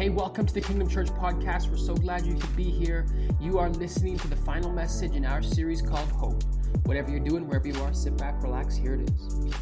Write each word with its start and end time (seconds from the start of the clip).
Hey, 0.00 0.08
welcome 0.08 0.46
to 0.46 0.54
the 0.54 0.62
Kingdom 0.62 0.88
Church 0.88 1.08
podcast. 1.08 1.68
We're 1.68 1.76
so 1.76 1.94
glad 1.94 2.24
you 2.24 2.32
could 2.34 2.56
be 2.56 2.64
here. 2.64 3.04
You 3.38 3.58
are 3.58 3.68
listening 3.68 4.16
to 4.20 4.28
the 4.28 4.36
final 4.36 4.72
message 4.72 5.14
in 5.14 5.26
our 5.26 5.42
series 5.42 5.82
called 5.82 6.08
Hope. 6.12 6.42
Whatever 6.86 7.10
you're 7.10 7.20
doing, 7.20 7.46
wherever 7.46 7.68
you 7.68 7.78
are, 7.82 7.92
sit 7.92 8.16
back, 8.16 8.42
relax. 8.42 8.74
Here 8.74 8.94
it 8.94 9.10
is. 9.10 9.52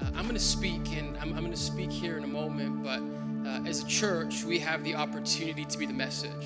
Uh, 0.00 0.12
I'm 0.14 0.22
going 0.22 0.34
to 0.34 0.38
speak, 0.38 0.96
and 0.96 1.16
I'm, 1.16 1.32
I'm 1.32 1.40
going 1.40 1.50
to 1.50 1.56
speak 1.56 1.90
here 1.90 2.16
in 2.18 2.22
a 2.22 2.28
moment, 2.28 2.84
but 2.84 3.00
uh, 3.50 3.68
as 3.68 3.82
a 3.82 3.86
church, 3.88 4.44
we 4.44 4.60
have 4.60 4.84
the 4.84 4.94
opportunity 4.94 5.64
to 5.64 5.76
be 5.76 5.86
the 5.86 5.92
message. 5.92 6.44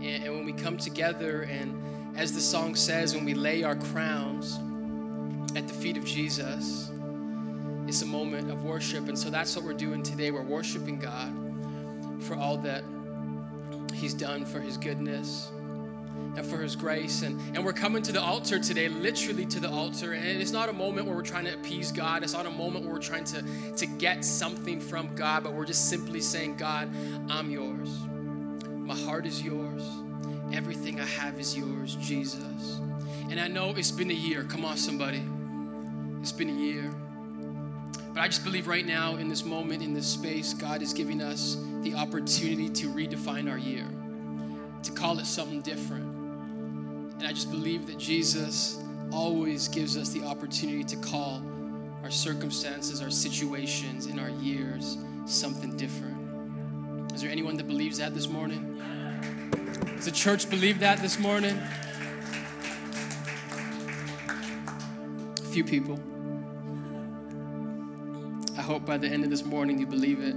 And, 0.00 0.24
and 0.24 0.34
when 0.34 0.46
we 0.46 0.54
come 0.54 0.78
together, 0.78 1.42
and 1.42 2.16
as 2.16 2.32
the 2.32 2.40
song 2.40 2.76
says, 2.76 3.14
when 3.14 3.26
we 3.26 3.34
lay 3.34 3.62
our 3.62 3.76
crowns 3.76 4.58
at 5.54 5.68
the 5.68 5.74
feet 5.74 5.98
of 5.98 6.06
Jesus, 6.06 6.90
it's 7.86 8.00
a 8.00 8.06
moment 8.06 8.50
of 8.50 8.64
worship. 8.64 9.08
And 9.08 9.18
so 9.18 9.28
that's 9.28 9.54
what 9.54 9.66
we're 9.66 9.74
doing 9.74 10.02
today. 10.02 10.30
We're 10.30 10.40
worshiping 10.40 10.98
God 10.98 11.37
for 12.28 12.36
all 12.36 12.58
that 12.58 12.84
He's 13.94 14.14
done, 14.14 14.44
for 14.44 14.60
His 14.60 14.76
goodness, 14.76 15.50
and 16.36 16.44
for 16.46 16.58
His 16.58 16.76
grace. 16.76 17.22
And, 17.22 17.40
and 17.56 17.64
we're 17.64 17.72
coming 17.72 18.02
to 18.02 18.12
the 18.12 18.20
altar 18.20 18.58
today, 18.60 18.88
literally 18.88 19.46
to 19.46 19.58
the 19.58 19.70
altar. 19.70 20.12
And 20.12 20.40
it's 20.40 20.52
not 20.52 20.68
a 20.68 20.72
moment 20.72 21.06
where 21.06 21.16
we're 21.16 21.22
trying 21.22 21.46
to 21.46 21.54
appease 21.54 21.90
God, 21.90 22.22
it's 22.22 22.34
not 22.34 22.46
a 22.46 22.50
moment 22.50 22.84
where 22.84 22.94
we're 22.94 23.00
trying 23.00 23.24
to, 23.24 23.42
to 23.76 23.86
get 23.86 24.24
something 24.24 24.78
from 24.78 25.12
God, 25.14 25.42
but 25.42 25.54
we're 25.54 25.64
just 25.64 25.88
simply 25.88 26.20
saying, 26.20 26.56
God, 26.56 26.90
I'm 27.30 27.50
yours. 27.50 27.88
My 28.68 28.96
heart 28.96 29.26
is 29.26 29.42
yours. 29.42 29.82
Everything 30.52 31.00
I 31.00 31.06
have 31.06 31.40
is 31.40 31.56
yours, 31.56 31.96
Jesus. 31.96 32.80
And 33.30 33.40
I 33.40 33.48
know 33.48 33.74
it's 33.76 33.90
been 33.90 34.10
a 34.10 34.14
year. 34.14 34.44
Come 34.44 34.64
on, 34.64 34.76
somebody. 34.76 35.22
It's 36.20 36.32
been 36.32 36.50
a 36.50 36.52
year. 36.52 36.90
But 38.18 38.24
I 38.24 38.28
just 38.30 38.42
believe 38.42 38.66
right 38.66 38.84
now, 38.84 39.14
in 39.14 39.28
this 39.28 39.44
moment, 39.44 39.80
in 39.80 39.94
this 39.94 40.08
space, 40.08 40.52
God 40.52 40.82
is 40.82 40.92
giving 40.92 41.22
us 41.22 41.56
the 41.82 41.94
opportunity 41.94 42.68
to 42.70 42.88
redefine 42.88 43.48
our 43.48 43.58
year, 43.58 43.86
to 44.82 44.90
call 44.90 45.20
it 45.20 45.24
something 45.24 45.60
different. 45.60 46.02
And 47.18 47.22
I 47.24 47.30
just 47.30 47.48
believe 47.52 47.86
that 47.86 47.96
Jesus 47.96 48.82
always 49.12 49.68
gives 49.68 49.96
us 49.96 50.08
the 50.08 50.24
opportunity 50.24 50.82
to 50.82 50.96
call 50.96 51.40
our 52.02 52.10
circumstances, 52.10 53.00
our 53.00 53.10
situations, 53.10 54.06
in 54.06 54.18
our 54.18 54.30
years 54.30 54.98
something 55.24 55.76
different. 55.76 57.12
Is 57.12 57.22
there 57.22 57.30
anyone 57.30 57.56
that 57.56 57.68
believes 57.68 57.98
that 57.98 58.16
this 58.16 58.26
morning? 58.26 58.82
Does 59.94 60.06
the 60.06 60.10
church 60.10 60.50
believe 60.50 60.80
that 60.80 60.98
this 60.98 61.20
morning? 61.20 61.56
A 65.36 65.50
few 65.52 65.62
people 65.62 66.00
hope 68.68 68.84
by 68.84 68.98
the 68.98 69.08
end 69.08 69.24
of 69.24 69.30
this 69.30 69.46
morning 69.46 69.78
you 69.78 69.86
believe 69.86 70.20
it. 70.20 70.34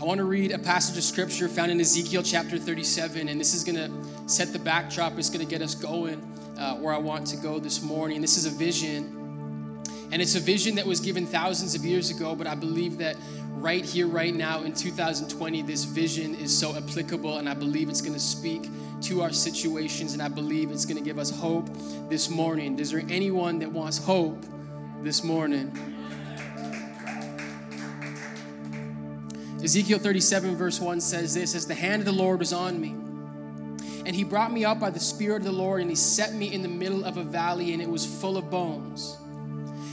I 0.00 0.04
want 0.04 0.18
to 0.18 0.24
read 0.24 0.52
a 0.52 0.58
passage 0.58 0.96
of 0.96 1.02
scripture 1.02 1.48
found 1.48 1.72
in 1.72 1.80
Ezekiel 1.80 2.22
chapter 2.22 2.56
37, 2.56 3.28
and 3.28 3.40
this 3.40 3.54
is 3.54 3.64
going 3.64 3.74
to 3.74 4.28
set 4.28 4.52
the 4.52 4.58
backdrop. 4.60 5.18
It's 5.18 5.28
going 5.28 5.44
to 5.44 5.50
get 5.50 5.60
us 5.60 5.74
going 5.74 6.22
uh, 6.56 6.76
where 6.76 6.94
I 6.94 6.98
want 6.98 7.26
to 7.26 7.36
go 7.36 7.58
this 7.58 7.82
morning. 7.82 8.20
This 8.20 8.36
is 8.36 8.46
a 8.46 8.50
vision, 8.50 9.82
and 10.12 10.22
it's 10.22 10.36
a 10.36 10.40
vision 10.40 10.76
that 10.76 10.86
was 10.86 11.00
given 11.00 11.26
thousands 11.26 11.74
of 11.74 11.84
years 11.84 12.10
ago, 12.10 12.36
but 12.36 12.46
I 12.46 12.54
believe 12.54 12.98
that 12.98 13.16
right 13.54 13.84
here, 13.84 14.06
right 14.06 14.32
now 14.32 14.62
in 14.62 14.72
2020, 14.72 15.62
this 15.62 15.82
vision 15.82 16.36
is 16.36 16.56
so 16.56 16.76
applicable, 16.76 17.38
and 17.38 17.48
I 17.48 17.54
believe 17.54 17.88
it's 17.88 18.00
going 18.00 18.14
to 18.14 18.20
speak 18.20 18.68
to 19.02 19.22
our 19.22 19.32
situations, 19.32 20.12
and 20.12 20.22
I 20.22 20.28
believe 20.28 20.70
it's 20.70 20.86
going 20.86 20.98
to 20.98 21.04
give 21.04 21.18
us 21.18 21.30
hope 21.30 21.68
this 22.08 22.30
morning. 22.30 22.78
Is 22.78 22.92
there 22.92 23.02
anyone 23.08 23.58
that 23.58 23.72
wants 23.72 23.98
hope 23.98 24.40
this 25.02 25.24
morning? 25.24 25.97
Ezekiel 29.62 29.98
37, 29.98 30.56
verse 30.56 30.80
1 30.80 31.00
says 31.00 31.34
this 31.34 31.54
As 31.54 31.66
the 31.66 31.74
hand 31.74 32.00
of 32.00 32.06
the 32.06 32.12
Lord 32.12 32.38
was 32.38 32.52
on 32.52 32.80
me, 32.80 32.90
and 34.06 34.14
he 34.14 34.22
brought 34.22 34.52
me 34.52 34.64
up 34.64 34.78
by 34.78 34.90
the 34.90 35.00
Spirit 35.00 35.38
of 35.38 35.44
the 35.44 35.52
Lord, 35.52 35.80
and 35.80 35.90
he 35.90 35.96
set 35.96 36.32
me 36.32 36.52
in 36.52 36.62
the 36.62 36.68
middle 36.68 37.04
of 37.04 37.16
a 37.16 37.24
valley, 37.24 37.72
and 37.72 37.82
it 37.82 37.88
was 37.88 38.06
full 38.06 38.36
of 38.36 38.50
bones. 38.50 39.16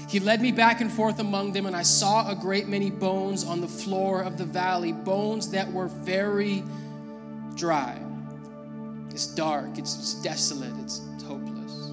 He 0.08 0.20
led 0.20 0.40
me 0.40 0.52
back 0.52 0.82
and 0.82 0.92
forth 0.92 1.20
among 1.20 1.54
them, 1.54 1.66
and 1.66 1.76
I 1.76 1.82
saw 1.82 2.30
a 2.30 2.36
great 2.36 2.68
many 2.68 2.92
bones 2.92 3.44
on 3.44 3.60
the 3.60 3.68
floor 3.68 4.22
of 4.22 4.38
the 4.38 4.46
valley, 4.46 4.92
bones 4.92 5.50
that 5.50 5.72
were 5.72 5.88
very 5.88 6.64
dry. 7.56 8.00
It's 9.10 9.26
dark, 9.26 9.78
it's, 9.78 9.98
it's 9.98 10.14
desolate, 10.22 10.74
it's, 10.84 11.02
it's 11.16 11.24
hopeless. 11.24 11.90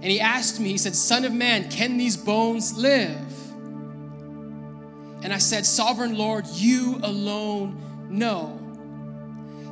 And 0.00 0.04
he 0.04 0.18
asked 0.18 0.58
me, 0.58 0.70
He 0.70 0.78
said, 0.78 0.96
Son 0.96 1.24
of 1.24 1.32
man, 1.32 1.70
can 1.70 1.96
these 1.96 2.16
bones 2.16 2.76
live? 2.76 3.37
And 5.28 5.34
I 5.34 5.38
said, 5.40 5.66
Sovereign 5.66 6.16
Lord, 6.16 6.46
you 6.54 7.00
alone 7.02 8.08
know. 8.08 8.58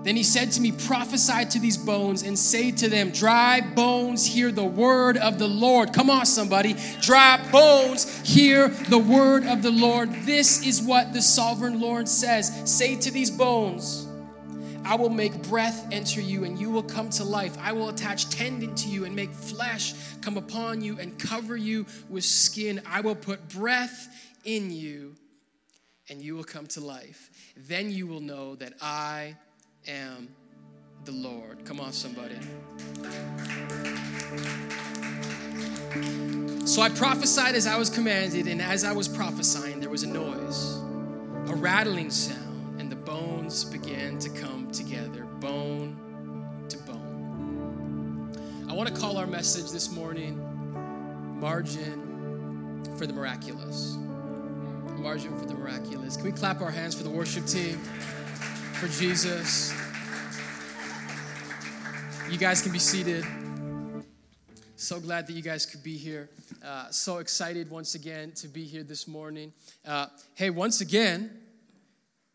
Then 0.02 0.14
he 0.14 0.22
said 0.22 0.52
to 0.52 0.60
me, 0.60 0.70
Prophesy 0.70 1.46
to 1.46 1.58
these 1.58 1.78
bones 1.78 2.24
and 2.24 2.38
say 2.38 2.72
to 2.72 2.90
them, 2.90 3.10
Dry 3.10 3.62
bones, 3.62 4.26
hear 4.26 4.52
the 4.52 4.62
word 4.62 5.16
of 5.16 5.38
the 5.38 5.48
Lord. 5.48 5.94
Come 5.94 6.10
on, 6.10 6.26
somebody. 6.26 6.76
Dry 7.00 7.42
bones, 7.50 8.20
hear 8.20 8.68
the 8.68 8.98
word 8.98 9.46
of 9.46 9.62
the 9.62 9.70
Lord. 9.70 10.12
This 10.26 10.62
is 10.66 10.82
what 10.82 11.14
the 11.14 11.22
sovereign 11.22 11.80
Lord 11.80 12.06
says 12.06 12.70
Say 12.70 12.94
to 12.96 13.10
these 13.10 13.30
bones, 13.30 14.06
I 14.84 14.96
will 14.96 15.08
make 15.08 15.42
breath 15.44 15.88
enter 15.90 16.20
you 16.20 16.44
and 16.44 16.58
you 16.58 16.68
will 16.68 16.82
come 16.82 17.08
to 17.12 17.24
life. 17.24 17.56
I 17.62 17.72
will 17.72 17.88
attach 17.88 18.28
tendon 18.28 18.74
to 18.74 18.90
you 18.90 19.06
and 19.06 19.16
make 19.16 19.32
flesh 19.32 19.94
come 20.20 20.36
upon 20.36 20.82
you 20.82 20.98
and 21.00 21.18
cover 21.18 21.56
you 21.56 21.86
with 22.10 22.24
skin. 22.24 22.82
I 22.84 23.00
will 23.00 23.16
put 23.16 23.48
breath 23.48 24.06
in 24.44 24.70
you 24.70 25.16
and 26.08 26.22
you 26.22 26.36
will 26.36 26.44
come 26.44 26.66
to 26.68 26.80
life. 26.80 27.30
Then 27.56 27.90
you 27.90 28.06
will 28.06 28.20
know 28.20 28.54
that 28.56 28.74
I 28.80 29.36
am 29.88 30.28
the 31.04 31.12
Lord. 31.12 31.64
Come 31.64 31.80
on, 31.80 31.92
somebody. 31.92 32.36
So 36.66 36.82
I 36.82 36.90
prophesied 36.90 37.54
as 37.54 37.66
I 37.66 37.76
was 37.76 37.90
commanded, 37.90 38.46
and 38.48 38.60
as 38.60 38.84
I 38.84 38.92
was 38.92 39.08
prophesying, 39.08 39.80
there 39.80 39.90
was 39.90 40.02
a 40.02 40.08
noise, 40.08 40.76
a 41.50 41.54
rattling 41.54 42.10
sound, 42.10 42.80
and 42.80 42.90
the 42.90 42.96
bones 42.96 43.64
began 43.64 44.18
to 44.18 44.28
come 44.30 44.70
together, 44.70 45.24
bone 45.40 45.96
to 46.68 46.78
bone. 46.78 48.32
I 48.68 48.74
want 48.74 48.88
to 48.88 49.00
call 49.00 49.16
our 49.16 49.26
message 49.26 49.70
this 49.70 49.90
morning 49.92 50.40
Margin 51.40 52.82
for 52.96 53.06
the 53.06 53.12
Miraculous 53.12 53.96
margin 54.98 55.38
for 55.38 55.46
the 55.46 55.54
miraculous. 55.54 56.16
Can 56.16 56.26
we 56.26 56.32
clap 56.32 56.60
our 56.60 56.70
hands 56.70 56.94
for 56.94 57.04
the 57.04 57.10
worship 57.10 57.46
team, 57.46 57.78
for 58.74 58.88
Jesus? 58.88 59.72
You 62.30 62.38
guys 62.38 62.62
can 62.62 62.72
be 62.72 62.78
seated. 62.78 63.24
So 64.76 65.00
glad 65.00 65.26
that 65.26 65.32
you 65.32 65.42
guys 65.42 65.64
could 65.64 65.82
be 65.82 65.96
here. 65.96 66.28
Uh, 66.64 66.90
so 66.90 67.18
excited 67.18 67.70
once 67.70 67.94
again 67.94 68.32
to 68.32 68.48
be 68.48 68.64
here 68.64 68.82
this 68.82 69.08
morning. 69.08 69.52
Uh, 69.86 70.06
hey, 70.34 70.50
once 70.50 70.80
again, 70.80 71.30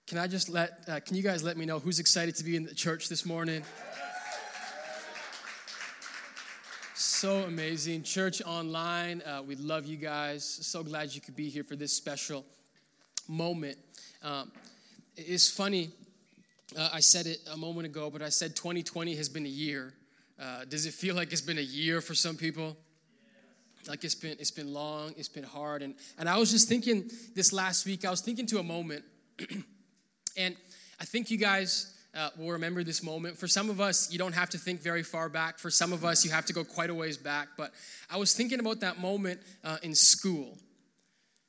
can 0.07 0.17
I 0.17 0.27
just 0.27 0.49
let, 0.49 0.83
uh, 0.87 0.99
can 0.99 1.15
you 1.15 1.23
guys 1.23 1.43
let 1.43 1.55
me 1.55 1.65
know 1.65 1.79
who's 1.79 1.99
excited 1.99 2.35
to 2.35 2.43
be 2.43 2.55
in 2.55 2.65
the 2.65 2.73
church 2.73 3.09
this 3.09 3.25
morning? 3.25 3.63
So 7.01 7.37
amazing. 7.45 8.03
Church 8.03 8.43
online, 8.43 9.23
uh, 9.23 9.41
we 9.41 9.55
love 9.55 9.87
you 9.87 9.97
guys. 9.97 10.45
So 10.45 10.83
glad 10.83 11.15
you 11.15 11.19
could 11.19 11.35
be 11.35 11.49
here 11.49 11.63
for 11.63 11.75
this 11.75 11.93
special 11.93 12.45
moment. 13.27 13.79
Um, 14.21 14.51
it's 15.17 15.49
funny, 15.49 15.89
uh, 16.77 16.89
I 16.93 16.99
said 16.99 17.25
it 17.25 17.39
a 17.51 17.57
moment 17.57 17.87
ago, 17.87 18.11
but 18.11 18.21
I 18.21 18.29
said 18.29 18.55
2020 18.55 19.15
has 19.15 19.29
been 19.29 19.47
a 19.47 19.49
year. 19.49 19.95
Uh, 20.39 20.63
does 20.65 20.85
it 20.85 20.93
feel 20.93 21.15
like 21.15 21.31
it's 21.31 21.41
been 21.41 21.57
a 21.57 21.61
year 21.61 22.01
for 22.01 22.13
some 22.13 22.37
people? 22.37 22.77
Like 23.87 24.03
it's 24.03 24.13
been 24.13 24.37
it's 24.39 24.51
been 24.51 24.71
long, 24.71 25.15
it's 25.17 25.27
been 25.27 25.43
hard, 25.43 25.81
and 25.81 25.95
and 26.19 26.29
I 26.29 26.37
was 26.37 26.51
just 26.51 26.69
thinking 26.69 27.09
this 27.33 27.51
last 27.51 27.87
week. 27.87 28.05
I 28.05 28.11
was 28.11 28.21
thinking 28.21 28.45
to 28.45 28.59
a 28.59 28.63
moment, 28.63 29.03
and 30.37 30.55
I 30.99 31.05
think 31.05 31.31
you 31.31 31.39
guys 31.39 31.95
uh, 32.13 32.29
will 32.37 32.51
remember 32.51 32.83
this 32.83 33.01
moment. 33.03 33.37
For 33.37 33.47
some 33.47 33.69
of 33.69 33.79
us, 33.79 34.11
you 34.11 34.17
don't 34.17 34.33
have 34.33 34.49
to 34.49 34.57
think 34.57 34.81
very 34.81 35.03
far 35.03 35.29
back. 35.29 35.57
For 35.57 35.69
some 35.69 35.93
of 35.93 36.03
us, 36.03 36.25
you 36.25 36.31
have 36.31 36.45
to 36.45 36.53
go 36.53 36.63
quite 36.63 36.89
a 36.89 36.93
ways 36.93 37.17
back. 37.17 37.49
But 37.57 37.71
I 38.09 38.17
was 38.17 38.33
thinking 38.33 38.59
about 38.59 38.81
that 38.81 38.99
moment 38.99 39.39
uh, 39.63 39.77
in 39.81 39.95
school. 39.95 40.57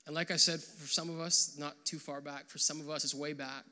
And 0.06 0.14
like 0.14 0.31
I 0.31 0.37
said, 0.37 0.61
for 0.61 0.88
some 0.88 1.11
of 1.11 1.20
us, 1.20 1.56
not 1.59 1.75
too 1.85 1.99
far 1.99 2.20
back. 2.20 2.49
For 2.49 2.59
some 2.59 2.81
of 2.81 2.91
us, 2.91 3.05
it's 3.05 3.14
way 3.14 3.32
back. 3.32 3.64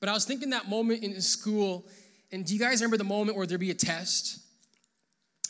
But 0.00 0.08
I 0.08 0.12
was 0.12 0.24
thinking 0.24 0.50
that 0.50 0.68
moment 0.68 1.02
in 1.02 1.20
school, 1.20 1.86
and 2.30 2.44
do 2.44 2.52
you 2.52 2.60
guys 2.60 2.80
remember 2.80 2.98
the 2.98 3.04
moment 3.04 3.36
where 3.36 3.46
there'd 3.46 3.60
be 3.60 3.70
a 3.70 3.74
test? 3.74 4.40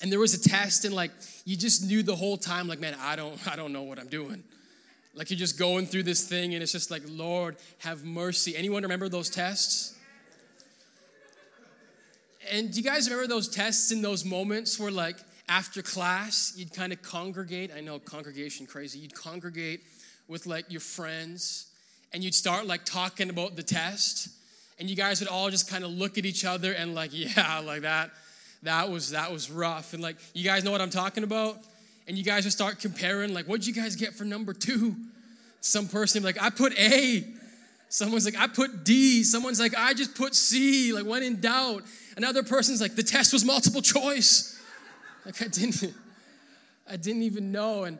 And 0.02 0.12
there 0.12 0.20
was 0.20 0.34
a 0.34 0.48
test, 0.48 0.84
and 0.84 0.94
like 0.94 1.10
you 1.44 1.56
just 1.56 1.84
knew 1.84 2.02
the 2.02 2.14
whole 2.14 2.36
time, 2.36 2.68
like, 2.68 2.78
man, 2.80 2.94
I 3.00 3.16
don't, 3.16 3.36
I 3.50 3.56
don't 3.56 3.72
know 3.72 3.82
what 3.82 3.98
I'm 3.98 4.08
doing. 4.08 4.44
Like 5.14 5.30
you're 5.30 5.38
just 5.38 5.58
going 5.58 5.86
through 5.86 6.02
this 6.04 6.28
thing, 6.28 6.54
and 6.54 6.62
it's 6.62 6.72
just 6.72 6.90
like, 6.90 7.02
Lord, 7.08 7.56
have 7.78 8.04
mercy. 8.04 8.54
Anyone 8.56 8.82
remember 8.82 9.08
those 9.08 9.30
tests? 9.30 9.95
And 12.50 12.72
do 12.72 12.80
you 12.80 12.84
guys 12.84 13.08
remember 13.08 13.28
those 13.28 13.48
tests 13.48 13.92
in 13.92 14.02
those 14.02 14.24
moments 14.24 14.78
where, 14.78 14.90
like, 14.90 15.16
after 15.48 15.82
class, 15.82 16.54
you'd 16.56 16.72
kind 16.72 16.92
of 16.92 17.02
congregate? 17.02 17.70
I 17.76 17.80
know 17.80 17.98
congregation 17.98 18.66
crazy. 18.66 18.98
You'd 18.98 19.14
congregate 19.14 19.82
with 20.28 20.46
like 20.46 20.70
your 20.70 20.80
friends 20.80 21.66
and 22.12 22.24
you'd 22.24 22.34
start 22.34 22.66
like 22.66 22.84
talking 22.84 23.30
about 23.30 23.56
the 23.56 23.62
test, 23.62 24.28
and 24.78 24.88
you 24.88 24.96
guys 24.96 25.20
would 25.20 25.28
all 25.28 25.50
just 25.50 25.68
kind 25.68 25.84
of 25.84 25.90
look 25.90 26.18
at 26.18 26.24
each 26.24 26.44
other 26.44 26.72
and 26.72 26.94
like, 26.94 27.10
yeah, 27.12 27.60
like 27.60 27.82
that, 27.82 28.10
that 28.62 28.90
was 28.90 29.10
that 29.10 29.32
was 29.32 29.50
rough. 29.50 29.92
And 29.92 30.02
like, 30.02 30.16
you 30.34 30.44
guys 30.44 30.64
know 30.64 30.70
what 30.70 30.80
I'm 30.80 30.90
talking 30.90 31.24
about? 31.24 31.58
And 32.08 32.16
you 32.16 32.22
guys 32.22 32.44
would 32.44 32.52
start 32.52 32.78
comparing, 32.78 33.34
like, 33.34 33.46
what'd 33.46 33.66
you 33.66 33.74
guys 33.74 33.96
get 33.96 34.14
for 34.14 34.24
number 34.24 34.52
two? 34.52 34.94
Some 35.60 35.88
person 35.88 36.22
like, 36.22 36.40
I 36.40 36.50
put 36.50 36.78
A. 36.78 37.24
Someone's 37.88 38.24
like, 38.24 38.36
I 38.36 38.46
put 38.46 38.84
D. 38.84 39.24
Someone's 39.24 39.58
like, 39.58 39.74
I 39.76 39.92
just 39.92 40.14
put 40.14 40.34
C. 40.34 40.92
Like, 40.92 41.04
when 41.04 41.22
in 41.22 41.40
doubt. 41.40 41.82
Another 42.16 42.42
person's 42.42 42.80
like, 42.80 42.96
the 42.96 43.02
test 43.02 43.32
was 43.32 43.44
multiple 43.44 43.82
choice. 43.82 44.58
Like, 45.24 45.42
I 45.42 45.48
didn't, 45.48 45.94
I 46.88 46.96
didn't 46.96 47.22
even 47.22 47.52
know. 47.52 47.84
And 47.84 47.98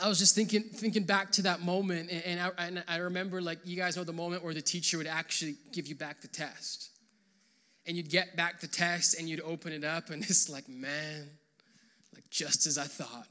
I 0.00 0.08
was 0.08 0.18
just 0.18 0.34
thinking, 0.34 0.62
thinking 0.62 1.04
back 1.04 1.32
to 1.32 1.42
that 1.42 1.60
moment, 1.60 2.10
and 2.10 2.40
I, 2.40 2.50
and 2.58 2.84
I 2.86 2.98
remember, 2.98 3.40
like, 3.42 3.58
you 3.64 3.76
guys 3.76 3.96
know 3.96 4.04
the 4.04 4.12
moment 4.12 4.44
where 4.44 4.54
the 4.54 4.62
teacher 4.62 4.98
would 4.98 5.06
actually 5.06 5.56
give 5.72 5.86
you 5.86 5.96
back 5.96 6.20
the 6.20 6.28
test. 6.28 6.90
And 7.86 7.96
you'd 7.96 8.10
get 8.10 8.36
back 8.36 8.60
the 8.60 8.66
test 8.66 9.18
and 9.18 9.28
you'd 9.28 9.40
open 9.40 9.72
it 9.72 9.84
up, 9.84 10.10
and 10.10 10.22
it's 10.28 10.48
like, 10.48 10.68
man, 10.68 11.28
like 12.14 12.28
just 12.30 12.66
as 12.66 12.78
I 12.78 12.84
thought. 12.84 13.26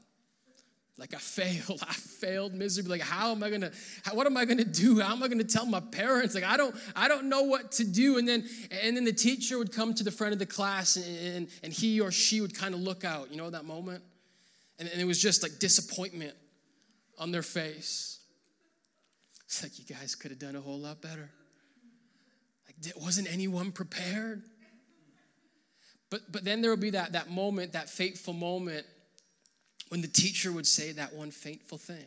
Like 0.98 1.14
I 1.14 1.18
failed, 1.18 1.82
I 1.88 1.92
failed 1.92 2.54
miserably. 2.54 2.98
Like 2.98 3.08
how 3.08 3.32
am 3.32 3.42
I 3.42 3.50
gonna? 3.50 3.70
How, 4.04 4.14
what 4.14 4.26
am 4.26 4.36
I 4.36 4.44
gonna 4.44 4.64
do? 4.64 5.00
How 5.00 5.12
am 5.12 5.22
I 5.22 5.28
gonna 5.28 5.44
tell 5.44 5.66
my 5.66 5.80
parents? 5.80 6.34
Like 6.34 6.44
I 6.44 6.56
don't, 6.56 6.74
I 6.94 7.08
don't 7.08 7.28
know 7.28 7.42
what 7.42 7.72
to 7.72 7.84
do. 7.84 8.18
And 8.18 8.26
then, 8.26 8.48
and 8.82 8.96
then 8.96 9.04
the 9.04 9.12
teacher 9.12 9.58
would 9.58 9.72
come 9.72 9.94
to 9.94 10.04
the 10.04 10.10
front 10.10 10.32
of 10.32 10.38
the 10.38 10.46
class, 10.46 10.96
and 10.96 11.36
and, 11.36 11.48
and 11.62 11.72
he 11.72 12.00
or 12.00 12.10
she 12.10 12.40
would 12.40 12.56
kind 12.56 12.74
of 12.74 12.80
look 12.80 13.04
out. 13.04 13.30
You 13.30 13.36
know 13.36 13.50
that 13.50 13.64
moment, 13.64 14.02
and, 14.78 14.88
and 14.88 15.00
it 15.00 15.04
was 15.04 15.20
just 15.20 15.42
like 15.42 15.58
disappointment 15.58 16.34
on 17.18 17.30
their 17.30 17.42
face. 17.42 18.20
It's 19.44 19.62
like 19.62 19.78
you 19.78 19.84
guys 19.84 20.14
could 20.14 20.32
have 20.32 20.40
done 20.40 20.56
a 20.56 20.60
whole 20.60 20.78
lot 20.78 21.00
better. 21.00 21.30
Like 22.66 22.94
wasn't 22.96 23.32
anyone 23.32 23.70
prepared? 23.70 24.42
But 26.08 26.32
but 26.32 26.44
then 26.44 26.62
there 26.62 26.70
would 26.70 26.80
be 26.80 26.90
that 26.90 27.12
that 27.12 27.30
moment, 27.30 27.72
that 27.72 27.90
fateful 27.90 28.32
moment 28.32 28.86
when 29.88 30.00
the 30.00 30.08
teacher 30.08 30.52
would 30.52 30.66
say 30.66 30.92
that 30.92 31.14
one 31.14 31.30
fateful 31.30 31.78
thing. 31.78 32.04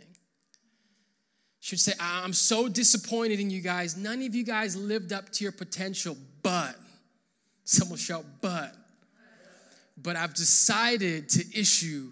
She 1.62 1.76
would 1.76 1.80
say, 1.81 1.94
I'm 2.00 2.34
so 2.34 2.70
disappointed 2.70 3.40
in 3.40 3.50
you 3.50 3.62
guys. 3.62 3.98
None 3.98 4.22
of 4.24 4.34
you 4.34 4.46
guys 4.46 4.76
lived 4.76 5.12
up 5.12 5.30
to 5.34 5.44
your 5.44 5.52
potential, 5.52 6.18
but, 6.42 6.76
someone 7.66 8.00
shout, 8.00 8.26
but, 8.42 8.74
but 9.98 10.16
I've 10.16 10.34
decided 10.34 11.30
to 11.30 11.60
issue 11.60 12.12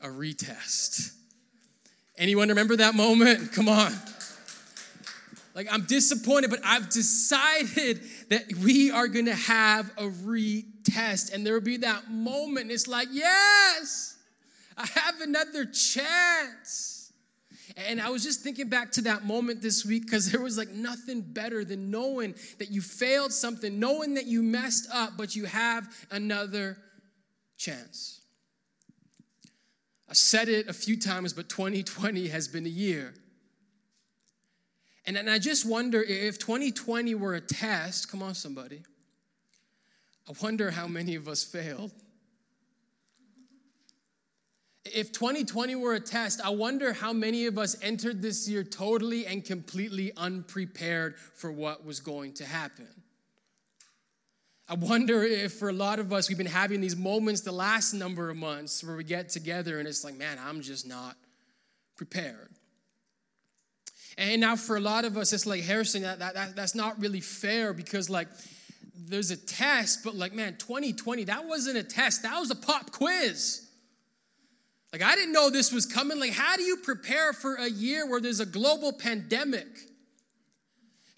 a 0.00 0.08
retest. 0.08 1.12
Anyone 2.18 2.48
remember 2.48 2.76
that 2.76 2.94
moment? 2.94 3.52
Come 3.54 3.68
on. 3.68 3.92
Like, 5.54 5.68
I'm 5.70 5.82
disappointed, 5.82 6.50
but 6.50 6.60
I've 6.64 6.88
decided 6.88 8.00
that 8.30 8.54
we 8.56 8.90
are 8.90 9.06
gonna 9.08 9.34
have 9.34 9.90
a 9.98 10.04
retest. 10.04 11.32
And 11.32 11.46
there 11.46 11.54
will 11.54 11.60
be 11.60 11.78
that 11.78 12.10
moment, 12.10 12.70
it's 12.70 12.88
like, 12.88 13.08
yes, 13.10 14.11
I 14.76 14.86
have 14.86 15.20
another 15.20 15.64
chance. 15.64 17.12
And 17.76 18.00
I 18.00 18.10
was 18.10 18.22
just 18.22 18.40
thinking 18.40 18.68
back 18.68 18.92
to 18.92 19.02
that 19.02 19.24
moment 19.24 19.62
this 19.62 19.84
week 19.84 20.04
because 20.04 20.30
there 20.30 20.40
was 20.40 20.58
like 20.58 20.70
nothing 20.70 21.20
better 21.20 21.64
than 21.64 21.90
knowing 21.90 22.34
that 22.58 22.70
you 22.70 22.80
failed 22.80 23.32
something, 23.32 23.78
knowing 23.78 24.14
that 24.14 24.26
you 24.26 24.42
messed 24.42 24.88
up, 24.92 25.12
but 25.16 25.34
you 25.34 25.46
have 25.46 25.88
another 26.10 26.76
chance. 27.56 28.20
I 30.08 30.14
said 30.14 30.48
it 30.48 30.68
a 30.68 30.74
few 30.74 30.98
times, 30.98 31.32
but 31.32 31.48
2020 31.48 32.28
has 32.28 32.46
been 32.46 32.66
a 32.66 32.68
year. 32.68 33.14
And, 35.06 35.16
and 35.16 35.28
I 35.30 35.38
just 35.38 35.66
wonder 35.66 36.02
if 36.02 36.38
2020 36.38 37.14
were 37.14 37.34
a 37.34 37.40
test, 37.40 38.10
come 38.10 38.22
on, 38.22 38.34
somebody, 38.34 38.82
I 40.28 40.32
wonder 40.42 40.70
how 40.70 40.86
many 40.86 41.14
of 41.14 41.28
us 41.28 41.42
failed. 41.42 41.92
If 44.84 45.12
2020 45.12 45.76
were 45.76 45.94
a 45.94 46.00
test, 46.00 46.40
I 46.44 46.50
wonder 46.50 46.92
how 46.92 47.12
many 47.12 47.46
of 47.46 47.56
us 47.56 47.76
entered 47.82 48.20
this 48.20 48.48
year 48.48 48.64
totally 48.64 49.26
and 49.26 49.44
completely 49.44 50.12
unprepared 50.16 51.16
for 51.34 51.52
what 51.52 51.84
was 51.84 52.00
going 52.00 52.32
to 52.34 52.44
happen. 52.44 52.88
I 54.68 54.74
wonder 54.74 55.22
if 55.22 55.54
for 55.54 55.68
a 55.68 55.72
lot 55.72 55.98
of 55.98 56.12
us, 56.12 56.28
we've 56.28 56.38
been 56.38 56.46
having 56.46 56.80
these 56.80 56.96
moments 56.96 57.42
the 57.42 57.52
last 57.52 57.92
number 57.92 58.30
of 58.30 58.36
months 58.36 58.82
where 58.82 58.96
we 58.96 59.04
get 59.04 59.28
together 59.28 59.78
and 59.78 59.86
it's 59.86 60.02
like, 60.02 60.16
man, 60.16 60.38
I'm 60.44 60.62
just 60.62 60.86
not 60.86 61.16
prepared. 61.96 62.48
And 64.18 64.40
now 64.40 64.56
for 64.56 64.76
a 64.76 64.80
lot 64.80 65.04
of 65.04 65.16
us, 65.16 65.32
it's 65.32 65.46
like, 65.46 65.62
Harrison, 65.62 66.02
that, 66.02 66.18
that, 66.18 66.56
that's 66.56 66.74
not 66.74 67.00
really 67.00 67.20
fair 67.20 67.72
because, 67.72 68.10
like, 68.10 68.28
there's 68.94 69.30
a 69.30 69.36
test, 69.36 70.04
but 70.04 70.14
like, 70.14 70.32
man, 70.32 70.56
2020, 70.58 71.24
that 71.24 71.46
wasn't 71.46 71.76
a 71.76 71.82
test, 71.82 72.22
that 72.22 72.38
was 72.38 72.50
a 72.50 72.56
pop 72.56 72.90
quiz. 72.92 73.68
Like, 74.92 75.02
I 75.02 75.14
didn't 75.14 75.32
know 75.32 75.48
this 75.48 75.72
was 75.72 75.86
coming. 75.86 76.20
Like, 76.20 76.32
how 76.32 76.56
do 76.56 76.62
you 76.62 76.76
prepare 76.76 77.32
for 77.32 77.54
a 77.54 77.68
year 77.68 78.06
where 78.08 78.20
there's 78.20 78.40
a 78.40 78.46
global 78.46 78.92
pandemic? 78.92 79.66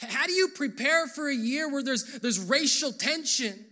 How 0.00 0.26
do 0.26 0.32
you 0.32 0.48
prepare 0.48 1.08
for 1.08 1.28
a 1.28 1.34
year 1.34 1.70
where 1.70 1.82
there's, 1.82 2.04
there's 2.20 2.38
racial 2.38 2.92
tension? 2.92 3.64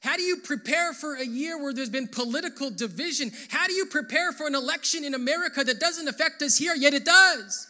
How 0.00 0.16
do 0.16 0.22
you 0.22 0.36
prepare 0.38 0.94
for 0.94 1.16
a 1.16 1.26
year 1.26 1.60
where 1.60 1.74
there's 1.74 1.90
been 1.90 2.08
political 2.08 2.70
division? 2.70 3.30
How 3.50 3.66
do 3.66 3.74
you 3.74 3.86
prepare 3.86 4.32
for 4.32 4.46
an 4.46 4.54
election 4.54 5.04
in 5.04 5.14
America 5.14 5.64
that 5.64 5.80
doesn't 5.80 6.08
affect 6.08 6.40
us 6.42 6.56
here, 6.56 6.74
yet 6.74 6.94
it 6.94 7.04
does? 7.04 7.68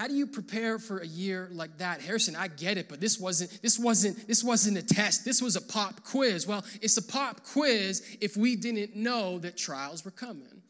How 0.00 0.08
do 0.08 0.14
you 0.14 0.26
prepare 0.26 0.78
for 0.78 1.00
a 1.00 1.06
year 1.06 1.50
like 1.52 1.76
that? 1.76 2.00
Harrison, 2.00 2.34
I 2.34 2.48
get 2.48 2.78
it, 2.78 2.88
but 2.88 3.02
this 3.02 3.20
wasn't 3.20 3.60
this 3.60 3.78
wasn't 3.78 4.26
this 4.26 4.42
wasn't 4.42 4.78
a 4.78 4.82
test. 4.82 5.26
This 5.26 5.42
was 5.42 5.56
a 5.56 5.60
pop 5.60 6.04
quiz. 6.04 6.46
Well, 6.46 6.64
it's 6.80 6.96
a 6.96 7.02
pop 7.02 7.44
quiz 7.44 8.16
if 8.18 8.34
we 8.34 8.56
didn't 8.56 8.96
know 8.96 9.38
that 9.40 9.58
trials 9.58 10.02
were 10.02 10.10
coming. 10.10 10.62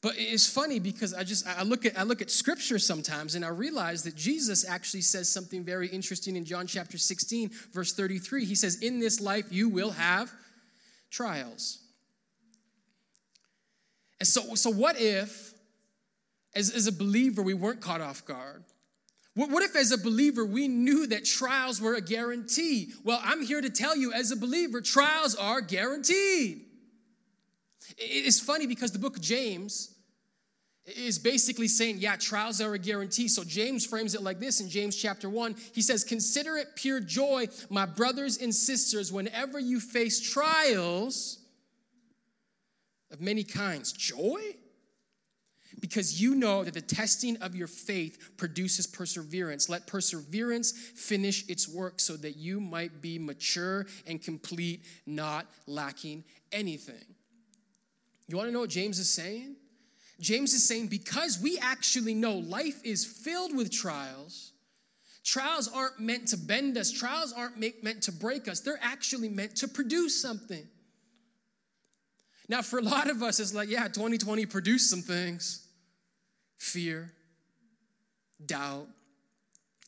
But 0.00 0.14
it's 0.16 0.48
funny 0.48 0.78
because 0.78 1.12
I 1.12 1.24
just 1.24 1.44
I 1.44 1.64
look 1.64 1.84
at 1.84 1.98
I 1.98 2.04
look 2.04 2.22
at 2.22 2.30
scripture 2.30 2.78
sometimes 2.78 3.34
and 3.34 3.44
I 3.44 3.48
realize 3.48 4.04
that 4.04 4.14
Jesus 4.14 4.64
actually 4.64 5.00
says 5.00 5.28
something 5.28 5.64
very 5.64 5.88
interesting 5.88 6.36
in 6.36 6.44
John 6.44 6.68
chapter 6.68 6.98
16 6.98 7.50
verse 7.72 7.92
33. 7.92 8.44
He 8.44 8.54
says, 8.54 8.76
"In 8.76 9.00
this 9.00 9.20
life 9.20 9.46
you 9.50 9.68
will 9.68 9.90
have 9.90 10.32
trials." 11.10 11.80
And 14.20 14.28
so 14.28 14.54
so 14.54 14.70
what 14.70 15.00
if 15.00 15.55
as, 16.56 16.70
as 16.70 16.86
a 16.86 16.92
believer, 16.92 17.42
we 17.42 17.54
weren't 17.54 17.80
caught 17.80 18.00
off 18.00 18.24
guard? 18.24 18.64
What, 19.34 19.50
what 19.50 19.62
if, 19.62 19.76
as 19.76 19.92
a 19.92 19.98
believer, 19.98 20.44
we 20.44 20.66
knew 20.66 21.06
that 21.08 21.26
trials 21.26 21.80
were 21.80 21.94
a 21.94 22.00
guarantee? 22.00 22.92
Well, 23.04 23.20
I'm 23.22 23.42
here 23.42 23.60
to 23.60 23.68
tell 23.70 23.94
you, 23.94 24.12
as 24.12 24.30
a 24.30 24.36
believer, 24.36 24.80
trials 24.80 25.34
are 25.34 25.60
guaranteed. 25.60 26.62
It's 27.98 28.40
funny 28.40 28.66
because 28.66 28.92
the 28.92 28.98
book 28.98 29.16
of 29.16 29.22
James 29.22 29.94
is 30.86 31.18
basically 31.18 31.68
saying, 31.68 31.98
yeah, 31.98 32.16
trials 32.16 32.60
are 32.60 32.72
a 32.72 32.78
guarantee. 32.78 33.28
So 33.28 33.44
James 33.44 33.84
frames 33.84 34.14
it 34.14 34.22
like 34.22 34.40
this 34.40 34.60
in 34.60 34.70
James 34.70 34.96
chapter 34.96 35.28
1. 35.28 35.54
He 35.74 35.82
says, 35.82 36.02
Consider 36.02 36.56
it 36.56 36.68
pure 36.74 37.00
joy, 37.00 37.48
my 37.68 37.84
brothers 37.84 38.38
and 38.38 38.54
sisters, 38.54 39.12
whenever 39.12 39.58
you 39.58 39.80
face 39.80 40.20
trials 40.20 41.38
of 43.10 43.20
many 43.20 43.44
kinds. 43.44 43.92
Joy? 43.92 44.40
Because 45.80 46.20
you 46.20 46.34
know 46.34 46.64
that 46.64 46.74
the 46.74 46.80
testing 46.80 47.36
of 47.38 47.54
your 47.54 47.66
faith 47.66 48.30
produces 48.36 48.86
perseverance. 48.86 49.68
Let 49.68 49.86
perseverance 49.86 50.72
finish 50.72 51.48
its 51.48 51.68
work 51.68 52.00
so 52.00 52.16
that 52.16 52.36
you 52.36 52.60
might 52.60 53.02
be 53.02 53.18
mature 53.18 53.86
and 54.06 54.22
complete, 54.22 54.84
not 55.06 55.46
lacking 55.66 56.24
anything. 56.52 57.04
You 58.28 58.36
want 58.36 58.48
to 58.48 58.52
know 58.52 58.60
what 58.60 58.70
James 58.70 58.98
is 58.98 59.10
saying? 59.10 59.56
James 60.18 60.54
is 60.54 60.66
saying 60.66 60.88
because 60.88 61.38
we 61.40 61.58
actually 61.58 62.14
know 62.14 62.34
life 62.34 62.80
is 62.84 63.04
filled 63.04 63.54
with 63.54 63.70
trials, 63.70 64.52
trials 65.22 65.68
aren't 65.68 66.00
meant 66.00 66.28
to 66.28 66.38
bend 66.38 66.78
us, 66.78 66.90
trials 66.90 67.34
aren't 67.36 67.58
make, 67.58 67.84
meant 67.84 68.02
to 68.04 68.12
break 68.12 68.48
us, 68.48 68.60
they're 68.60 68.80
actually 68.82 69.28
meant 69.28 69.56
to 69.56 69.68
produce 69.68 70.20
something. 70.20 70.66
Now, 72.48 72.62
for 72.62 72.78
a 72.78 72.82
lot 72.82 73.10
of 73.10 73.22
us, 73.22 73.40
it's 73.40 73.52
like, 73.52 73.68
yeah, 73.68 73.88
2020 73.88 74.46
produced 74.46 74.88
some 74.88 75.02
things 75.02 75.65
fear, 76.58 77.12
doubt, 78.44 78.88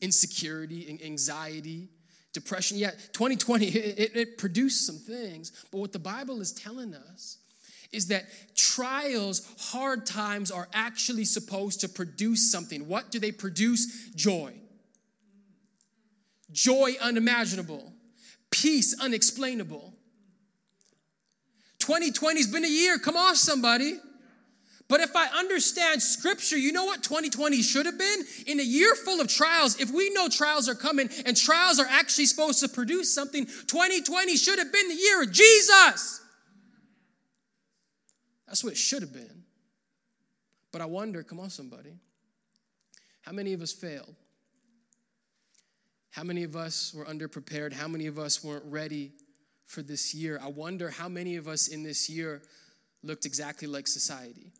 insecurity, 0.01 0.99
anxiety, 1.03 1.89
depression. 2.33 2.77
Yeah, 2.77 2.91
2020, 3.13 3.67
it, 3.67 4.15
it, 4.15 4.37
produced 4.37 4.85
some 4.85 4.97
things. 4.97 5.51
But 5.71 5.79
what 5.79 5.93
the 5.93 5.99
Bible 5.99 6.41
is 6.41 6.51
telling 6.51 6.93
us 6.93 7.37
is 7.91 8.07
that 8.07 8.25
trials, 8.55 9.47
hard 9.59 10.05
times 10.05 10.51
are 10.51 10.67
actually 10.73 11.25
supposed 11.25 11.81
to 11.81 11.89
produce 11.89 12.51
something. 12.51 12.87
What 12.87 13.11
do 13.11 13.19
they 13.19 13.31
produce? 13.31 14.09
Joy. 14.15 14.53
Joy 16.51 16.95
unimaginable, 17.01 17.93
peace 18.49 18.99
unexplainable. 18.99 19.93
2020's 21.79 22.47
been 22.47 22.65
a 22.65 22.69
year. 22.69 22.97
Come 22.97 23.15
on, 23.15 23.35
somebody. 23.35 23.99
But 24.89 25.01
if 25.01 25.15
I 25.15 25.27
understand 25.27 26.01
scripture, 26.01 26.57
you 26.57 26.71
know 26.71 26.85
what 26.85 27.03
2020 27.03 27.61
should 27.61 27.85
have 27.85 27.97
been? 27.97 28.23
In 28.47 28.59
a 28.59 28.63
year 28.63 28.95
full 28.95 29.21
of 29.21 29.27
trials, 29.27 29.79
if 29.79 29.91
we 29.91 30.09
know 30.09 30.27
trials 30.27 30.67
are 30.67 30.73
coming 30.73 31.09
and 31.27 31.37
trials 31.37 31.79
are 31.79 31.85
actually 31.87 32.25
supposed 32.25 32.59
to 32.61 32.67
produce 32.67 33.13
something, 33.13 33.45
2020 33.45 34.35
should 34.35 34.57
have 34.57 34.73
been 34.73 34.87
the 34.87 34.95
year 34.95 35.21
of 35.21 35.31
Jesus. 35.31 36.21
That's 38.47 38.63
what 38.63 38.73
it 38.73 38.77
should 38.77 39.03
have 39.03 39.13
been. 39.13 39.43
But 40.71 40.81
I 40.81 40.85
wonder, 40.85 41.21
come 41.21 41.39
on, 41.39 41.51
somebody, 41.51 41.93
how 43.21 43.31
many 43.31 43.53
of 43.53 43.61
us 43.61 43.71
failed? 43.71 44.15
How 46.09 46.23
many 46.23 46.43
of 46.43 46.55
us 46.55 46.95
were 46.95 47.05
underprepared? 47.05 47.73
How 47.73 47.87
many 47.87 48.07
of 48.07 48.17
us 48.17 48.43
weren't 48.43 48.65
ready 48.65 49.11
for 49.67 49.83
this 49.83 50.15
year? 50.15 50.39
I 50.41 50.47
wonder 50.47 50.89
how 50.89 51.07
many 51.07 51.35
of 51.35 51.47
us 51.47 51.67
in 51.67 51.83
this 51.83 52.09
year 52.09 52.41
looked 53.03 53.27
exactly 53.27 53.67
like 53.67 53.87
society. 53.87 54.51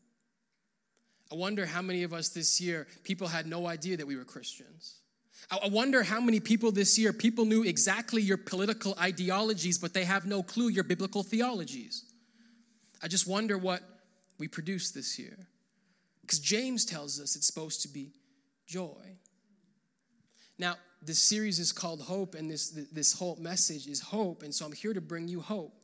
I 1.31 1.35
wonder 1.35 1.65
how 1.65 1.81
many 1.81 2.03
of 2.03 2.13
us 2.13 2.29
this 2.29 2.59
year, 2.59 2.87
people 3.03 3.27
had 3.27 3.45
no 3.45 3.67
idea 3.67 3.97
that 3.97 4.07
we 4.07 4.15
were 4.15 4.25
Christians. 4.25 4.95
I 5.51 5.67
wonder 5.67 6.03
how 6.03 6.19
many 6.19 6.39
people 6.39 6.71
this 6.71 6.97
year, 6.97 7.13
people 7.13 7.45
knew 7.45 7.63
exactly 7.63 8.21
your 8.21 8.37
political 8.37 8.95
ideologies, 8.99 9.77
but 9.77 9.93
they 9.93 10.03
have 10.03 10.25
no 10.25 10.43
clue 10.43 10.69
your 10.69 10.83
biblical 10.83 11.23
theologies. 11.23 12.03
I 13.01 13.07
just 13.07 13.27
wonder 13.27 13.57
what 13.57 13.81
we 14.37 14.47
produce 14.47 14.91
this 14.91 15.17
year. 15.17 15.37
Because 16.21 16.39
James 16.39 16.85
tells 16.85 17.19
us 17.19 17.35
it's 17.35 17.47
supposed 17.47 17.81
to 17.83 17.87
be 17.87 18.11
joy. 18.67 19.17
Now, 20.57 20.75
this 21.01 21.19
series 21.19 21.59
is 21.59 21.71
called 21.71 22.01
Hope, 22.01 22.35
and 22.35 22.51
this, 22.51 22.69
this 22.91 23.13
whole 23.13 23.37
message 23.37 23.87
is 23.87 24.01
hope. 24.01 24.43
And 24.43 24.53
so 24.53 24.65
I'm 24.65 24.73
here 24.73 24.93
to 24.93 25.01
bring 25.01 25.27
you 25.27 25.39
hope 25.39 25.78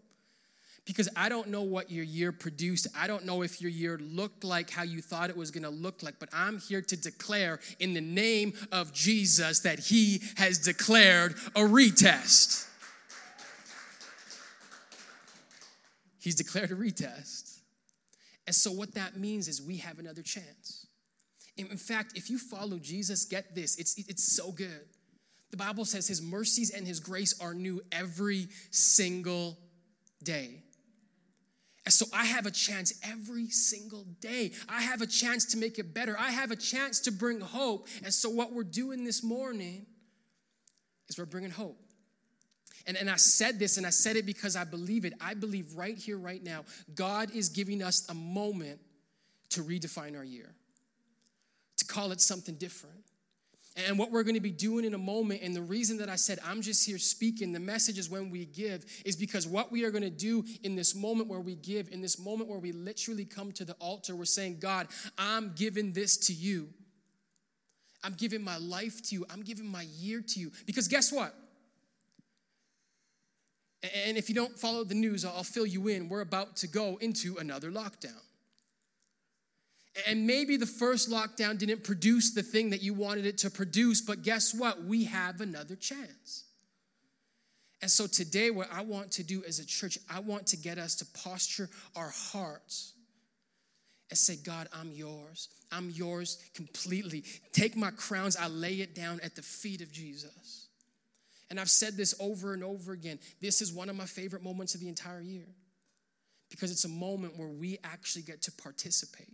because 0.85 1.09
I 1.15 1.29
don't 1.29 1.47
know 1.47 1.63
what 1.63 1.89
your 1.89 2.03
year 2.03 2.31
produced. 2.31 2.87
I 2.95 3.07
don't 3.07 3.25
know 3.25 3.41
if 3.41 3.59
your 3.59 3.71
year 3.71 3.99
looked 3.99 4.43
like 4.43 4.69
how 4.69 4.83
you 4.83 5.01
thought 5.01 5.29
it 5.29 5.37
was 5.37 5.51
going 5.51 5.63
to 5.63 5.69
look 5.69 6.03
like, 6.03 6.19
but 6.19 6.29
I'm 6.31 6.59
here 6.59 6.81
to 6.81 6.95
declare 6.95 7.59
in 7.79 7.93
the 7.93 8.01
name 8.01 8.53
of 8.71 8.93
Jesus 8.93 9.61
that 9.61 9.79
He 9.79 10.21
has 10.37 10.59
declared 10.59 11.33
a 11.55 11.61
retest. 11.61 12.67
He's 16.19 16.35
declared 16.35 16.71
a 16.71 16.75
retest. 16.75 17.59
And 18.47 18.55
so, 18.55 18.71
what 18.71 18.93
that 18.93 19.17
means 19.17 19.47
is 19.47 19.61
we 19.61 19.77
have 19.77 19.97
another 19.97 20.21
chance. 20.21 20.85
In 21.57 21.77
fact, 21.77 22.17
if 22.17 22.29
you 22.29 22.37
follow 22.37 22.77
Jesus, 22.77 23.25
get 23.25 23.55
this, 23.55 23.77
it's, 23.77 23.97
it's 23.97 24.35
so 24.35 24.51
good. 24.51 24.85
The 25.51 25.57
Bible 25.57 25.85
says 25.85 26.07
His 26.07 26.21
mercies 26.21 26.69
and 26.69 26.85
His 26.85 26.99
grace 26.99 27.39
are 27.39 27.53
new 27.53 27.81
every 27.91 28.47
single 28.71 29.57
day. 30.21 30.64
And 31.85 31.93
so 31.93 32.07
I 32.11 32.25
have 32.25 32.47
a 32.47 32.51
chance 32.51 32.99
every 33.03 33.47
single 33.49 34.05
day. 34.19 34.51
I 34.67 34.81
have 34.81 35.01
a 35.01 35.07
chance 35.07 35.45
to 35.51 35.57
make 35.57 35.77
it 35.77 35.93
better. 35.93 36.17
I 36.19 36.31
have 36.31 36.49
a 36.49 36.55
chance 36.55 36.99
to 37.01 37.11
bring 37.11 37.39
hope. 37.39 37.87
And 38.03 38.11
so 38.11 38.29
what 38.29 38.51
we're 38.51 38.63
doing 38.63 39.03
this 39.03 39.23
morning 39.23 39.85
is 41.07 41.17
we're 41.17 41.25
bringing 41.25 41.51
hope. 41.51 41.79
And, 42.87 42.97
and 42.97 43.09
I 43.09 43.15
said 43.15 43.59
this, 43.59 43.77
and 43.77 43.85
I 43.85 43.91
said 43.91 44.15
it 44.15 44.25
because 44.25 44.55
I 44.55 44.63
believe 44.63 45.05
it. 45.05 45.13
I 45.21 45.33
believe 45.35 45.75
right 45.75 45.97
here, 45.97 46.17
right 46.17 46.43
now, 46.43 46.65
God 46.93 47.31
is 47.31 47.49
giving 47.49 47.81
us 47.81 48.07
a 48.09 48.13
moment 48.13 48.79
to 49.49 49.63
redefine 49.63 50.17
our 50.17 50.23
year, 50.23 50.53
to 51.77 51.85
call 51.85 52.11
it 52.11 52.21
something 52.21 52.55
different. 52.55 53.04
And 53.75 53.99
what 53.99 54.09
we're 54.09 54.23
going 54.23 54.35
to 54.35 54.41
be 54.41 54.51
doing 54.51 54.85
in 54.85 54.93
a 54.93 54.97
moment, 54.97 55.41
and 55.43 55.53
the 55.53 55.61
reason 55.61 55.97
that 55.97 56.07
I 56.07 56.15
said 56.15 56.39
I'm 56.45 56.61
just 56.61 56.85
here 56.85 56.97
speaking, 56.97 57.51
the 57.51 57.59
message 57.59 57.97
is 57.97 58.09
when 58.09 58.29
we 58.29 58.45
give, 58.45 58.85
is 59.03 59.17
because 59.17 59.45
what 59.45 59.69
we 59.69 59.83
are 59.83 59.91
going 59.91 60.03
to 60.03 60.09
do 60.09 60.45
in 60.63 60.75
this 60.75 60.95
moment 60.95 61.27
where 61.27 61.41
we 61.41 61.55
give, 61.55 61.89
in 61.91 62.01
this 62.01 62.17
moment 62.17 62.49
where 62.49 62.59
we 62.59 62.71
literally 62.71 63.25
come 63.25 63.51
to 63.53 63.65
the 63.65 63.73
altar, 63.73 64.15
we're 64.15 64.23
saying, 64.23 64.59
God, 64.59 64.87
I'm 65.17 65.51
giving 65.55 65.91
this 65.91 66.15
to 66.27 66.33
you. 66.33 66.69
I'm 68.01 68.13
giving 68.13 68.43
my 68.43 68.57
life 68.57 69.01
to 69.09 69.15
you. 69.15 69.25
I'm 69.29 69.41
giving 69.41 69.67
my 69.67 69.87
year 69.97 70.21
to 70.21 70.39
you. 70.39 70.51
Because 70.65 70.87
guess 70.87 71.11
what? 71.11 71.35
And 74.05 74.17
if 74.17 74.29
you 74.29 74.35
don't 74.35 74.57
follow 74.57 74.83
the 74.83 74.95
news, 74.95 75.25
I'll 75.25 75.43
fill 75.43 75.65
you 75.65 75.87
in. 75.89 76.07
We're 76.07 76.21
about 76.21 76.55
to 76.57 76.67
go 76.67 76.97
into 77.01 77.37
another 77.37 77.71
lockdown. 77.71 78.21
And 80.07 80.27
maybe 80.27 80.57
the 80.57 80.65
first 80.65 81.09
lockdown 81.09 81.57
didn't 81.57 81.83
produce 81.83 82.33
the 82.33 82.43
thing 82.43 82.71
that 82.71 82.81
you 82.81 82.93
wanted 82.93 83.25
it 83.25 83.37
to 83.39 83.49
produce, 83.49 84.01
but 84.01 84.23
guess 84.23 84.53
what? 84.53 84.83
We 84.83 85.05
have 85.05 85.39
another 85.39 85.75
chance. 85.75 86.43
And 87.81 87.89
so 87.89 88.07
today, 88.07 88.51
what 88.51 88.67
I 88.73 88.81
want 88.81 89.11
to 89.11 89.23
do 89.23 89.43
as 89.47 89.59
a 89.59 89.65
church, 89.65 89.97
I 90.09 90.19
want 90.19 90.47
to 90.47 90.57
get 90.57 90.77
us 90.77 90.95
to 90.95 91.05
posture 91.23 91.69
our 91.95 92.09
hearts 92.09 92.93
and 94.09 94.17
say, 94.17 94.35
God, 94.35 94.67
I'm 94.73 94.91
yours. 94.91 95.49
I'm 95.71 95.89
yours 95.89 96.43
completely. 96.53 97.23
Take 97.53 97.75
my 97.75 97.91
crowns, 97.91 98.35
I 98.35 98.47
lay 98.47 98.75
it 98.75 98.95
down 98.95 99.19
at 99.23 99.35
the 99.35 99.41
feet 99.41 99.81
of 99.81 99.91
Jesus. 99.91 100.67
And 101.49 101.59
I've 101.59 101.69
said 101.69 101.95
this 101.95 102.15
over 102.19 102.53
and 102.53 102.63
over 102.63 102.91
again. 102.91 103.19
This 103.39 103.61
is 103.61 103.71
one 103.71 103.89
of 103.89 103.95
my 103.95 104.05
favorite 104.05 104.43
moments 104.43 104.73
of 104.73 104.81
the 104.81 104.89
entire 104.89 105.21
year 105.21 105.47
because 106.49 106.71
it's 106.71 106.85
a 106.85 106.89
moment 106.89 107.37
where 107.37 107.49
we 107.49 107.77
actually 107.83 108.23
get 108.23 108.41
to 108.43 108.51
participate. 108.51 109.33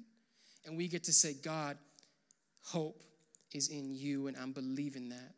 And 0.66 0.78
we 0.78 0.88
get 0.88 1.04
to 1.06 1.14
say, 1.14 1.34
God, 1.34 1.78
hope 2.64 3.04
is 3.54 3.70
in 3.70 3.94
you, 3.94 4.28
and 4.28 4.38
I'm 4.38 4.52
believing 4.52 5.10
that 5.10 5.34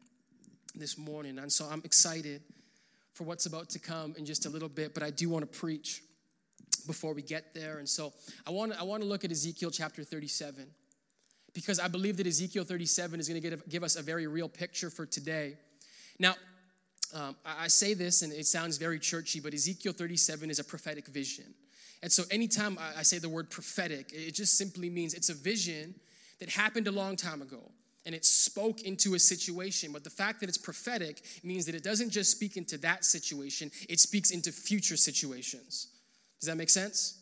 this 0.76 0.98
morning. 0.98 1.40
And 1.40 1.52
so 1.52 1.66
I'm 1.66 1.82
excited 1.84 2.42
for 3.14 3.24
what's 3.24 3.46
about 3.46 3.70
to 3.70 3.80
come 3.80 4.16
in 4.18 4.26
just 4.26 4.46
a 4.46 4.50
little 4.50 4.70
bit, 4.70 4.94
but 4.94 5.04
I 5.04 5.12
do 5.12 5.30
want 5.30 5.44
to 5.52 5.60
preach 5.60 6.02
before 6.88 7.14
we 7.14 7.22
get 7.22 7.54
there. 7.54 7.78
And 7.78 7.88
so 7.88 8.12
I 8.46 8.52
want 8.52 8.74
to, 8.74 8.80
I 8.80 8.84
want 8.84 9.04
to 9.04 9.08
look 9.08 9.24
at 9.24 9.32
Ezekiel 9.32 9.72
chapter 9.72 10.04
37 10.04 10.68
because 11.54 11.80
I 11.80 11.88
believe 11.88 12.18
that 12.18 12.28
Ezekiel 12.28 12.64
37 12.64 13.20
is 13.20 13.30
going 13.30 13.42
to 13.42 13.58
give 13.70 13.84
us 13.84 13.96
a 13.96 14.02
very 14.02 14.28
real 14.28 14.50
picture 14.50 14.90
for 14.90 15.06
today. 15.06 15.56
Now, 16.20 16.36
um, 17.14 17.36
I 17.46 17.68
say 17.68 17.94
this 17.94 18.24
and 18.24 18.34
it 18.34 18.48
sounds 18.48 18.78
very 18.78 18.98
churchy, 18.98 19.40
but 19.40 19.54
Ezekiel 19.54 19.94
37 19.94 20.50
is 20.50 20.58
a 20.58 20.64
prophetic 20.64 21.08
vision. 21.08 21.54
And 22.04 22.12
so, 22.12 22.24
anytime 22.30 22.78
I 22.98 23.02
say 23.04 23.18
the 23.18 23.30
word 23.30 23.50
prophetic, 23.50 24.12
it 24.12 24.34
just 24.34 24.58
simply 24.58 24.90
means 24.90 25.14
it's 25.14 25.30
a 25.30 25.34
vision 25.34 25.96
that 26.42 26.50
happened 26.50 26.90
a 26.90 26.92
long 26.92 27.16
time 27.16 27.42
ago 27.42 27.72
and 28.06 28.14
it 28.14 28.26
spoke 28.26 28.82
into 28.82 29.16
a 29.16 29.20
situation. 29.20 29.94
But 29.94 30.04
the 30.04 30.10
fact 30.10 30.42
that 30.42 30.50
it's 30.50 30.58
prophetic 30.58 31.22
means 31.46 31.66
that 31.66 31.76
it 31.76 31.84
doesn't 31.84 32.10
just 32.10 32.30
speak 32.30 32.58
into 32.58 32.78
that 32.80 33.06
situation, 33.06 33.72
it 33.88 34.02
speaks 34.02 34.32
into 34.32 34.52
future 34.52 34.98
situations. 34.98 35.88
Does 36.42 36.48
that 36.48 36.58
make 36.58 36.70
sense? 36.70 37.20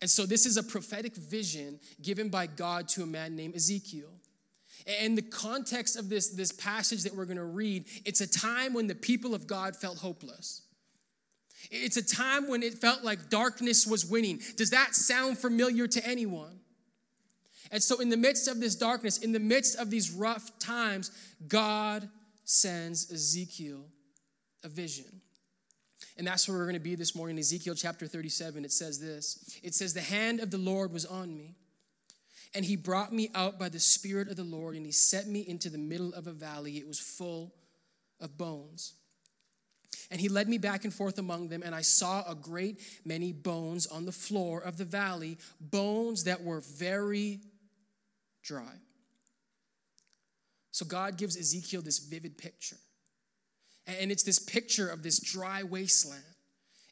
And 0.00 0.08
so, 0.08 0.24
this 0.24 0.46
is 0.46 0.56
a 0.56 0.62
prophetic 0.62 1.14
vision 1.14 1.78
given 2.00 2.30
by 2.30 2.46
God 2.46 2.88
to 2.88 3.02
a 3.02 3.06
man 3.06 3.36
named 3.36 3.54
Ezekiel. 3.54 4.08
And 5.02 5.18
the 5.18 5.22
context 5.22 5.98
of 5.98 6.08
this, 6.08 6.30
this 6.30 6.50
passage 6.50 7.02
that 7.02 7.14
we're 7.14 7.26
going 7.26 7.36
to 7.36 7.44
read, 7.44 7.84
it's 8.06 8.22
a 8.22 8.26
time 8.26 8.72
when 8.72 8.86
the 8.86 8.94
people 8.94 9.34
of 9.34 9.46
God 9.46 9.76
felt 9.76 9.98
hopeless. 9.98 10.62
It's 11.70 11.96
a 11.96 12.02
time 12.02 12.48
when 12.48 12.62
it 12.62 12.74
felt 12.74 13.04
like 13.04 13.30
darkness 13.30 13.86
was 13.86 14.04
winning. 14.04 14.40
Does 14.56 14.70
that 14.70 14.94
sound 14.94 15.38
familiar 15.38 15.86
to 15.86 16.06
anyone? 16.06 16.60
And 17.70 17.82
so, 17.82 18.00
in 18.00 18.10
the 18.10 18.16
midst 18.16 18.48
of 18.48 18.60
this 18.60 18.74
darkness, 18.74 19.18
in 19.18 19.32
the 19.32 19.40
midst 19.40 19.78
of 19.78 19.88
these 19.90 20.10
rough 20.10 20.58
times, 20.58 21.10
God 21.48 22.08
sends 22.44 23.10
Ezekiel 23.10 23.84
a 24.62 24.68
vision. 24.68 25.22
And 26.18 26.26
that's 26.26 26.48
where 26.48 26.58
we're 26.58 26.64
going 26.64 26.74
to 26.74 26.80
be 26.80 26.94
this 26.94 27.14
morning. 27.14 27.38
Ezekiel 27.38 27.74
chapter 27.74 28.06
37, 28.06 28.64
it 28.64 28.72
says 28.72 29.00
this 29.00 29.58
It 29.62 29.74
says, 29.74 29.94
The 29.94 30.00
hand 30.00 30.40
of 30.40 30.50
the 30.50 30.58
Lord 30.58 30.92
was 30.92 31.06
on 31.06 31.34
me, 31.34 31.54
and 32.54 32.64
he 32.64 32.76
brought 32.76 33.12
me 33.12 33.30
out 33.34 33.58
by 33.58 33.68
the 33.68 33.80
Spirit 33.80 34.28
of 34.28 34.36
the 34.36 34.44
Lord, 34.44 34.76
and 34.76 34.84
he 34.84 34.92
set 34.92 35.26
me 35.26 35.40
into 35.40 35.70
the 35.70 35.78
middle 35.78 36.12
of 36.12 36.26
a 36.26 36.32
valley. 36.32 36.76
It 36.76 36.86
was 36.86 36.98
full 36.98 37.54
of 38.20 38.36
bones. 38.36 38.94
And 40.10 40.20
he 40.20 40.28
led 40.28 40.48
me 40.48 40.58
back 40.58 40.84
and 40.84 40.92
forth 40.92 41.18
among 41.18 41.48
them, 41.48 41.62
and 41.64 41.74
I 41.74 41.80
saw 41.80 42.22
a 42.28 42.34
great 42.34 42.80
many 43.04 43.32
bones 43.32 43.86
on 43.86 44.04
the 44.04 44.12
floor 44.12 44.60
of 44.60 44.76
the 44.76 44.84
valley, 44.84 45.38
bones 45.60 46.24
that 46.24 46.42
were 46.42 46.60
very 46.60 47.40
dry. 48.42 48.74
So 50.70 50.84
God 50.86 51.16
gives 51.18 51.36
Ezekiel 51.36 51.82
this 51.82 51.98
vivid 51.98 52.36
picture. 52.38 52.76
And 53.86 54.10
it's 54.10 54.22
this 54.22 54.38
picture 54.38 54.88
of 54.88 55.02
this 55.02 55.18
dry 55.18 55.62
wasteland. 55.62 56.22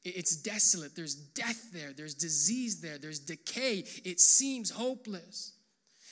It's 0.04 0.34
desolate. 0.36 0.96
There's 0.96 1.14
death 1.14 1.72
there. 1.72 1.92
There's 1.92 2.14
disease 2.14 2.80
there. 2.80 2.98
There's 2.98 3.18
decay. 3.18 3.84
It 4.04 4.18
seems 4.18 4.70
hopeless. 4.70 5.52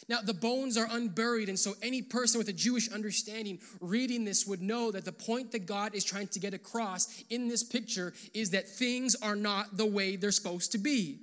Now, 0.09 0.21
the 0.23 0.33
bones 0.33 0.79
are 0.79 0.88
unburied, 0.91 1.50
and 1.50 1.59
so 1.59 1.75
any 1.83 2.00
person 2.00 2.38
with 2.38 2.49
a 2.49 2.53
Jewish 2.55 2.88
understanding 2.91 3.59
reading 3.81 4.25
this 4.25 4.47
would 4.47 4.62
know 4.62 4.91
that 4.91 5.05
the 5.05 5.12
point 5.12 5.53
that 5.53 5.67
God 5.67 5.95
is 5.95 6.03
trying 6.03 6.29
to 6.29 6.38
get 6.38 6.55
across 6.55 7.23
in 7.29 7.49
this 7.49 7.62
picture 7.62 8.15
is 8.33 8.50
that 8.50 8.67
things 8.67 9.15
are 9.17 9.37
not 9.37 9.77
the 9.77 9.85
way 9.85 10.17
they're 10.17 10.31
supposed 10.31 10.73
to 10.73 10.79
be. 10.79 11.19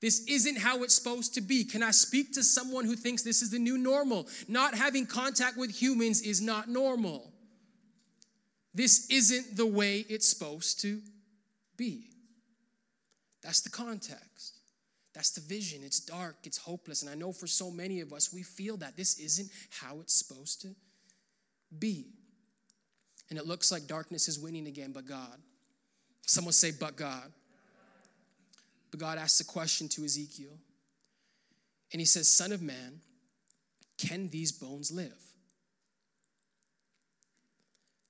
This 0.00 0.24
isn't 0.26 0.58
how 0.58 0.84
it's 0.84 0.94
supposed 0.94 1.34
to 1.34 1.40
be. 1.40 1.64
Can 1.64 1.82
I 1.82 1.90
speak 1.90 2.32
to 2.34 2.42
someone 2.42 2.84
who 2.84 2.94
thinks 2.94 3.22
this 3.22 3.42
is 3.42 3.50
the 3.50 3.58
new 3.58 3.76
normal? 3.76 4.28
Not 4.46 4.74
having 4.74 5.06
contact 5.06 5.56
with 5.58 5.70
humans 5.70 6.22
is 6.22 6.40
not 6.40 6.68
normal. 6.68 7.32
This 8.72 9.10
isn't 9.10 9.56
the 9.56 9.66
way 9.66 10.06
it's 10.08 10.28
supposed 10.28 10.80
to 10.82 11.02
be. 11.76 12.10
That's 13.42 13.60
the 13.60 13.70
context. 13.70 14.57
That's 15.18 15.30
the 15.30 15.40
vision. 15.40 15.80
It's 15.82 15.98
dark, 15.98 16.36
it's 16.44 16.58
hopeless. 16.58 17.02
And 17.02 17.10
I 17.10 17.16
know 17.16 17.32
for 17.32 17.48
so 17.48 17.72
many 17.72 17.98
of 17.98 18.12
us, 18.12 18.32
we 18.32 18.44
feel 18.44 18.76
that 18.76 18.96
this 18.96 19.18
isn't 19.18 19.50
how 19.68 19.98
it's 19.98 20.14
supposed 20.14 20.62
to 20.62 20.68
be. 21.76 22.06
And 23.28 23.36
it 23.36 23.44
looks 23.44 23.72
like 23.72 23.88
darkness 23.88 24.28
is 24.28 24.38
winning 24.38 24.68
again, 24.68 24.92
but 24.92 25.08
God. 25.08 25.36
Someone 26.24 26.52
say, 26.52 26.70
but 26.70 26.94
God. 26.94 27.32
But 28.92 29.00
God 29.00 29.18
asks 29.18 29.40
a 29.40 29.44
question 29.44 29.88
to 29.88 30.04
Ezekiel. 30.04 30.56
And 31.92 31.98
he 31.98 32.06
says, 32.06 32.28
Son 32.28 32.52
of 32.52 32.62
man, 32.62 33.00
can 33.98 34.28
these 34.28 34.52
bones 34.52 34.92
live? 34.92 35.18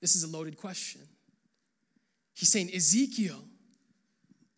This 0.03 0.15
is 0.15 0.25
a 0.25 0.29
loaded 0.29 0.59
question. 0.59 1.00
He's 2.35 2.53
saying, 2.53 2.69
Ezekiel, 2.75 3.43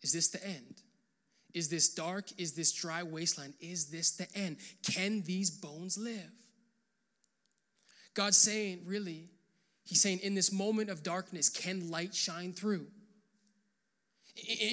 is 0.01 0.11
this 0.11 0.27
the 0.27 0.45
end? 0.45 0.70
Is 1.53 1.69
this 1.69 1.93
dark? 1.93 2.25
Is 2.37 2.53
this 2.53 2.71
dry 2.71 3.03
wasteland? 3.03 3.53
Is 3.59 3.87
this 3.87 4.11
the 4.11 4.27
end? 4.35 4.57
Can 4.83 5.21
these 5.21 5.49
bones 5.49 5.97
live? 5.97 6.31
God's 8.13 8.37
saying, 8.37 8.81
really, 8.85 9.29
He's 9.83 10.01
saying, 10.01 10.19
in 10.19 10.35
this 10.35 10.51
moment 10.51 10.89
of 10.89 11.03
darkness, 11.03 11.49
can 11.49 11.89
light 11.89 12.15
shine 12.15 12.53
through? 12.53 12.87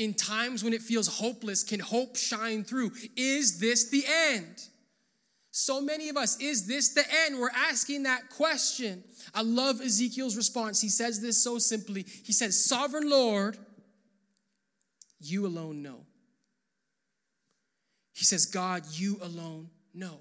In 0.00 0.14
times 0.14 0.62
when 0.62 0.72
it 0.72 0.82
feels 0.82 1.08
hopeless, 1.08 1.64
can 1.64 1.80
hope 1.80 2.16
shine 2.16 2.62
through? 2.62 2.92
Is 3.16 3.58
this 3.58 3.90
the 3.90 4.04
end? 4.06 4.62
So 5.50 5.80
many 5.80 6.08
of 6.08 6.16
us, 6.16 6.40
is 6.40 6.66
this 6.66 6.90
the 6.94 7.04
end? 7.24 7.38
We're 7.38 7.50
asking 7.50 8.04
that 8.04 8.30
question. 8.30 9.02
I 9.34 9.42
love 9.42 9.80
Ezekiel's 9.80 10.36
response. 10.36 10.80
He 10.80 10.88
says 10.88 11.20
this 11.20 11.42
so 11.42 11.58
simply. 11.58 12.04
He 12.24 12.32
says, 12.32 12.64
Sovereign 12.64 13.10
Lord, 13.10 13.58
you 15.20 15.46
alone 15.46 15.82
know. 15.82 16.06
He 18.18 18.24
says, 18.24 18.46
God, 18.46 18.82
you 18.90 19.16
alone 19.22 19.70
know. 19.94 20.18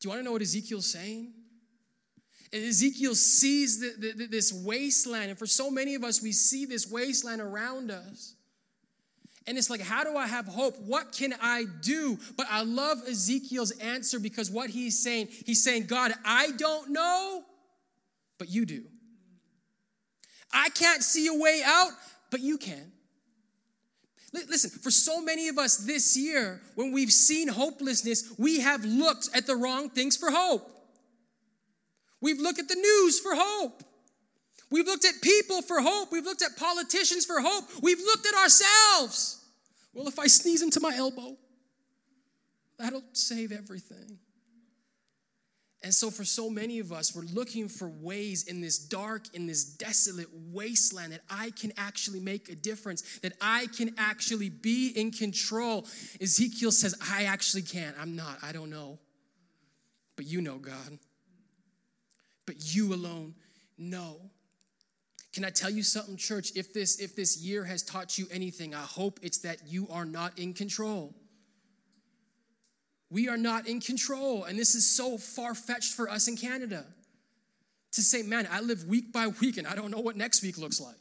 Do 0.00 0.06
you 0.06 0.08
want 0.08 0.20
to 0.20 0.24
know 0.24 0.32
what 0.32 0.40
Ezekiel's 0.40 0.90
saying? 0.90 1.34
Ezekiel 2.50 3.14
sees 3.14 3.78
the, 3.78 4.14
the, 4.14 4.26
this 4.26 4.54
wasteland, 4.54 5.28
and 5.28 5.38
for 5.38 5.44
so 5.44 5.70
many 5.70 5.94
of 5.94 6.02
us, 6.02 6.22
we 6.22 6.32
see 6.32 6.64
this 6.64 6.90
wasteland 6.90 7.42
around 7.42 7.90
us. 7.90 8.36
And 9.46 9.58
it's 9.58 9.68
like, 9.68 9.82
how 9.82 10.02
do 10.02 10.16
I 10.16 10.26
have 10.26 10.46
hope? 10.46 10.78
What 10.80 11.12
can 11.12 11.34
I 11.42 11.66
do? 11.82 12.18
But 12.38 12.46
I 12.48 12.62
love 12.62 12.96
Ezekiel's 13.06 13.72
answer 13.72 14.18
because 14.18 14.50
what 14.50 14.70
he's 14.70 14.98
saying, 14.98 15.28
he's 15.44 15.62
saying, 15.62 15.88
God, 15.88 16.12
I 16.24 16.52
don't 16.52 16.88
know, 16.88 17.42
but 18.38 18.48
you 18.48 18.64
do. 18.64 18.84
I 20.54 20.70
can't 20.70 21.02
see 21.02 21.26
a 21.26 21.34
way 21.34 21.60
out, 21.62 21.90
but 22.30 22.40
you 22.40 22.56
can. 22.56 22.92
Listen, 24.32 24.70
for 24.70 24.90
so 24.90 25.20
many 25.20 25.48
of 25.48 25.58
us 25.58 25.76
this 25.78 26.16
year, 26.16 26.60
when 26.76 26.92
we've 26.92 27.12
seen 27.12 27.48
hopelessness, 27.48 28.32
we 28.38 28.60
have 28.60 28.84
looked 28.84 29.28
at 29.34 29.46
the 29.46 29.56
wrong 29.56 29.90
things 29.90 30.16
for 30.16 30.30
hope. 30.30 30.70
We've 32.20 32.38
looked 32.38 32.60
at 32.60 32.68
the 32.68 32.76
news 32.76 33.18
for 33.18 33.32
hope. 33.34 33.82
We've 34.70 34.86
looked 34.86 35.04
at 35.04 35.20
people 35.20 35.62
for 35.62 35.80
hope. 35.80 36.12
We've 36.12 36.24
looked 36.24 36.42
at 36.42 36.56
politicians 36.56 37.26
for 37.26 37.40
hope. 37.40 37.64
We've 37.82 37.98
looked 37.98 38.26
at 38.26 38.34
ourselves. 38.34 39.44
Well, 39.92 40.06
if 40.06 40.18
I 40.18 40.28
sneeze 40.28 40.62
into 40.62 40.78
my 40.78 40.94
elbow, 40.94 41.36
that'll 42.78 43.02
save 43.12 43.50
everything. 43.50 44.18
And 45.82 45.94
so, 45.94 46.10
for 46.10 46.24
so 46.24 46.50
many 46.50 46.78
of 46.78 46.92
us, 46.92 47.16
we're 47.16 47.22
looking 47.22 47.66
for 47.66 47.88
ways 47.88 48.44
in 48.44 48.60
this 48.60 48.78
dark, 48.78 49.34
in 49.34 49.46
this 49.46 49.64
desolate 49.64 50.28
wasteland 50.52 51.12
that 51.12 51.22
I 51.30 51.52
can 51.52 51.72
actually 51.78 52.20
make 52.20 52.50
a 52.50 52.54
difference, 52.54 53.18
that 53.20 53.32
I 53.40 53.66
can 53.76 53.94
actually 53.96 54.50
be 54.50 54.88
in 54.88 55.10
control. 55.10 55.86
Ezekiel 56.20 56.72
says, 56.72 56.94
I 57.10 57.24
actually 57.24 57.62
can't. 57.62 57.96
I'm 57.98 58.14
not. 58.14 58.36
I 58.42 58.52
don't 58.52 58.68
know. 58.68 58.98
But 60.16 60.26
you 60.26 60.42
know, 60.42 60.58
God 60.58 60.98
but 62.50 62.74
you 62.74 62.92
alone 62.92 63.32
know. 63.78 64.16
Can 65.32 65.44
I 65.44 65.50
tell 65.50 65.70
you 65.70 65.84
something, 65.84 66.16
church? 66.16 66.50
If 66.56 66.74
this, 66.74 66.98
if 66.98 67.14
this 67.14 67.38
year 67.38 67.62
has 67.62 67.84
taught 67.84 68.18
you 68.18 68.26
anything, 68.32 68.74
I 68.74 68.80
hope 68.80 69.20
it's 69.22 69.38
that 69.38 69.68
you 69.68 69.86
are 69.88 70.04
not 70.04 70.36
in 70.36 70.52
control. 70.52 71.14
We 73.10 73.28
are 73.28 73.36
not 73.36 73.66
in 73.66 73.80
control. 73.80 74.44
And 74.44 74.58
this 74.58 74.74
is 74.74 74.88
so 74.88 75.18
far 75.18 75.54
fetched 75.54 75.94
for 75.94 76.08
us 76.08 76.28
in 76.28 76.36
Canada 76.36 76.84
to 77.92 78.02
say, 78.02 78.22
man, 78.22 78.48
I 78.50 78.60
live 78.60 78.84
week 78.84 79.12
by 79.12 79.26
week 79.26 79.56
and 79.56 79.66
I 79.66 79.74
don't 79.74 79.90
know 79.90 80.00
what 80.00 80.16
next 80.16 80.42
week 80.42 80.58
looks 80.58 80.80
like. 80.80 80.94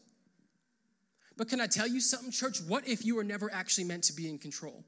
But 1.37 1.47
can 1.47 1.61
I 1.61 1.67
tell 1.67 1.87
you 1.87 2.01
something, 2.01 2.31
church? 2.31 2.59
What 2.67 2.87
if 2.87 3.05
you 3.05 3.15
were 3.15 3.23
never 3.23 3.51
actually 3.53 3.85
meant 3.85 4.03
to 4.05 4.13
be 4.13 4.27
in 4.27 4.39
control? 4.39 4.83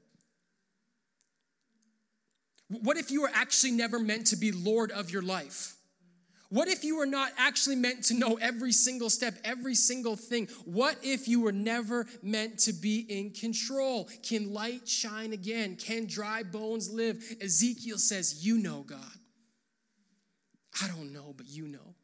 What 2.68 2.96
if 2.96 3.10
you 3.10 3.22
were 3.22 3.30
actually 3.32 3.72
never 3.72 3.98
meant 3.98 4.26
to 4.28 4.36
be 4.36 4.50
Lord 4.50 4.90
of 4.90 5.10
your 5.10 5.22
life? 5.22 5.76
What 6.52 6.68
if 6.68 6.84
you 6.84 6.98
were 6.98 7.06
not 7.06 7.32
actually 7.38 7.76
meant 7.76 8.04
to 8.04 8.14
know 8.14 8.38
every 8.38 8.72
single 8.72 9.08
step, 9.08 9.36
every 9.42 9.74
single 9.74 10.16
thing? 10.16 10.48
What 10.66 10.98
if 11.02 11.26
you 11.26 11.40
were 11.40 11.50
never 11.50 12.06
meant 12.22 12.58
to 12.60 12.74
be 12.74 13.06
in 13.08 13.30
control? 13.30 14.06
Can 14.22 14.52
light 14.52 14.86
shine 14.86 15.32
again? 15.32 15.76
Can 15.76 16.04
dry 16.04 16.42
bones 16.42 16.92
live? 16.92 17.24
Ezekiel 17.40 17.96
says, 17.96 18.44
You 18.44 18.58
know, 18.58 18.82
God. 18.82 19.00
I 20.82 20.88
don't 20.88 21.14
know, 21.14 21.32
but 21.34 21.48
you 21.48 21.68
know. 21.68 21.94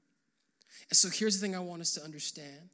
And 0.88 0.96
so 0.96 1.11
here's 1.11 1.38
the 1.38 1.46
thing 1.46 1.54
I 1.54 1.61
want 1.61 1.82
us 1.82 1.92
to 1.92 2.02
understand. 2.02 2.70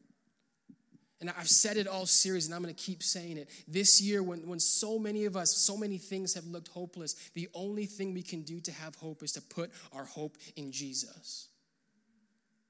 And 1.20 1.28
I've 1.36 1.48
said 1.48 1.76
it 1.76 1.88
all 1.88 2.06
series, 2.06 2.46
and 2.46 2.54
I'm 2.54 2.62
going 2.62 2.72
to 2.72 2.80
keep 2.80 3.02
saying 3.02 3.36
it. 3.36 3.50
This 3.66 4.00
year, 4.00 4.22
when, 4.22 4.46
when 4.46 4.60
so 4.60 4.96
many 4.96 5.24
of 5.24 5.36
us, 5.36 5.50
so 5.56 5.76
many 5.76 5.98
things 5.98 6.34
have 6.34 6.46
looked 6.46 6.68
hopeless, 6.68 7.14
the 7.34 7.48
only 7.52 7.86
thing 7.86 8.14
we 8.14 8.22
can 8.22 8.42
do 8.42 8.60
to 8.60 8.70
have 8.70 8.94
hope 8.94 9.24
is 9.24 9.32
to 9.32 9.40
put 9.40 9.72
our 9.92 10.04
hope 10.04 10.36
in 10.54 10.70
Jesus. 10.70 11.48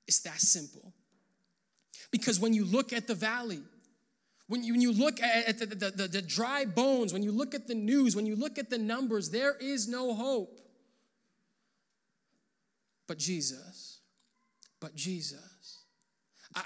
It's 0.06 0.20
that 0.20 0.40
simple. 0.40 0.92
Because 2.10 2.38
when 2.38 2.54
you 2.54 2.64
look 2.64 2.92
at 2.92 3.06
the 3.06 3.14
valley, 3.14 3.62
when 4.46 4.62
you, 4.62 4.74
when 4.74 4.80
you 4.80 4.92
look 4.92 5.20
at 5.22 5.58
the, 5.58 5.66
the, 5.66 5.90
the, 5.90 6.08
the 6.08 6.22
dry 6.22 6.64
bones, 6.64 7.12
when 7.12 7.22
you 7.22 7.32
look 7.32 7.54
at 7.54 7.66
the 7.66 7.74
news, 7.74 8.14
when 8.14 8.26
you 8.26 8.36
look 8.36 8.58
at 8.58 8.70
the 8.70 8.78
numbers, 8.78 9.30
there 9.30 9.56
is 9.56 9.88
no 9.88 10.14
hope. 10.14 10.60
But 13.06 13.18
Jesus, 13.18 14.00
but 14.80 14.94
Jesus. 14.94 15.84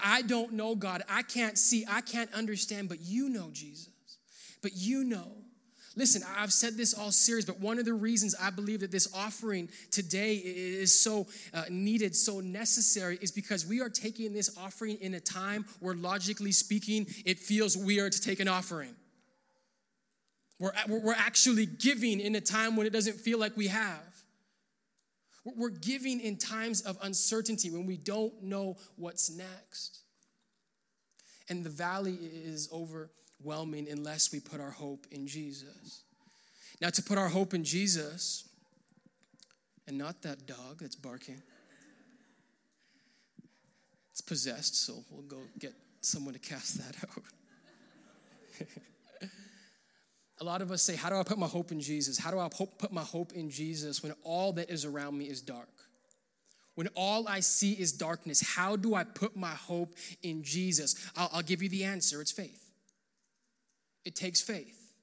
I 0.03 0.21
don't 0.21 0.53
know 0.53 0.75
God. 0.75 1.03
I 1.09 1.23
can't 1.23 1.57
see, 1.57 1.85
I 1.89 2.01
can't 2.01 2.31
understand, 2.33 2.89
but 2.89 2.99
you 3.01 3.29
know 3.29 3.49
Jesus. 3.51 3.89
But 4.61 4.73
you 4.75 5.03
know. 5.03 5.31
Listen, 5.99 6.23
I've 6.37 6.53
said 6.53 6.77
this 6.77 6.93
all 6.93 7.11
series, 7.11 7.43
but 7.43 7.59
one 7.59 7.77
of 7.77 7.83
the 7.83 7.93
reasons 7.93 8.33
I 8.41 8.51
believe 8.51 8.79
that 8.79 8.89
this 8.89 9.13
offering 9.13 9.67
today 9.91 10.35
is 10.35 10.97
so 10.97 11.27
uh, 11.53 11.63
needed, 11.69 12.15
so 12.15 12.39
necessary, 12.39 13.19
is 13.21 13.33
because 13.33 13.65
we 13.65 13.81
are 13.81 13.89
taking 13.89 14.31
this 14.31 14.57
offering 14.57 14.95
in 15.01 15.13
a 15.15 15.19
time 15.19 15.65
where, 15.81 15.95
logically 15.95 16.53
speaking, 16.53 17.05
it 17.25 17.37
feels 17.37 17.75
weird 17.75 18.13
to 18.13 18.21
take 18.21 18.39
an 18.39 18.47
offering. 18.47 18.95
We're, 20.57 20.71
we're 20.87 21.13
actually 21.13 21.65
giving 21.65 22.21
in 22.21 22.33
a 22.35 22.41
time 22.41 22.77
when 22.77 22.87
it 22.87 22.93
doesn't 22.93 23.19
feel 23.19 23.37
like 23.37 23.57
we 23.57 23.67
have. 23.67 24.23
We're 25.43 25.67
giving 25.67 26.21
in 26.21 26.37
times 26.37 26.79
of 26.79 26.97
uncertainty 27.03 27.71
when 27.71 27.85
we 27.85 27.97
don't 27.97 28.41
know 28.41 28.77
what's 28.95 29.29
next. 29.29 29.99
And 31.49 31.65
the 31.65 31.69
valley 31.69 32.17
is 32.21 32.69
over 32.71 33.11
overwhelming 33.39 33.87
unless 33.89 34.31
we 34.31 34.39
put 34.39 34.59
our 34.59 34.71
hope 34.71 35.05
in 35.11 35.27
Jesus. 35.27 36.03
Now, 36.81 36.89
to 36.89 37.01
put 37.01 37.17
our 37.17 37.27
hope 37.27 37.53
in 37.53 37.63
Jesus, 37.63 38.47
and 39.87 39.97
not 39.97 40.21
that 40.21 40.45
dog 40.45 40.79
that's 40.79 40.95
barking, 40.95 41.41
it's 44.11 44.21
possessed, 44.21 44.85
so 44.85 45.03
we'll 45.09 45.23
go 45.23 45.37
get 45.59 45.73
someone 46.01 46.33
to 46.33 46.39
cast 46.39 46.77
that 46.77 46.95
out. 47.09 47.23
A 50.41 50.43
lot 50.43 50.61
of 50.61 50.71
us 50.71 50.81
say, 50.81 50.95
How 50.95 51.09
do 51.09 51.17
I 51.17 51.23
put 51.23 51.37
my 51.37 51.47
hope 51.47 51.73
in 51.73 51.81
Jesus? 51.81 52.17
How 52.17 52.31
do 52.31 52.39
I 52.39 52.47
put 52.47 52.93
my 52.93 53.01
hope 53.01 53.33
in 53.33 53.49
Jesus 53.49 54.01
when 54.01 54.13
all 54.23 54.53
that 54.53 54.69
is 54.69 54.85
around 54.85 55.17
me 55.17 55.25
is 55.25 55.41
dark? 55.41 55.67
When 56.75 56.87
all 56.95 57.27
I 57.27 57.41
see 57.41 57.73
is 57.73 57.91
darkness, 57.91 58.41
how 58.55 58.77
do 58.77 58.95
I 58.95 59.03
put 59.03 59.35
my 59.35 59.49
hope 59.49 59.95
in 60.23 60.43
Jesus? 60.43 60.95
I'll, 61.17 61.29
I'll 61.33 61.41
give 61.41 61.61
you 61.61 61.67
the 61.67 61.83
answer 61.83 62.21
it's 62.21 62.31
faith. 62.31 62.68
It 64.09 64.15
takes 64.15 64.41
faith. 64.41 64.95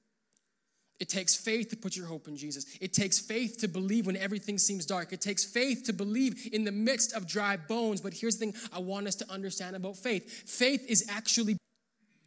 It 0.99 1.07
takes 1.07 1.33
faith 1.33 1.69
to 1.69 1.77
put 1.77 1.95
your 1.95 2.07
hope 2.07 2.27
in 2.27 2.35
Jesus. 2.35 2.65
It 2.81 2.91
takes 2.91 3.17
faith 3.17 3.57
to 3.59 3.69
believe 3.69 4.05
when 4.05 4.17
everything 4.17 4.57
seems 4.57 4.85
dark. 4.85 5.13
It 5.13 5.21
takes 5.21 5.45
faith 5.45 5.83
to 5.85 5.93
believe 5.93 6.49
in 6.51 6.65
the 6.65 6.73
midst 6.73 7.13
of 7.13 7.25
dry 7.25 7.55
bones. 7.55 8.01
But 8.01 8.13
here's 8.13 8.35
the 8.35 8.47
thing 8.47 8.55
I 8.73 8.79
want 8.79 9.07
us 9.07 9.15
to 9.15 9.31
understand 9.31 9.77
about 9.77 9.95
faith 9.95 10.29
faith 10.45 10.85
is 10.89 11.07
actually 11.09 11.55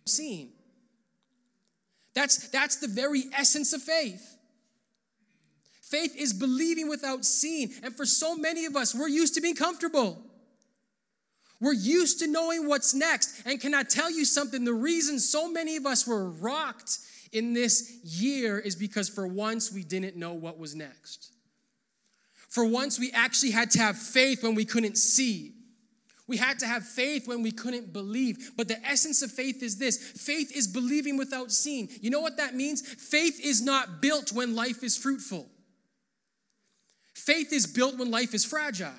seeing. 0.07 0.53
That's, 2.15 2.49
that's 2.49 2.77
the 2.77 2.89
very 2.89 3.25
essence 3.37 3.75
of 3.75 3.83
faith. 3.83 4.39
Faith 5.83 6.17
is 6.17 6.33
believing 6.33 6.89
without 6.89 7.27
seeing. 7.27 7.75
And 7.83 7.95
for 7.95 8.07
so 8.07 8.37
many 8.37 8.65
of 8.65 8.75
us, 8.75 8.95
we're 8.95 9.09
used 9.09 9.35
to 9.35 9.43
being 9.43 9.55
comfortable. 9.55 10.17
We're 11.61 11.73
used 11.75 12.21
to 12.21 12.27
knowing 12.27 12.67
what's 12.67 12.95
next. 12.95 13.43
And 13.45 13.61
can 13.61 13.75
I 13.75 13.83
tell 13.83 14.11
you 14.11 14.25
something? 14.25 14.65
The 14.65 14.73
reason 14.73 15.19
so 15.19 15.51
many 15.51 15.77
of 15.77 15.87
us 15.87 16.07
were 16.07 16.31
rocked 16.31 16.99
in 17.33 17.53
this 17.53 17.99
year 18.03 18.59
is 18.59 18.75
because 18.75 19.09
for 19.09 19.27
once 19.27 19.73
we 19.73 19.85
didn't 19.85 20.17
know 20.17 20.33
what 20.33 20.59
was 20.59 20.75
next. 20.75 21.33
For 22.49 22.65
once 22.65 22.99
we 22.99 23.13
actually 23.13 23.53
had 23.53 23.71
to 23.73 23.79
have 23.79 23.97
faith 23.97 24.43
when 24.43 24.55
we 24.55 24.65
couldn't 24.65 24.97
see. 24.97 25.53
We 26.27 26.37
had 26.37 26.61
to 26.61 26.67
have 26.67 26.85
faith 26.85 27.29
when 27.29 27.43
we 27.43 27.53
couldn't 27.53 27.93
believe. 27.93 28.53
But 28.57 28.69
the 28.69 28.85
essence 28.87 29.21
of 29.21 29.31
faith 29.31 29.63
is 29.63 29.79
this 29.79 29.99
faith 29.99 30.57
is 30.57 30.67
believing 30.67 31.17
without 31.17 31.53
seeing. 31.53 31.89
You 32.01 32.11
know 32.11 32.21
what 32.21 32.39
that 32.39 32.55
means? 32.55 32.83
Faith 32.83 33.41
is 33.45 33.61
not 33.61 34.01
built 34.01 34.33
when 34.33 34.55
life 34.55 34.83
is 34.83 34.97
fruitful, 34.97 35.49
faith 37.15 37.53
is 37.53 37.67
built 37.67 37.99
when 37.99 38.11
life 38.11 38.33
is 38.33 38.45
fragile. 38.45 38.95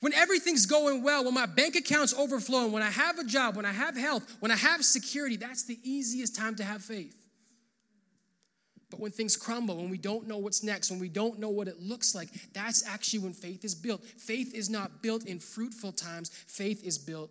When 0.00 0.12
everything's 0.12 0.66
going 0.66 1.02
well, 1.02 1.24
when 1.24 1.34
my 1.34 1.46
bank 1.46 1.74
account's 1.74 2.14
overflowing, 2.14 2.70
when 2.70 2.82
I 2.82 2.90
have 2.90 3.18
a 3.18 3.24
job, 3.24 3.56
when 3.56 3.66
I 3.66 3.72
have 3.72 3.96
health, 3.96 4.36
when 4.38 4.52
I 4.52 4.56
have 4.56 4.84
security, 4.84 5.36
that's 5.36 5.64
the 5.64 5.78
easiest 5.82 6.36
time 6.36 6.54
to 6.56 6.64
have 6.64 6.82
faith. 6.82 7.16
But 8.90 9.00
when 9.00 9.10
things 9.10 9.36
crumble, 9.36 9.76
when 9.76 9.90
we 9.90 9.98
don't 9.98 10.26
know 10.28 10.38
what's 10.38 10.62
next, 10.62 10.90
when 10.90 11.00
we 11.00 11.08
don't 11.08 11.38
know 11.38 11.50
what 11.50 11.68
it 11.68 11.80
looks 11.80 12.14
like, 12.14 12.28
that's 12.54 12.86
actually 12.86 13.20
when 13.20 13.32
faith 13.32 13.64
is 13.64 13.74
built. 13.74 14.02
Faith 14.04 14.54
is 14.54 14.70
not 14.70 15.02
built 15.02 15.26
in 15.26 15.40
fruitful 15.40 15.92
times, 15.92 16.30
faith 16.46 16.84
is 16.84 16.96
built 16.96 17.30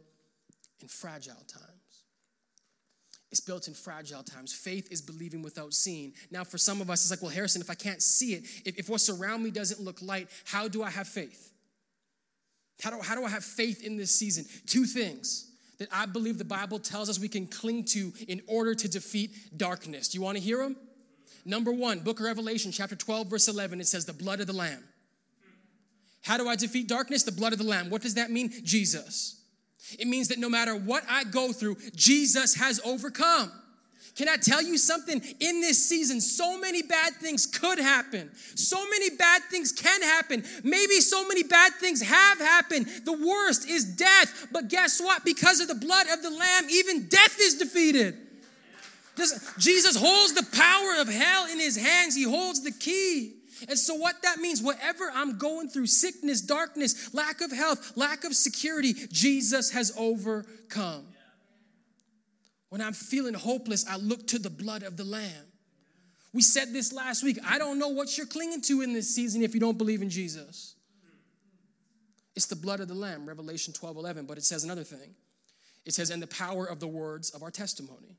in 0.82 0.88
fragile 0.88 1.44
times. 1.48 1.72
It's 3.32 3.42
built 3.42 3.68
in 3.68 3.74
fragile 3.74 4.24
times. 4.24 4.54
Faith 4.54 4.88
is 4.90 5.02
believing 5.02 5.42
without 5.42 5.74
seeing. 5.74 6.14
Now, 6.32 6.46
for 6.46 6.58
some 6.58 6.80
of 6.80 6.90
us, 6.90 7.04
it's 7.04 7.12
like, 7.12 7.22
well, 7.22 7.32
Harrison, 7.32 7.62
if 7.62 7.70
I 7.70 7.76
can't 7.76 8.02
see 8.02 8.34
it, 8.34 8.44
if, 8.66 8.80
if 8.80 8.90
what's 8.90 9.10
around 9.10 9.44
me 9.44 9.52
doesn't 9.52 9.82
look 9.82 10.02
light, 10.02 10.30
how 10.46 10.70
do 10.70 10.82
I 10.82 10.90
have 10.90 11.08
faith? 11.10 11.52
How 12.82 12.92
do, 12.92 13.02
how 13.02 13.16
do 13.16 13.24
I 13.26 13.30
have 13.30 13.44
faith 13.44 13.84
in 13.84 13.98
this 13.98 14.12
season? 14.12 14.46
Two 14.66 14.86
things 14.86 15.52
that 15.80 15.88
I 15.92 16.06
believe 16.06 16.38
the 16.38 16.46
Bible 16.46 16.80
tells 16.80 17.10
us 17.10 17.20
we 17.20 17.28
can 17.28 17.48
cling 17.48 17.84
to 17.86 18.14
in 18.28 18.42
order 18.48 18.76
to 18.76 18.88
defeat 18.88 19.58
darkness. 19.58 20.10
Do 20.10 20.18
you 20.18 20.24
want 20.24 20.38
to 20.38 20.44
hear 20.44 20.58
them? 20.58 20.76
Number 21.46 21.72
one, 21.72 22.00
book 22.00 22.20
of 22.20 22.26
Revelation, 22.26 22.72
chapter 22.72 22.96
12, 22.96 23.28
verse 23.28 23.48
11, 23.48 23.80
it 23.80 23.88
says, 23.88 24.06
the 24.06 24.14
blood 24.14 24.42
of 24.42 24.48
the 24.48 24.54
Lamb. 24.54 24.84
How 26.24 26.38
do 26.38 26.48
I 26.48 26.56
defeat 26.56 26.88
darkness? 26.88 27.24
The 27.24 27.32
blood 27.32 27.54
of 27.54 27.60
the 27.60 27.66
Lamb. 27.66 27.90
What 27.90 28.02
does 28.02 28.16
that 28.16 28.30
mean? 28.30 28.52
Jesus. 28.64 29.42
It 29.98 30.08
means 30.08 30.28
that 30.28 30.40
no 30.40 30.50
matter 30.50 30.76
what 30.76 31.04
I 31.10 31.24
go 31.24 31.54
through, 31.54 31.78
Jesus 31.96 32.56
has 32.56 32.82
overcome. 32.84 33.52
Can 34.18 34.28
I 34.28 34.36
tell 34.38 34.64
you 34.64 34.80
something? 34.80 35.22
In 35.40 35.62
this 35.62 35.88
season, 35.88 36.20
so 36.22 36.60
many 36.60 36.82
bad 36.82 37.14
things 37.18 37.46
could 37.46 37.78
happen. 37.78 38.32
So 38.56 38.78
many 38.90 39.12
bad 39.12 39.44
things 39.52 39.72
can 39.72 40.02
happen. 40.02 40.44
Maybe 40.64 40.96
so 41.02 41.28
many 41.28 41.44
bad 41.44 41.74
things 41.74 42.02
have 42.02 42.40
happened. 42.40 42.88
The 43.06 43.14
worst 43.14 43.70
is 43.70 43.86
death. 43.86 44.48
But 44.52 44.70
guess 44.70 45.00
what? 45.00 45.24
Because 45.24 45.60
of 45.60 45.68
the 45.68 45.76
blood 45.76 46.08
of 46.12 46.24
the 46.24 46.32
Lamb, 46.32 46.68
even 46.72 47.08
death 47.08 47.38
is 47.40 47.60
defeated. 47.60 48.18
Jesus 49.60 49.96
holds 49.96 50.34
the 50.34 50.46
power 50.52 51.00
of 51.00 51.08
hell 51.08 51.46
in 51.52 51.60
his 51.60 51.76
hands, 51.76 52.16
he 52.16 52.24
holds 52.24 52.64
the 52.64 52.72
key. 52.72 53.34
And 53.68 53.78
so, 53.78 53.96
what 53.96 54.22
that 54.22 54.38
means, 54.38 54.62
whatever 54.62 55.12
I'm 55.14 55.38
going 55.40 55.70
through 55.70 55.88
sickness, 55.88 56.42
darkness, 56.42 57.14
lack 57.14 57.42
of 57.42 57.52
health, 57.52 57.94
lack 57.96 58.24
of 58.24 58.36
security 58.36 58.94
Jesus 58.94 59.72
has 59.72 59.92
overcome. 59.98 61.06
When 62.70 62.82
I'm 62.82 62.94
feeling 62.94 63.34
hopeless, 63.34 63.86
I 63.88 63.96
look 63.98 64.28
to 64.28 64.40
the 64.40 64.50
blood 64.50 64.84
of 64.84 64.98
the 64.98 65.04
Lamb. 65.04 65.46
We 66.34 66.42
said 66.42 66.74
this 66.74 66.92
last 66.92 67.24
week. 67.24 67.40
I 67.46 67.58
don't 67.58 67.80
know 67.80 67.88
what 67.88 68.18
you're 68.18 68.28
clinging 68.28 68.62
to 68.64 68.82
in 68.82 68.94
this 68.94 69.14
season 69.14 69.42
if 69.42 69.54
you 69.54 69.60
don't 69.60 69.78
believe 69.78 70.02
in 70.02 70.10
Jesus. 70.10 70.76
It's 72.36 72.46
the 72.46 72.56
blood 72.56 72.80
of 72.80 72.88
the 72.88 72.94
Lamb, 72.94 73.26
Revelation 73.26 73.74
12 73.74 73.98
11. 73.98 74.26
But 74.26 74.38
it 74.38 74.44
says 74.44 74.64
another 74.64 74.84
thing 74.84 75.16
it 75.88 75.94
says, 75.94 76.10
and 76.10 76.22
the 76.22 76.28
power 76.28 76.66
of 76.66 76.82
the 76.82 76.88
words 76.88 77.30
of 77.30 77.42
our 77.42 77.50
testimony. 77.50 78.18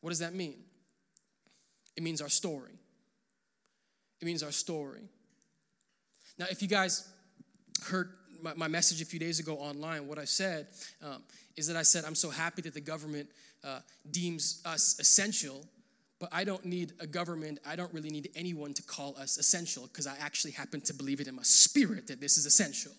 What 0.00 0.08
does 0.08 0.20
that 0.20 0.34
mean? 0.34 0.56
It 1.96 2.02
means 2.02 2.22
our 2.22 2.30
story. 2.30 2.72
It 4.22 4.24
means 4.24 4.42
our 4.42 4.50
story. 4.50 5.02
Now, 6.38 6.46
if 6.50 6.62
you 6.62 6.68
guys 6.68 7.06
heard 7.84 8.08
my, 8.42 8.54
my 8.54 8.68
message 8.68 9.02
a 9.02 9.04
few 9.04 9.20
days 9.20 9.38
ago 9.38 9.56
online, 9.56 10.08
what 10.08 10.18
I 10.18 10.24
said 10.24 10.68
um, 11.04 11.22
is 11.60 11.68
that 11.68 11.76
I 11.76 11.82
said, 11.82 12.04
I'm 12.04 12.16
so 12.16 12.30
happy 12.30 12.62
that 12.62 12.74
the 12.74 12.80
government 12.80 13.28
uh, 13.62 13.80
deems 14.10 14.60
us 14.64 14.98
essential, 14.98 15.64
but 16.18 16.28
I 16.32 16.44
don't 16.44 16.64
need 16.64 16.92
a 16.98 17.06
government, 17.06 17.60
I 17.66 17.76
don't 17.76 17.92
really 17.94 18.10
need 18.10 18.30
anyone 18.34 18.74
to 18.74 18.82
call 18.82 19.16
us 19.16 19.38
essential 19.38 19.84
because 19.86 20.06
I 20.06 20.14
actually 20.18 20.52
happen 20.52 20.80
to 20.82 20.94
believe 20.94 21.20
it 21.20 21.28
in 21.28 21.36
my 21.36 21.42
spirit 21.42 22.08
that 22.08 22.20
this 22.20 22.36
is 22.36 22.46
essential. 22.46 22.92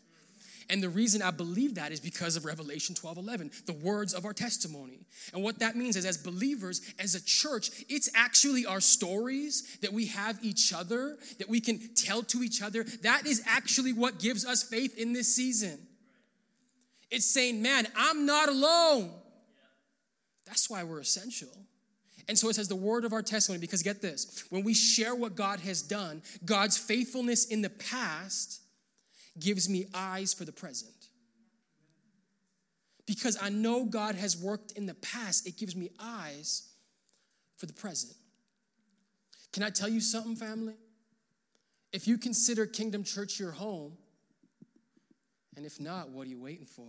And 0.69 0.81
the 0.81 0.89
reason 0.89 1.21
I 1.21 1.31
believe 1.31 1.75
that 1.75 1.91
is 1.91 1.99
because 1.99 2.37
of 2.37 2.45
Revelation 2.45 2.95
12 2.95 3.17
11, 3.17 3.51
the 3.65 3.73
words 3.73 4.13
of 4.13 4.25
our 4.25 4.31
testimony. 4.31 4.99
And 5.33 5.43
what 5.43 5.59
that 5.59 5.75
means 5.75 5.97
is, 5.97 6.05
as 6.05 6.17
believers, 6.17 6.81
as 6.97 7.13
a 7.13 7.23
church, 7.23 7.71
it's 7.89 8.09
actually 8.15 8.65
our 8.65 8.79
stories 8.79 9.79
that 9.81 9.91
we 9.91 10.05
have 10.05 10.39
each 10.41 10.71
other, 10.71 11.17
that 11.39 11.49
we 11.49 11.59
can 11.59 11.93
tell 11.95 12.23
to 12.23 12.41
each 12.41 12.61
other. 12.61 12.85
That 13.01 13.25
is 13.25 13.43
actually 13.45 13.91
what 13.91 14.19
gives 14.19 14.45
us 14.45 14.63
faith 14.63 14.97
in 14.97 15.11
this 15.11 15.35
season. 15.35 15.77
It's 17.11 17.25
saying, 17.25 17.61
man, 17.61 17.87
I'm 17.95 18.25
not 18.25 18.49
alone. 18.49 19.11
That's 20.45 20.69
why 20.69 20.83
we're 20.83 21.01
essential. 21.01 21.49
And 22.27 22.37
so 22.39 22.49
it 22.49 22.55
says 22.55 22.67
the 22.67 22.75
word 22.75 23.03
of 23.03 23.13
our 23.13 23.21
testimony, 23.21 23.59
because 23.59 23.83
get 23.83 24.01
this 24.01 24.45
when 24.49 24.63
we 24.63 24.73
share 24.73 25.13
what 25.13 25.35
God 25.35 25.59
has 25.59 25.81
done, 25.81 26.21
God's 26.45 26.77
faithfulness 26.77 27.45
in 27.45 27.61
the 27.61 27.69
past 27.69 28.61
gives 29.39 29.67
me 29.69 29.85
eyes 29.93 30.33
for 30.33 30.45
the 30.45 30.51
present. 30.51 30.91
Because 33.05 33.37
I 33.41 33.49
know 33.49 33.83
God 33.83 34.15
has 34.15 34.37
worked 34.37 34.71
in 34.73 34.85
the 34.85 34.93
past, 34.93 35.45
it 35.47 35.57
gives 35.57 35.75
me 35.75 35.89
eyes 35.99 36.69
for 37.57 37.65
the 37.65 37.73
present. 37.73 38.13
Can 39.51 39.63
I 39.63 39.69
tell 39.69 39.89
you 39.89 39.99
something, 39.99 40.35
family? 40.35 40.75
If 41.91 42.07
you 42.07 42.17
consider 42.17 42.65
Kingdom 42.65 43.03
Church 43.03 43.39
your 43.39 43.51
home, 43.51 43.97
and 45.55 45.65
if 45.65 45.79
not, 45.79 46.09
what 46.09 46.27
are 46.27 46.29
you 46.29 46.39
waiting 46.39 46.65
for? 46.65 46.87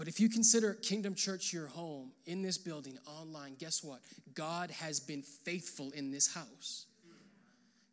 But 0.00 0.08
if 0.08 0.18
you 0.18 0.30
consider 0.30 0.72
Kingdom 0.72 1.14
Church 1.14 1.52
your 1.52 1.66
home 1.66 2.12
in 2.24 2.40
this 2.40 2.56
building, 2.56 2.96
online, 3.04 3.56
guess 3.58 3.84
what? 3.84 4.00
God 4.32 4.70
has 4.70 4.98
been 4.98 5.20
faithful 5.20 5.90
in 5.90 6.10
this 6.10 6.32
house. 6.32 6.86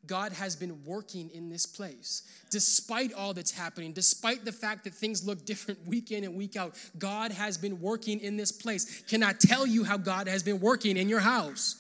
God 0.06 0.32
has 0.32 0.56
been 0.56 0.86
working 0.86 1.30
in 1.32 1.50
this 1.50 1.66
place. 1.66 2.24
Despite 2.50 3.12
all 3.12 3.34
that's 3.34 3.52
happening, 3.52 3.92
despite 3.92 4.46
the 4.46 4.54
fact 4.54 4.86
that 4.86 4.94
things 4.94 5.28
look 5.28 5.46
different 5.46 5.86
week 5.86 6.12
in 6.12 6.24
and 6.24 6.36
week 6.36 6.56
out, 6.56 6.76
God 6.98 7.34
has 7.34 7.58
been 7.58 7.82
working 7.82 8.22
in 8.22 8.38
this 8.38 8.54
place. 8.54 9.02
Can 9.10 9.22
I 9.22 9.34
tell 9.34 9.68
you 9.68 9.84
how 9.84 9.98
God 9.98 10.30
has 10.30 10.44
been 10.44 10.62
working 10.62 10.96
in 10.96 11.10
your 11.10 11.20
house? 11.20 11.76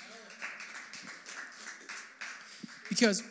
Because, 2.90 3.24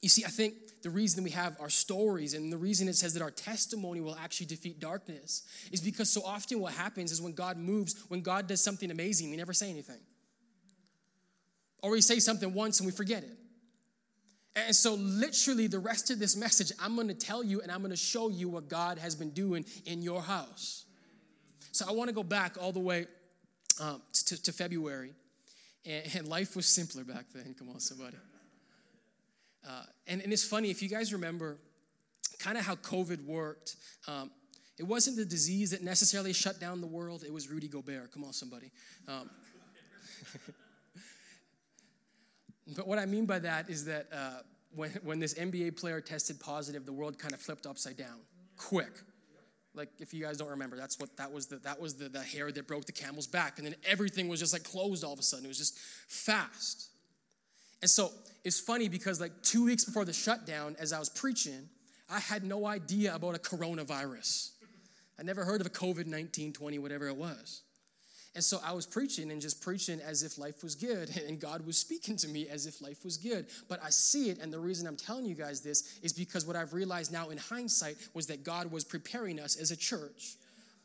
you 0.00 0.08
see, 0.08 0.24
I 0.24 0.30
think 0.30 0.54
the 0.82 0.90
reason 0.90 1.22
we 1.22 1.30
have 1.30 1.56
our 1.60 1.70
stories 1.70 2.34
and 2.34 2.52
the 2.52 2.56
reason 2.56 2.88
it 2.88 2.96
says 2.96 3.14
that 3.14 3.22
our 3.22 3.30
testimony 3.30 4.00
will 4.00 4.16
actually 4.16 4.46
defeat 4.46 4.80
darkness 4.80 5.42
is 5.70 5.80
because 5.80 6.10
so 6.10 6.22
often 6.24 6.60
what 6.60 6.72
happens 6.72 7.12
is 7.12 7.22
when 7.22 7.32
God 7.32 7.56
moves, 7.56 8.04
when 8.08 8.20
God 8.20 8.46
does 8.46 8.60
something 8.60 8.90
amazing, 8.90 9.30
we 9.30 9.36
never 9.36 9.52
say 9.52 9.70
anything. 9.70 10.00
Or 11.82 11.90
we 11.90 12.00
say 12.00 12.18
something 12.18 12.52
once 12.52 12.80
and 12.80 12.86
we 12.86 12.92
forget 12.92 13.22
it. 13.22 13.38
And 14.54 14.76
so, 14.76 14.94
literally, 14.94 15.66
the 15.66 15.78
rest 15.78 16.10
of 16.10 16.18
this 16.18 16.36
message, 16.36 16.72
I'm 16.78 16.94
gonna 16.94 17.14
tell 17.14 17.42
you 17.42 17.62
and 17.62 17.72
I'm 17.72 17.80
gonna 17.80 17.96
show 17.96 18.28
you 18.28 18.48
what 18.50 18.68
God 18.68 18.98
has 18.98 19.14
been 19.14 19.30
doing 19.30 19.64
in 19.86 20.02
your 20.02 20.20
house. 20.20 20.84
So, 21.72 21.86
I 21.88 21.92
wanna 21.92 22.12
go 22.12 22.22
back 22.22 22.56
all 22.60 22.70
the 22.70 22.80
way 22.80 23.06
um, 23.80 24.02
to, 24.12 24.42
to, 24.42 24.52
February. 24.52 25.12
And, 25.86 26.16
and, 26.16 26.28
life 26.28 26.54
was 26.54 26.66
simpler 26.66 27.02
back 27.02 27.24
then. 27.34 27.54
Come 27.58 27.70
on, 27.70 27.80
somebody. 27.80 28.16
Uh, 29.66 29.82
and, 30.06 30.20
and, 30.22 30.32
it's 30.32 30.44
funny, 30.44 30.70
if 30.70 30.82
you 30.82 30.88
guys 30.88 31.12
remember 31.12 31.56
kind 32.38 32.58
of 32.58 32.64
how 32.64 32.74
COVID 32.76 33.24
worked, 33.24 33.76
um, 34.08 34.30
it 34.76 34.82
wasn't 34.82 35.16
the 35.16 35.24
disease 35.24 35.70
that 35.70 35.82
necessarily 35.82 36.32
shut 36.32 36.58
down 36.58 36.80
the 36.80 36.86
world, 36.86 37.22
it 37.24 37.32
was 37.32 37.48
Rudy 37.48 37.68
Gobert. 37.68 38.10
Come 38.10 38.24
on, 38.24 38.32
somebody. 38.32 38.72
Um, 39.06 39.30
But 42.76 42.86
what 42.86 42.98
I 42.98 43.06
mean 43.06 43.26
by 43.26 43.38
that 43.40 43.68
is 43.68 43.84
that 43.86 44.06
uh, 44.12 44.40
when, 44.74 44.90
when 45.02 45.18
this 45.18 45.34
NBA 45.34 45.76
player 45.76 46.00
tested 46.00 46.40
positive, 46.40 46.86
the 46.86 46.92
world 46.92 47.18
kind 47.18 47.34
of 47.34 47.40
flipped 47.40 47.66
upside 47.66 47.96
down 47.96 48.20
quick. 48.56 48.92
Like 49.74 49.88
if 49.98 50.12
you 50.12 50.22
guys 50.22 50.36
don't 50.36 50.50
remember, 50.50 50.76
that's 50.76 50.98
what 50.98 51.16
that 51.16 51.32
was 51.32 51.46
the 51.46 51.56
that 51.56 51.80
was 51.80 51.94
the, 51.94 52.08
the 52.08 52.22
hair 52.22 52.52
that 52.52 52.66
broke 52.66 52.84
the 52.84 52.92
camel's 52.92 53.26
back, 53.26 53.58
and 53.58 53.66
then 53.66 53.74
everything 53.86 54.28
was 54.28 54.38
just 54.38 54.52
like 54.52 54.64
closed 54.64 55.02
all 55.02 55.14
of 55.14 55.18
a 55.18 55.22
sudden. 55.22 55.46
It 55.46 55.48
was 55.48 55.56
just 55.56 55.78
fast. 56.08 56.90
And 57.82 57.90
so 57.90 58.12
it's 58.44 58.60
funny 58.60 58.88
because 58.88 59.20
like 59.20 59.32
two 59.42 59.64
weeks 59.64 59.84
before 59.84 60.04
the 60.04 60.12
shutdown, 60.12 60.76
as 60.78 60.92
I 60.92 60.98
was 60.98 61.08
preaching, 61.08 61.68
I 62.08 62.20
had 62.20 62.44
no 62.44 62.66
idea 62.66 63.14
about 63.14 63.34
a 63.34 63.38
coronavirus. 63.38 64.50
I 65.18 65.22
never 65.22 65.44
heard 65.44 65.60
of 65.60 65.66
a 65.66 65.70
COVID 65.70 66.06
19, 66.06 66.52
20, 66.52 66.78
whatever 66.78 67.08
it 67.08 67.16
was. 67.16 67.62
And 68.34 68.42
so 68.42 68.58
I 68.64 68.72
was 68.72 68.86
preaching 68.86 69.30
and 69.30 69.42
just 69.42 69.60
preaching 69.60 70.00
as 70.00 70.22
if 70.22 70.38
life 70.38 70.62
was 70.62 70.74
good, 70.74 71.10
and 71.28 71.38
God 71.38 71.66
was 71.66 71.76
speaking 71.76 72.16
to 72.18 72.28
me 72.28 72.48
as 72.48 72.66
if 72.66 72.80
life 72.80 73.04
was 73.04 73.16
good. 73.16 73.46
But 73.68 73.82
I 73.84 73.90
see 73.90 74.30
it, 74.30 74.40
and 74.40 74.52
the 74.52 74.58
reason 74.58 74.86
I'm 74.86 74.96
telling 74.96 75.26
you 75.26 75.34
guys 75.34 75.60
this 75.60 75.98
is 76.02 76.12
because 76.12 76.46
what 76.46 76.56
I've 76.56 76.72
realized 76.72 77.12
now 77.12 77.28
in 77.28 77.38
hindsight 77.38 77.96
was 78.14 78.26
that 78.28 78.42
God 78.42 78.70
was 78.70 78.84
preparing 78.84 79.38
us 79.38 79.56
as 79.56 79.70
a 79.70 79.76
church. 79.76 80.36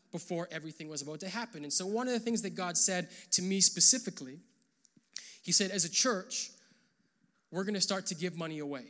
before 0.09 0.47
everything 0.51 0.87
was 0.87 1.01
about 1.01 1.19
to 1.19 1.27
happen. 1.27 1.63
And 1.63 1.71
so, 1.71 1.85
one 1.85 2.07
of 2.07 2.13
the 2.13 2.19
things 2.19 2.41
that 2.43 2.55
God 2.55 2.77
said 2.77 3.09
to 3.31 3.41
me 3.41 3.59
specifically, 3.59 4.39
He 5.43 5.51
said, 5.51 5.69
as 5.69 5.83
a 5.83 5.91
church, 5.91 6.49
we're 7.51 7.63
going 7.63 7.75
to 7.75 7.81
start 7.81 8.07
to 8.07 8.15
give 8.15 8.37
money 8.37 8.59
away. 8.59 8.85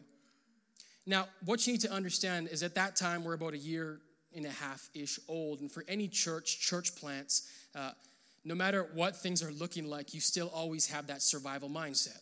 Now, 1.06 1.28
what 1.46 1.66
you 1.66 1.74
need 1.74 1.82
to 1.82 1.92
understand 1.92 2.50
is 2.50 2.64
at 2.64 2.76
that 2.76 2.96
time, 2.96 3.24
we're 3.24 3.34
about 3.34 3.54
a 3.54 3.58
year 3.58 4.00
and 4.36 4.46
a 4.46 4.52
half 4.52 4.90
ish 4.94 5.20
old. 5.28 5.62
And 5.62 5.72
for 5.72 5.86
any 5.88 6.08
church, 6.08 6.60
church 6.60 6.96
plants, 6.96 7.50
uh, 7.76 7.92
no 8.44 8.56
matter 8.56 8.88
what 8.94 9.16
things 9.16 9.42
are 9.44 9.52
looking 9.52 9.90
like, 9.90 10.14
you 10.14 10.20
still 10.20 10.52
always 10.54 10.88
have 10.88 11.08
that 11.08 11.22
survival 11.22 11.70
mindset, 11.70 12.20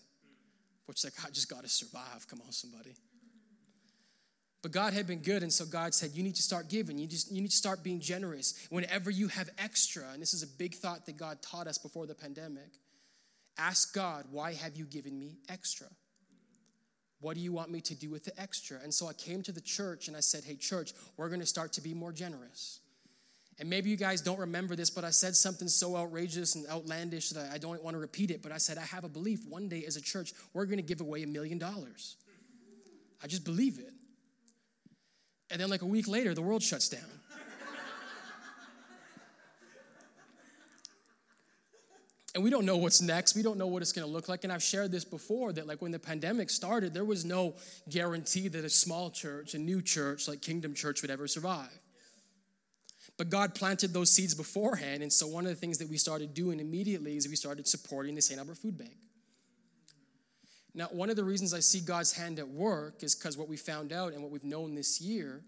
which 0.85 0.99
is 0.99 1.03
like, 1.03 1.13
I 1.25 1.31
just 1.31 1.49
got 1.49 1.63
to 1.63 1.69
survive. 1.69 2.27
Come 2.29 2.41
on, 2.45 2.51
somebody. 2.51 2.95
But 4.61 4.71
God 4.71 4.93
had 4.93 5.05
been 5.05 5.19
good, 5.19 5.43
and 5.43 5.53
so 5.53 5.63
God 5.63 5.93
said, 5.93 6.11
You 6.13 6.23
need 6.23 6.35
to 6.35 6.41
start 6.41 6.69
giving. 6.69 6.97
You, 6.97 7.05
just, 7.05 7.31
you 7.31 7.39
need 7.41 7.51
to 7.51 7.55
start 7.55 7.83
being 7.83 7.99
generous. 7.99 8.67
Whenever 8.71 9.11
you 9.11 9.27
have 9.27 9.47
extra, 9.59 10.05
and 10.11 10.19
this 10.19 10.33
is 10.33 10.41
a 10.41 10.47
big 10.47 10.73
thought 10.73 11.05
that 11.05 11.17
God 11.17 11.39
taught 11.43 11.67
us 11.67 11.77
before 11.77 12.07
the 12.07 12.15
pandemic, 12.15 12.71
ask 13.59 13.93
God, 13.93 14.25
Why 14.31 14.53
have 14.53 14.75
you 14.75 14.85
given 14.85 15.19
me 15.19 15.37
extra? 15.49 15.85
What 17.21 17.35
do 17.35 17.41
you 17.41 17.51
want 17.51 17.71
me 17.71 17.81
to 17.81 17.95
do 17.95 18.09
with 18.09 18.25
the 18.25 18.39
extra? 18.39 18.79
And 18.83 18.93
so 18.93 19.07
I 19.07 19.13
came 19.13 19.41
to 19.43 19.51
the 19.51 19.61
church 19.61 20.07
and 20.07 20.17
I 20.17 20.19
said, 20.19 20.43
Hey, 20.43 20.55
church, 20.55 20.93
we're 21.17 21.29
going 21.29 21.39
to 21.39 21.45
start 21.45 21.73
to 21.73 21.81
be 21.81 21.93
more 21.93 22.11
generous. 22.11 22.79
And 23.57 23.69
maybe 23.69 23.89
you 23.89 23.95
guys 23.95 24.19
don't 24.19 24.39
remember 24.39 24.75
this, 24.75 24.89
but 24.89 25.05
I 25.05 25.11
said 25.11 25.33
something 25.35 25.69
so 25.69 25.95
outrageous 25.95 26.55
and 26.55 26.67
outlandish 26.67 27.29
that 27.29 27.51
I 27.53 27.57
don't 27.57 27.81
want 27.81 27.95
to 27.95 27.99
repeat 27.99 28.29
it. 28.29 28.43
But 28.43 28.51
I 28.51 28.57
said, 28.57 28.77
I 28.77 28.81
have 28.81 29.05
a 29.05 29.09
belief 29.09 29.45
one 29.47 29.69
day 29.69 29.85
as 29.85 29.95
a 29.95 30.01
church, 30.01 30.33
we're 30.53 30.65
going 30.65 30.77
to 30.77 30.83
give 30.83 30.99
away 30.99 31.23
a 31.23 31.27
million 31.27 31.57
dollars. 31.57 32.17
I 33.23 33.27
just 33.27 33.45
believe 33.45 33.79
it. 33.79 33.93
And 35.49 35.61
then, 35.61 35.69
like 35.69 35.83
a 35.83 35.85
week 35.85 36.07
later, 36.07 36.33
the 36.33 36.41
world 36.41 36.63
shuts 36.63 36.89
down. 36.89 37.01
And 42.35 42.43
we 42.43 42.49
don't 42.49 42.65
know 42.65 42.75
what's 42.75 43.01
next. 43.01 43.33
We 43.33 43.43
don't 43.43 43.57
know 43.57 43.67
what 43.67 43.81
it's 43.81 43.93
going 43.93 44.05
to 44.05 44.11
look 44.11 44.27
like. 44.27 44.43
And 44.43 44.51
I've 44.51 44.61
shared 44.61 44.91
this 44.91 45.05
before 45.05 45.53
that, 45.53 45.67
like, 45.67 45.81
when 45.81 45.91
the 45.91 45.99
pandemic 45.99 46.49
started, 46.49 46.93
there 46.93 47.05
was 47.05 47.23
no 47.23 47.55
guarantee 47.89 48.49
that 48.49 48.65
a 48.65 48.69
small 48.69 49.09
church, 49.09 49.53
a 49.53 49.57
new 49.57 49.81
church 49.81 50.27
like 50.27 50.41
Kingdom 50.41 50.73
Church, 50.73 51.01
would 51.01 51.09
ever 51.09 51.27
survive. 51.27 51.71
But 53.17 53.29
God 53.29 53.55
planted 53.55 53.93
those 53.93 54.11
seeds 54.11 54.35
beforehand. 54.35 55.01
And 55.01 55.13
so, 55.13 55.27
one 55.27 55.45
of 55.45 55.49
the 55.49 55.55
things 55.55 55.77
that 55.77 55.89
we 55.89 55.97
started 55.97 56.33
doing 56.33 56.59
immediately 56.59 57.15
is 57.15 57.25
we 57.29 57.37
started 57.37 57.67
supporting 57.67 58.15
the 58.15 58.21
St. 58.21 58.37
Albert 58.37 58.57
Food 58.57 58.77
Bank. 58.77 58.97
Now, 60.73 60.87
one 60.91 61.09
of 61.09 61.15
the 61.15 61.23
reasons 61.23 61.53
I 61.53 61.61
see 61.61 61.79
God's 61.79 62.11
hand 62.11 62.37
at 62.37 62.49
work 62.49 63.01
is 63.01 63.15
because 63.15 63.37
what 63.37 63.47
we 63.47 63.55
found 63.55 63.93
out 63.93 64.11
and 64.11 64.21
what 64.21 64.29
we've 64.29 64.43
known 64.43 64.75
this 64.75 64.99
year 64.99 65.41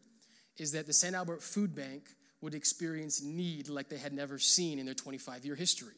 is 0.56 0.71
that 0.71 0.88
the 0.88 0.93
St. 0.93 1.13
Albert 1.13 1.43
Food 1.43 1.76
Bank 1.76 2.04
would 2.39 2.54
experience 2.54 3.21
need 3.21 3.67
like 3.67 3.89
they 3.89 3.97
had 3.97 4.13
never 4.13 4.39
seen 4.39 4.80
in 4.80 4.86
their 4.86 4.95
25 4.95 5.43
year 5.43 5.56
history. 5.56 5.95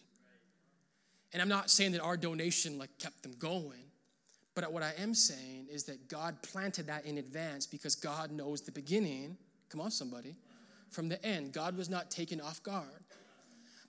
And 1.33 1.41
I'm 1.41 1.49
not 1.49 1.69
saying 1.69 1.91
that 1.91 2.01
our 2.01 2.17
donation 2.17 2.77
like 2.77 2.89
kept 2.97 3.23
them 3.23 3.33
going, 3.37 3.83
but 4.55 4.71
what 4.73 4.83
I 4.83 4.93
am 4.99 5.13
saying 5.13 5.67
is 5.71 5.83
that 5.85 6.09
God 6.09 6.41
planted 6.41 6.87
that 6.87 7.05
in 7.05 7.17
advance 7.17 7.65
because 7.65 7.95
God 7.95 8.31
knows 8.31 8.61
the 8.61 8.71
beginning. 8.71 9.37
Come 9.69 9.79
on, 9.81 9.91
somebody. 9.91 10.35
From 10.89 11.07
the 11.07 11.23
end, 11.23 11.53
God 11.53 11.77
was 11.77 11.89
not 11.89 12.09
taken 12.09 12.41
off 12.41 12.61
guard. 12.63 13.03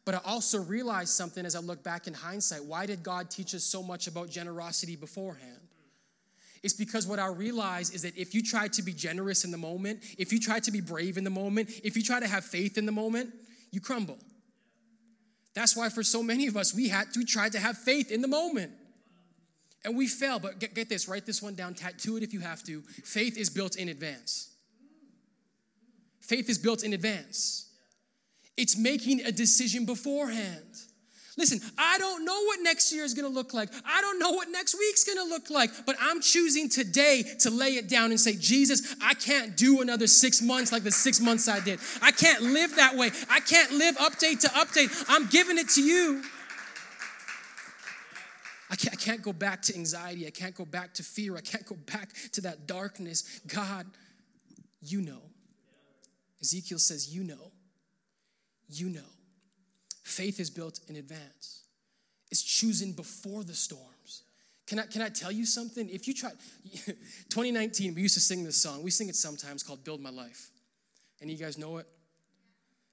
But 0.04 0.14
I 0.14 0.20
also 0.24 0.60
realized 0.62 1.10
something 1.10 1.44
as 1.44 1.54
I 1.54 1.60
look 1.60 1.82
back 1.82 2.06
in 2.06 2.14
hindsight. 2.14 2.64
Why 2.64 2.86
did 2.86 3.02
God 3.02 3.30
teach 3.30 3.54
us 3.54 3.64
so 3.64 3.82
much 3.82 4.06
about 4.06 4.28
generosity 4.28 4.96
beforehand? 4.96 5.60
It's 6.62 6.74
because 6.74 7.06
what 7.06 7.18
I 7.18 7.28
realize 7.28 7.90
is 7.90 8.02
that 8.02 8.16
if 8.16 8.34
you 8.34 8.42
try 8.42 8.68
to 8.68 8.82
be 8.82 8.92
generous 8.92 9.44
in 9.44 9.50
the 9.50 9.58
moment, 9.58 10.00
if 10.18 10.32
you 10.32 10.38
try 10.38 10.60
to 10.60 10.70
be 10.70 10.80
brave 10.80 11.16
in 11.16 11.24
the 11.24 11.30
moment, 11.30 11.70
if 11.82 11.96
you 11.96 12.02
try 12.02 12.20
to 12.20 12.26
have 12.26 12.44
faith 12.44 12.76
in 12.76 12.86
the 12.86 12.92
moment, 12.92 13.32
you 13.70 13.80
crumble. 13.80 14.18
That's 15.54 15.76
why 15.76 15.88
for 15.88 16.02
so 16.02 16.22
many 16.22 16.46
of 16.46 16.56
us, 16.56 16.74
we 16.74 16.88
had 16.88 17.12
to 17.14 17.24
try 17.24 17.48
to 17.48 17.58
have 17.58 17.76
faith 17.76 18.10
in 18.10 18.22
the 18.22 18.28
moment. 18.28 18.72
And 19.84 19.96
we 19.96 20.06
fell, 20.06 20.38
but 20.38 20.58
get, 20.58 20.74
get 20.74 20.88
this, 20.88 21.08
write 21.08 21.26
this 21.26 21.42
one 21.42 21.54
down, 21.54 21.74
tattoo 21.74 22.16
it 22.16 22.22
if 22.22 22.32
you 22.32 22.40
have 22.40 22.62
to. 22.64 22.82
Faith 22.82 23.36
is 23.36 23.48
built 23.48 23.76
in 23.76 23.88
advance. 23.88 24.50
Faith 26.20 26.48
is 26.48 26.58
built 26.58 26.84
in 26.84 26.92
advance. 26.92 27.70
It's 28.56 28.76
making 28.76 29.22
a 29.22 29.32
decision 29.32 29.86
beforehand. 29.86 30.76
Listen, 31.40 31.58
I 31.78 31.96
don't 31.96 32.26
know 32.26 32.44
what 32.44 32.60
next 32.60 32.92
year 32.92 33.02
is 33.02 33.14
gonna 33.14 33.28
look 33.28 33.54
like. 33.54 33.70
I 33.86 34.02
don't 34.02 34.18
know 34.18 34.32
what 34.32 34.50
next 34.50 34.78
week's 34.78 35.04
gonna 35.04 35.26
look 35.26 35.48
like, 35.48 35.70
but 35.86 35.96
I'm 35.98 36.20
choosing 36.20 36.68
today 36.68 37.24
to 37.38 37.50
lay 37.50 37.76
it 37.76 37.88
down 37.88 38.10
and 38.10 38.20
say, 38.20 38.34
Jesus, 38.34 38.94
I 39.02 39.14
can't 39.14 39.56
do 39.56 39.80
another 39.80 40.06
six 40.06 40.42
months 40.42 40.70
like 40.70 40.82
the 40.82 40.90
six 40.90 41.18
months 41.18 41.48
I 41.48 41.60
did. 41.60 41.80
I 42.02 42.10
can't 42.10 42.42
live 42.42 42.76
that 42.76 42.94
way. 42.94 43.10
I 43.30 43.40
can't 43.40 43.72
live 43.72 43.96
update 43.96 44.40
to 44.40 44.48
update. 44.48 45.06
I'm 45.08 45.28
giving 45.28 45.56
it 45.56 45.70
to 45.70 45.82
you. 45.82 46.22
I 48.70 48.76
can't, 48.76 48.92
I 48.92 49.00
can't 49.00 49.22
go 49.22 49.32
back 49.32 49.62
to 49.62 49.74
anxiety. 49.74 50.26
I 50.26 50.30
can't 50.30 50.54
go 50.54 50.66
back 50.66 50.92
to 50.94 51.02
fear. 51.02 51.38
I 51.38 51.40
can't 51.40 51.64
go 51.64 51.76
back 51.90 52.10
to 52.32 52.42
that 52.42 52.66
darkness. 52.66 53.40
God, 53.46 53.86
you 54.82 55.00
know. 55.00 55.22
Ezekiel 56.42 56.78
says, 56.78 57.14
You 57.14 57.24
know 57.24 57.50
you 58.70 58.88
know. 58.88 59.00
Faith 60.10 60.40
is 60.40 60.50
built 60.50 60.80
in 60.88 60.96
advance, 60.96 61.62
it's 62.30 62.42
choosing 62.42 62.92
before 62.92 63.44
the 63.44 63.54
storms. 63.54 64.22
Can 64.66 64.78
I, 64.78 64.86
can 64.86 65.02
I 65.02 65.08
tell 65.08 65.32
you 65.32 65.46
something? 65.46 65.88
If 65.88 66.06
you 66.06 66.14
try, 66.14 66.30
2019, 67.30 67.94
we 67.94 68.02
used 68.02 68.14
to 68.14 68.20
sing 68.20 68.44
this 68.44 68.56
song. 68.56 68.84
We 68.84 68.90
sing 68.92 69.08
it 69.08 69.16
sometimes 69.16 69.64
called 69.64 69.82
Build 69.82 70.00
My 70.00 70.10
Life. 70.10 70.50
And 71.20 71.28
you 71.28 71.36
guys 71.36 71.58
know 71.58 71.78
it? 71.78 71.86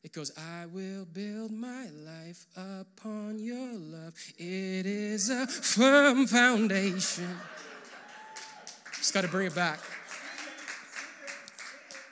It 0.03 0.12
goes, 0.12 0.32
I 0.38 0.65
will 0.65 1.06
build 1.06 1.51
my 1.51 1.88
life 1.89 2.47
upon 2.56 3.38
your 3.38 3.73
love. 3.73 4.15
It 4.39 4.88
is 4.88 5.30
a 5.30 5.45
firm 5.45 6.25
foundation. 6.25 7.30
Just 8.95 9.13
got 9.13 9.21
to 9.21 9.27
bring 9.27 9.45
it 9.45 9.56
back. 9.56 9.80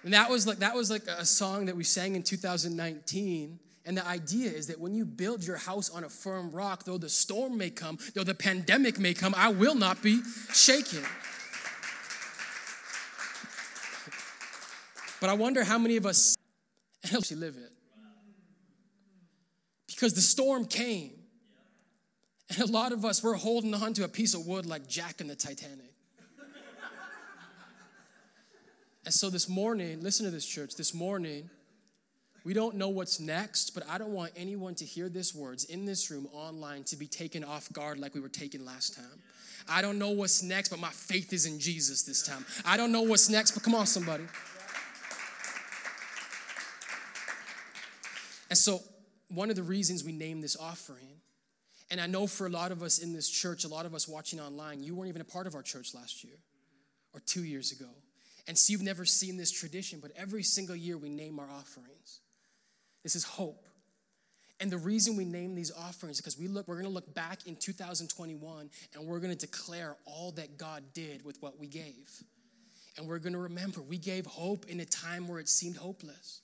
And 0.04 0.14
that 0.14 0.30
was 0.30 0.46
like 0.46 0.60
that 0.60 0.76
was 0.76 0.92
like 0.92 1.08
a 1.08 1.26
song 1.26 1.66
that 1.66 1.76
we 1.76 1.84
sang 1.84 2.16
in 2.16 2.22
2019. 2.22 3.60
And 3.86 3.96
the 3.96 4.06
idea 4.06 4.50
is 4.50 4.68
that 4.68 4.80
when 4.80 4.96
you 4.96 5.06
build 5.06 5.46
your 5.46 5.58
house 5.58 5.92
on 5.92 6.04
a 6.04 6.10
firm 6.10 6.52
rock, 6.52 6.86
though 6.86 6.98
the 6.98 7.10
storm 7.10 7.58
may 7.58 7.70
come, 7.70 8.00
though 8.16 8.24
the 8.24 8.34
pandemic 8.34 8.98
may 8.98 9.14
come, 9.14 9.36
I 9.38 9.50
will 9.50 9.76
not 9.76 10.02
be 10.02 10.22
shaken. 10.52 11.04
But 15.22 15.30
I 15.30 15.34
wonder 15.34 15.64
how 15.64 15.78
many 15.78 15.98
of 15.98 16.06
us 16.06 16.36
actually 17.04 17.38
live 17.38 17.56
it. 17.58 17.72
Because 19.88 20.14
the 20.14 20.22
storm 20.22 20.66
came. 20.66 21.12
And 22.50 22.60
a 22.60 22.66
lot 22.66 22.92
of 22.92 23.06
us, 23.06 23.24
we're 23.24 23.36
holding 23.36 23.74
on 23.74 23.94
to 23.94 24.04
a 24.04 24.08
piece 24.08 24.34
of 24.34 24.46
wood 24.46 24.66
like 24.66 24.88
Jack 24.88 25.22
in 25.22 25.28
the 25.28 25.36
Titanic. 25.36 25.94
And 29.06 29.14
so 29.14 29.30
this 29.30 29.48
morning, 29.48 30.02
listen 30.02 30.26
to 30.26 30.32
this, 30.32 30.46
church. 30.46 30.76
This 30.76 30.94
morning, 30.94 31.50
we 32.46 32.54
don't 32.54 32.76
know 32.76 32.90
what's 32.90 33.20
next, 33.20 33.74
but 33.74 33.84
I 33.90 33.98
don't 33.98 34.12
want 34.12 34.32
anyone 34.36 34.76
to 34.76 34.86
hear 34.86 35.10
these 35.10 35.34
words 35.34 35.66
in 35.66 35.84
this 35.84 36.12
room, 36.12 36.30
online, 36.32 36.84
to 36.86 36.96
be 36.96 37.08
taken 37.08 37.44
off 37.44 37.74
guard 37.74 37.98
like 37.98 38.14
we 38.14 38.22
were 38.22 38.30
taken 38.30 38.64
last 38.64 38.96
time. 38.96 39.20
I 39.68 39.82
don't 39.82 39.98
know 39.98 40.12
what's 40.12 40.44
next, 40.44 40.70
but 40.70 40.80
my 40.80 40.90
faith 40.90 41.34
is 41.34 41.48
in 41.48 41.60
Jesus 41.60 42.04
this 42.04 42.22
time. 42.22 42.46
I 42.64 42.78
don't 42.78 42.92
know 42.92 43.02
what's 43.02 43.30
next, 43.30 43.52
but 43.52 43.64
come 43.64 43.74
on, 43.74 43.88
somebody. 43.88 44.26
And 48.52 48.58
so, 48.58 48.80
one 49.30 49.50
of 49.50 49.56
the 49.56 49.64
reasons 49.64 50.04
we 50.04 50.12
named 50.12 50.44
this 50.44 50.56
offering, 50.56 51.20
and 51.90 52.00
I 52.00 52.06
know 52.06 52.28
for 52.28 52.46
a 52.46 52.52
lot 52.52 52.72
of 52.72 52.84
us 52.84 53.00
in 53.00 53.12
this 53.12 53.28
church, 53.28 53.64
a 53.64 53.68
lot 53.68 53.88
of 53.88 53.96
us 53.96 54.08
watching 54.08 54.40
online, 54.40 54.84
you 54.84 54.94
weren't 54.94 55.10
even 55.10 55.22
a 55.22 55.26
part 55.26 55.48
of 55.48 55.56
our 55.56 55.64
church 55.64 55.96
last 55.96 56.24
year 56.24 56.38
or 57.12 57.22
two 57.22 57.44
years 57.44 57.72
ago. 57.72 57.90
And 58.48 58.56
so 58.56 58.72
you've 58.72 58.84
never 58.84 59.04
seen 59.04 59.36
this 59.36 59.50
tradition, 59.50 59.98
but 60.00 60.12
every 60.16 60.44
single 60.44 60.76
year 60.76 60.96
we 60.96 61.10
name 61.10 61.40
our 61.40 61.50
offerings. 61.50 62.20
This 63.06 63.16
is 63.16 63.24
hope. 63.24 63.68
And 64.60 64.72
the 64.72 64.80
reason 64.80 65.16
we 65.16 65.26
name 65.26 65.54
these 65.54 65.72
offerings 65.72 66.18
is 66.18 66.22
because 66.22 66.40
we 66.40 66.48
look, 66.48 66.68
we're 66.68 66.78
gonna 66.78 66.90
look 66.90 67.14
back 67.14 67.46
in 67.46 67.56
2021 67.56 68.72
and 68.96 69.06
we're 69.06 69.20
gonna 69.20 69.36
declare 69.36 69.96
all 70.06 70.32
that 70.32 70.58
God 70.58 70.84
did 70.96 71.24
with 71.24 71.40
what 71.40 71.60
we 71.60 71.68
gave. 71.68 72.24
And 72.98 73.08
we're 73.08 73.20
gonna 73.20 73.38
remember 73.38 73.84
we 73.84 74.00
gave 74.00 74.26
hope 74.26 74.66
in 74.66 74.80
a 74.80 74.86
time 74.86 75.28
where 75.28 75.40
it 75.40 75.48
seemed 75.48 75.78
hopeless. 75.78 76.42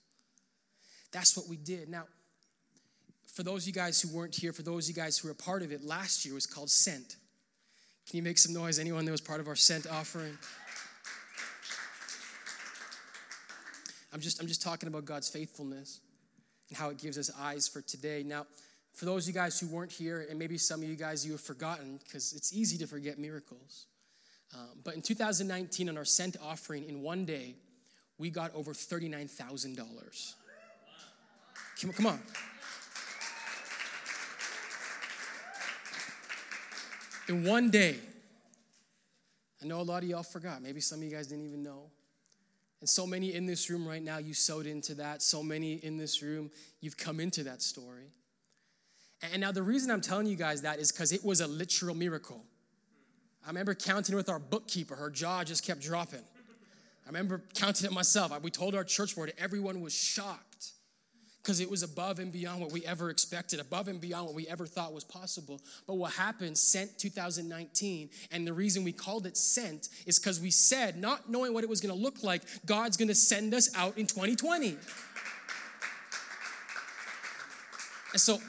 That's 1.11 1.35
what 1.35 1.47
we 1.47 1.57
did. 1.57 1.89
Now, 1.89 2.03
for 3.33 3.41
those 3.41 3.63
of 3.63 3.67
you 3.67 3.73
guys 3.73 3.99
who 3.99 4.15
weren't 4.15 4.35
here, 4.35 4.53
for 4.53 4.61
those 4.61 4.87
of 4.87 4.95
you 4.95 5.01
guys 5.01 5.17
who 5.17 5.29
were 5.29 5.31
a 5.31 5.35
part 5.35 5.63
of 5.63 5.71
it, 5.71 5.83
last 5.83 6.25
year 6.25 6.35
was 6.35 6.45
called 6.45 6.69
Sent. 6.69 7.15
Can 8.07 8.17
you 8.17 8.21
make 8.21 8.37
some 8.37 8.53
noise? 8.53 8.77
Anyone 8.77 9.03
that 9.05 9.11
was 9.11 9.19
part 9.19 9.39
of 9.39 9.47
our 9.47 9.55
Sent 9.55 9.87
offering? 9.87 10.37
I'm 14.13 14.19
just, 14.19 14.39
I'm 14.39 14.47
just 14.47 14.61
talking 14.61 14.85
about 14.85 15.05
God's 15.05 15.27
faithfulness 15.27 16.01
and 16.71 16.77
how 16.77 16.89
it 16.89 16.97
gives 16.97 17.17
us 17.17 17.29
eyes 17.37 17.67
for 17.67 17.81
today. 17.81 18.23
Now, 18.25 18.45
for 18.93 19.03
those 19.05 19.27
of 19.27 19.35
you 19.35 19.39
guys 19.39 19.59
who 19.59 19.67
weren't 19.67 19.91
here, 19.91 20.25
and 20.29 20.39
maybe 20.39 20.57
some 20.57 20.81
of 20.81 20.87
you 20.87 20.95
guys 20.95 21.25
you 21.25 21.33
have 21.33 21.41
forgotten, 21.41 21.99
because 22.03 22.31
it's 22.33 22.53
easy 22.53 22.77
to 22.77 22.87
forget 22.87 23.19
miracles. 23.19 23.87
Um, 24.53 24.69
but 24.83 24.95
in 24.95 25.01
2019, 25.01 25.89
on 25.89 25.97
our 25.97 26.05
sent 26.05 26.37
offering, 26.41 26.87
in 26.87 27.01
one 27.01 27.25
day, 27.25 27.55
we 28.17 28.29
got 28.29 28.53
over 28.55 28.71
$39,000. 28.71 30.33
Come, 31.81 31.93
come 31.93 32.05
on. 32.05 32.19
In 37.27 37.43
one 37.45 37.69
day, 37.69 37.97
I 39.61 39.65
know 39.65 39.79
a 39.79 39.83
lot 39.83 40.03
of 40.03 40.09
y'all 40.09 40.23
forgot. 40.23 40.61
Maybe 40.61 40.79
some 40.79 40.99
of 40.99 41.03
you 41.03 41.11
guys 41.11 41.27
didn't 41.27 41.45
even 41.45 41.63
know. 41.63 41.89
And 42.81 42.89
so 42.89 43.05
many 43.05 43.33
in 43.33 43.45
this 43.45 43.69
room 43.69 43.87
right 43.87 44.03
now, 44.03 44.17
you 44.17 44.33
sowed 44.33 44.65
into 44.65 44.95
that. 44.95 45.21
So 45.21 45.43
many 45.43 45.73
in 45.75 45.97
this 45.97 46.21
room, 46.21 46.51
you've 46.81 46.97
come 46.97 47.19
into 47.19 47.43
that 47.43 47.61
story. 47.61 48.11
And 49.31 49.39
now 49.41 49.51
the 49.51 49.61
reason 49.61 49.91
I'm 49.91 50.01
telling 50.01 50.25
you 50.25 50.35
guys 50.35 50.63
that 50.63 50.79
is 50.79 50.91
because 50.91 51.11
it 51.11 51.23
was 51.23 51.41
a 51.41 51.47
literal 51.47 51.95
miracle. 51.95 52.43
I 53.45 53.49
remember 53.49 53.75
counting 53.75 54.15
with 54.15 54.29
our 54.29 54.39
bookkeeper, 54.39 54.95
her 54.95 55.11
jaw 55.11 55.43
just 55.43 55.65
kept 55.65 55.81
dropping. 55.81 56.23
I 57.05 57.07
remember 57.07 57.43
counting 57.53 57.85
it 57.85 57.93
myself. 57.93 58.39
We 58.41 58.51
told 58.51 58.75
our 58.75 58.83
church 58.83 59.15
board, 59.15 59.31
everyone 59.37 59.81
was 59.81 59.93
shocked 59.93 60.50
because 61.41 61.59
it 61.59 61.69
was 61.69 61.81
above 61.81 62.19
and 62.19 62.31
beyond 62.31 62.61
what 62.61 62.71
we 62.71 62.85
ever 62.85 63.09
expected, 63.09 63.59
above 63.59 63.87
and 63.87 63.99
beyond 63.99 64.27
what 64.27 64.35
we 64.35 64.47
ever 64.47 64.67
thought 64.67 64.93
was 64.93 65.03
possible. 65.03 65.59
But 65.87 65.95
what 65.95 66.13
happened, 66.13 66.57
Sent 66.57 66.99
2019, 66.99 68.09
and 68.31 68.45
the 68.45 68.53
reason 68.53 68.83
we 68.83 68.91
called 68.91 69.25
it 69.25 69.35
Sent 69.35 69.89
is 70.05 70.19
because 70.19 70.39
we 70.39 70.51
said, 70.51 70.97
not 70.97 71.29
knowing 71.29 71.53
what 71.53 71.63
it 71.63 71.69
was 71.69 71.81
going 71.81 71.95
to 71.95 71.99
look 71.99 72.21
like, 72.21 72.43
God's 72.65 72.95
going 72.95 73.07
to 73.07 73.15
send 73.15 73.53
us 73.53 73.75
out 73.75 73.97
in 73.97 74.05
2020. 74.05 74.77
And 78.11 78.21
so, 78.21 78.39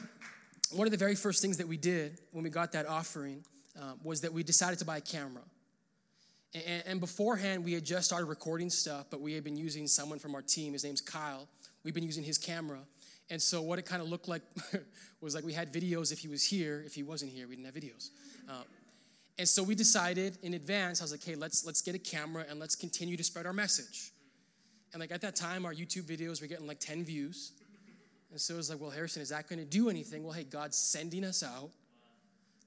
one 0.71 0.87
of 0.87 0.91
the 0.91 0.97
very 0.97 1.15
first 1.15 1.41
things 1.41 1.57
that 1.57 1.67
we 1.67 1.77
did 1.77 2.19
when 2.31 2.43
we 2.43 2.49
got 2.49 2.73
that 2.73 2.87
offering 2.87 3.43
uh, 3.79 3.93
was 4.03 4.21
that 4.21 4.33
we 4.33 4.43
decided 4.43 4.79
to 4.79 4.85
buy 4.85 4.97
a 4.97 5.01
camera. 5.01 5.41
And, 6.53 6.83
and 6.85 6.99
beforehand, 6.99 7.63
we 7.63 7.73
had 7.73 7.85
just 7.85 8.05
started 8.05 8.25
recording 8.25 8.69
stuff, 8.69 9.07
but 9.09 9.21
we 9.21 9.33
had 9.33 9.43
been 9.43 9.57
using 9.57 9.87
someone 9.87 10.19
from 10.19 10.35
our 10.35 10.41
team. 10.41 10.73
His 10.73 10.83
name's 10.83 11.01
Kyle 11.01 11.47
We've 11.83 11.93
been 11.93 12.03
using 12.03 12.23
his 12.23 12.37
camera. 12.37 12.79
And 13.29 13.41
so 13.41 13.61
what 13.61 13.79
it 13.79 13.85
kind 13.85 14.01
of 14.01 14.09
looked 14.09 14.27
like 14.27 14.41
was 15.21 15.35
like 15.35 15.43
we 15.43 15.53
had 15.53 15.71
videos 15.71 16.11
if 16.11 16.19
he 16.19 16.27
was 16.27 16.43
here. 16.43 16.83
If 16.85 16.93
he 16.93 17.03
wasn't 17.03 17.31
here, 17.31 17.47
we 17.47 17.55
didn't 17.55 17.73
have 17.73 17.75
videos. 17.75 18.09
Uh, 18.49 18.63
and 19.39 19.47
so 19.47 19.63
we 19.63 19.75
decided 19.75 20.37
in 20.43 20.53
advance, 20.53 21.01
I 21.01 21.03
was 21.03 21.11
like, 21.11 21.23
hey, 21.23 21.35
let's, 21.35 21.65
let's 21.65 21.81
get 21.81 21.95
a 21.95 21.99
camera 21.99 22.45
and 22.49 22.59
let's 22.59 22.75
continue 22.75 23.17
to 23.17 23.23
spread 23.23 23.45
our 23.45 23.53
message. 23.53 24.11
And 24.93 24.99
like 24.99 25.11
at 25.11 25.21
that 25.21 25.35
time, 25.35 25.65
our 25.65 25.73
YouTube 25.73 26.03
videos 26.03 26.41
were 26.41 26.47
getting 26.47 26.67
like 26.67 26.79
10 26.79 27.03
views. 27.03 27.53
And 28.31 28.39
so 28.39 28.53
it 28.53 28.57
was 28.57 28.69
like, 28.69 28.79
well, 28.79 28.91
Harrison, 28.91 29.21
is 29.21 29.29
that 29.29 29.47
going 29.47 29.59
to 29.59 29.65
do 29.65 29.89
anything? 29.89 30.23
Well, 30.23 30.33
hey, 30.33 30.43
God's 30.43 30.77
sending 30.77 31.23
us 31.23 31.43
out. 31.43 31.71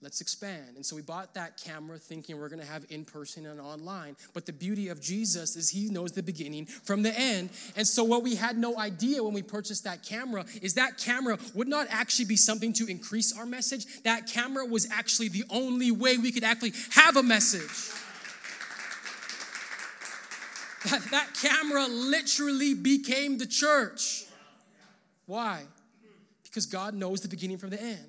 Let's 0.03 0.21
expand. 0.21 0.77
And 0.77 0.85
so 0.85 0.95
we 0.95 1.01
bought 1.01 1.35
that 1.35 1.57
camera 1.57 1.99
thinking 1.99 2.39
we're 2.39 2.51
going 2.51 2.61
to 2.61 2.67
have 2.67 2.85
in 2.91 3.05
person 3.05 3.47
and 3.47 3.59
online. 3.59 4.17
But 4.35 4.45
the 4.45 4.53
beauty 4.53 4.89
of 4.89 5.01
Jesus 5.01 5.57
is 5.57 5.71
he 5.71 5.89
knows 5.89 6.13
the 6.13 6.23
beginning 6.23 6.67
from 6.67 7.03
the 7.03 7.19
end. 7.19 7.49
And 7.77 7.87
so 7.87 8.05
what 8.05 8.23
we 8.23 8.35
had 8.35 8.59
no 8.59 8.79
idea 8.79 9.25
when 9.25 9.33
we 9.33 9.43
purchased 9.43 9.85
that 9.85 10.03
camera 10.03 10.45
is 10.61 10.75
that 10.75 10.99
camera 10.99 11.39
would 11.55 11.67
not 11.67 11.87
actually 11.91 12.27
be 12.27 12.37
something 12.37 12.75
to 12.75 12.87
increase 12.87 13.37
our 13.37 13.47
message. 13.47 14.03
That 14.03 14.27
camera 14.27 14.67
was 14.67 14.87
actually 14.91 15.29
the 15.29 15.45
only 15.49 15.91
way 15.91 16.19
we 16.19 16.31
could 16.31 16.45
actually 16.45 16.75
have 16.91 17.17
a 17.17 17.23
message. 17.23 17.91
That, 20.91 21.03
that 21.11 21.29
camera 21.41 21.87
literally 21.89 22.75
became 22.75 23.39
the 23.39 23.47
church. 23.47 24.25
Why? 25.25 25.65
Because 26.45 26.67
God 26.67 26.95
knows 26.95 27.23
the 27.23 27.29
beginning 27.29 27.59
from 27.59 27.71
the 27.71 27.83
end. 27.83 28.07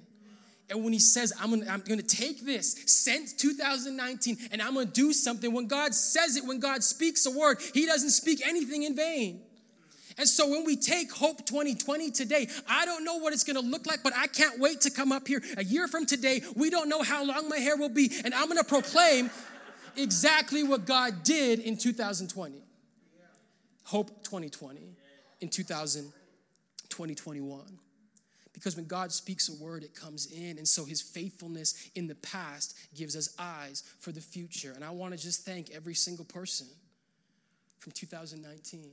And 0.69 0.83
when 0.83 0.91
he 0.91 0.99
says, 0.99 1.31
I'm 1.39 1.51
gonna, 1.51 1.71
I'm 1.71 1.81
gonna 1.81 2.01
take 2.01 2.45
this, 2.45 2.75
sent 2.85 3.37
2019, 3.39 4.37
and 4.51 4.61
I'm 4.61 4.73
gonna 4.73 4.85
do 4.85 5.13
something, 5.13 5.53
when 5.53 5.67
God 5.67 5.95
says 5.95 6.35
it, 6.35 6.45
when 6.45 6.59
God 6.59 6.83
speaks 6.83 7.25
a 7.25 7.31
word, 7.31 7.59
he 7.73 7.85
doesn't 7.85 8.09
speak 8.09 8.45
anything 8.45 8.83
in 8.83 8.95
vain. 8.95 9.41
And 10.17 10.27
so 10.27 10.49
when 10.49 10.65
we 10.65 10.75
take 10.75 11.11
Hope 11.11 11.45
2020 11.45 12.11
today, 12.11 12.47
I 12.67 12.85
don't 12.85 13.05
know 13.05 13.17
what 13.17 13.33
it's 13.33 13.43
gonna 13.43 13.61
look 13.61 13.85
like, 13.85 14.03
but 14.03 14.13
I 14.15 14.27
can't 14.27 14.59
wait 14.59 14.81
to 14.81 14.89
come 14.89 15.11
up 15.11 15.27
here 15.27 15.41
a 15.57 15.63
year 15.63 15.87
from 15.87 16.05
today. 16.05 16.41
We 16.55 16.69
don't 16.69 16.89
know 16.89 17.01
how 17.01 17.23
long 17.23 17.47
my 17.47 17.59
hair 17.59 17.77
will 17.77 17.89
be, 17.89 18.11
and 18.25 18.33
I'm 18.33 18.47
gonna 18.49 18.63
proclaim 18.63 19.29
exactly 19.95 20.63
what 20.63 20.85
God 20.85 21.23
did 21.23 21.59
in 21.59 21.77
2020. 21.77 22.61
Hope 23.83 24.09
2020 24.23 24.81
in 25.39 25.47
2000, 25.47 26.11
2021. 26.89 27.79
Because 28.57 28.75
when 28.75 28.87
God 28.87 29.11
speaks 29.11 29.49
a 29.49 29.63
word, 29.63 29.83
it 29.83 29.93
comes 29.93 30.31
in. 30.31 30.57
And 30.57 30.67
so 30.67 30.83
his 30.83 30.99
faithfulness 30.99 31.91
in 31.93 32.07
the 32.07 32.15
past 32.15 32.75
gives 32.95 33.15
us 33.15 33.35
eyes 33.37 33.83
for 33.99 34.11
the 34.11 34.19
future. 34.19 34.71
And 34.73 34.83
I 34.83 34.89
want 34.89 35.13
to 35.13 35.19
just 35.19 35.45
thank 35.45 35.69
every 35.69 35.93
single 35.93 36.25
person 36.25 36.65
from 37.77 37.91
2019 37.91 38.89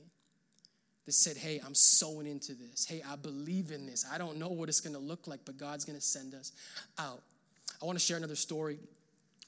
that 1.07 1.11
said, 1.13 1.35
Hey, 1.35 1.59
I'm 1.65 1.73
sowing 1.73 2.27
into 2.27 2.53
this. 2.53 2.85
Hey, 2.85 3.01
I 3.09 3.15
believe 3.15 3.71
in 3.71 3.87
this. 3.87 4.05
I 4.13 4.19
don't 4.19 4.37
know 4.37 4.49
what 4.49 4.69
it's 4.69 4.81
going 4.81 4.93
to 4.93 5.01
look 5.01 5.25
like, 5.25 5.39
but 5.45 5.57
God's 5.57 5.83
going 5.83 5.97
to 5.97 6.05
send 6.05 6.35
us 6.35 6.51
out. 6.99 7.23
I 7.81 7.85
want 7.85 7.97
to 7.97 8.05
share 8.05 8.17
another 8.17 8.35
story. 8.35 8.77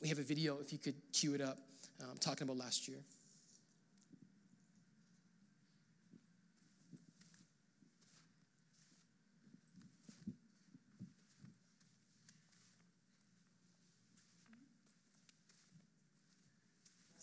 We 0.02 0.08
have 0.08 0.18
a 0.18 0.24
video, 0.24 0.58
if 0.62 0.74
you 0.74 0.80
could 0.80 0.96
cue 1.14 1.36
it 1.36 1.42
up, 1.42 1.60
um, 2.02 2.18
talking 2.20 2.48
about 2.48 2.58
last 2.58 2.88
year. 2.88 2.98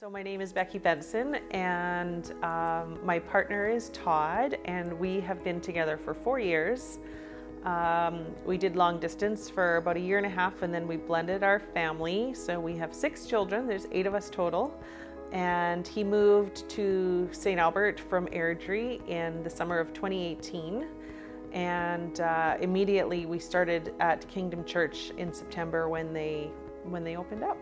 So, 0.04 0.10
my 0.10 0.22
name 0.22 0.42
is 0.42 0.52
Becky 0.52 0.76
Benson, 0.76 1.36
and 1.52 2.30
um, 2.44 2.98
my 3.02 3.18
partner 3.18 3.70
is 3.70 3.88
Todd, 3.88 4.58
and 4.66 4.92
we 4.92 5.18
have 5.20 5.42
been 5.42 5.62
together 5.62 5.96
for 5.96 6.12
four 6.12 6.38
years. 6.38 6.98
Um, 7.64 8.26
we 8.44 8.58
did 8.58 8.76
long 8.76 9.00
distance 9.00 9.48
for 9.48 9.78
about 9.78 9.96
a 9.96 10.00
year 10.00 10.18
and 10.18 10.26
a 10.26 10.28
half, 10.28 10.60
and 10.60 10.74
then 10.74 10.86
we 10.86 10.98
blended 10.98 11.42
our 11.42 11.58
family. 11.58 12.34
So, 12.34 12.60
we 12.60 12.76
have 12.76 12.94
six 12.94 13.24
children, 13.24 13.66
there's 13.66 13.86
eight 13.92 14.06
of 14.06 14.14
us 14.14 14.28
total. 14.28 14.78
And 15.32 15.88
he 15.88 16.04
moved 16.04 16.68
to 16.68 17.26
St. 17.32 17.58
Albert 17.58 17.98
from 17.98 18.26
Airdrie 18.26 19.08
in 19.08 19.42
the 19.42 19.48
summer 19.48 19.78
of 19.78 19.94
2018. 19.94 20.86
And 21.54 22.20
uh, 22.20 22.58
immediately 22.60 23.24
we 23.24 23.38
started 23.38 23.94
at 24.00 24.28
Kingdom 24.28 24.66
Church 24.66 25.12
in 25.16 25.32
September 25.32 25.88
when 25.88 26.12
they 26.12 26.50
when 26.90 27.04
they 27.04 27.16
opened 27.16 27.42
up. 27.42 27.56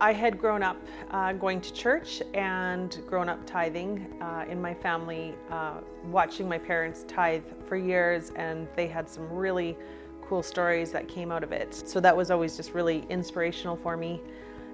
I 0.00 0.14
had 0.14 0.38
grown 0.38 0.62
up 0.62 0.78
uh, 1.10 1.34
going 1.34 1.60
to 1.60 1.72
church 1.74 2.22
and 2.32 2.98
grown 3.06 3.28
up 3.28 3.44
tithing 3.44 4.06
uh, 4.22 4.46
in 4.48 4.60
my 4.60 4.72
family, 4.72 5.34
uh, 5.50 5.80
watching 6.06 6.48
my 6.48 6.56
parents 6.56 7.04
tithe 7.06 7.42
for 7.66 7.76
years, 7.76 8.32
and 8.34 8.66
they 8.76 8.86
had 8.86 9.10
some 9.10 9.30
really 9.30 9.76
cool 10.22 10.42
stories 10.42 10.90
that 10.92 11.06
came 11.06 11.30
out 11.30 11.44
of 11.44 11.52
it. 11.52 11.74
So 11.74 12.00
that 12.00 12.16
was 12.16 12.30
always 12.30 12.56
just 12.56 12.72
really 12.72 13.04
inspirational 13.10 13.76
for 13.76 13.96
me. 13.96 14.22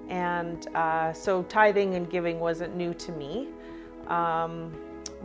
And 0.07 0.65
uh, 0.73 1.11
so 1.11 1.43
tithing 1.43 1.95
and 1.95 2.09
giving 2.09 2.39
wasn't 2.39 2.77
new 2.77 2.93
to 2.93 3.11
me. 3.11 3.49
Um, 4.07 4.71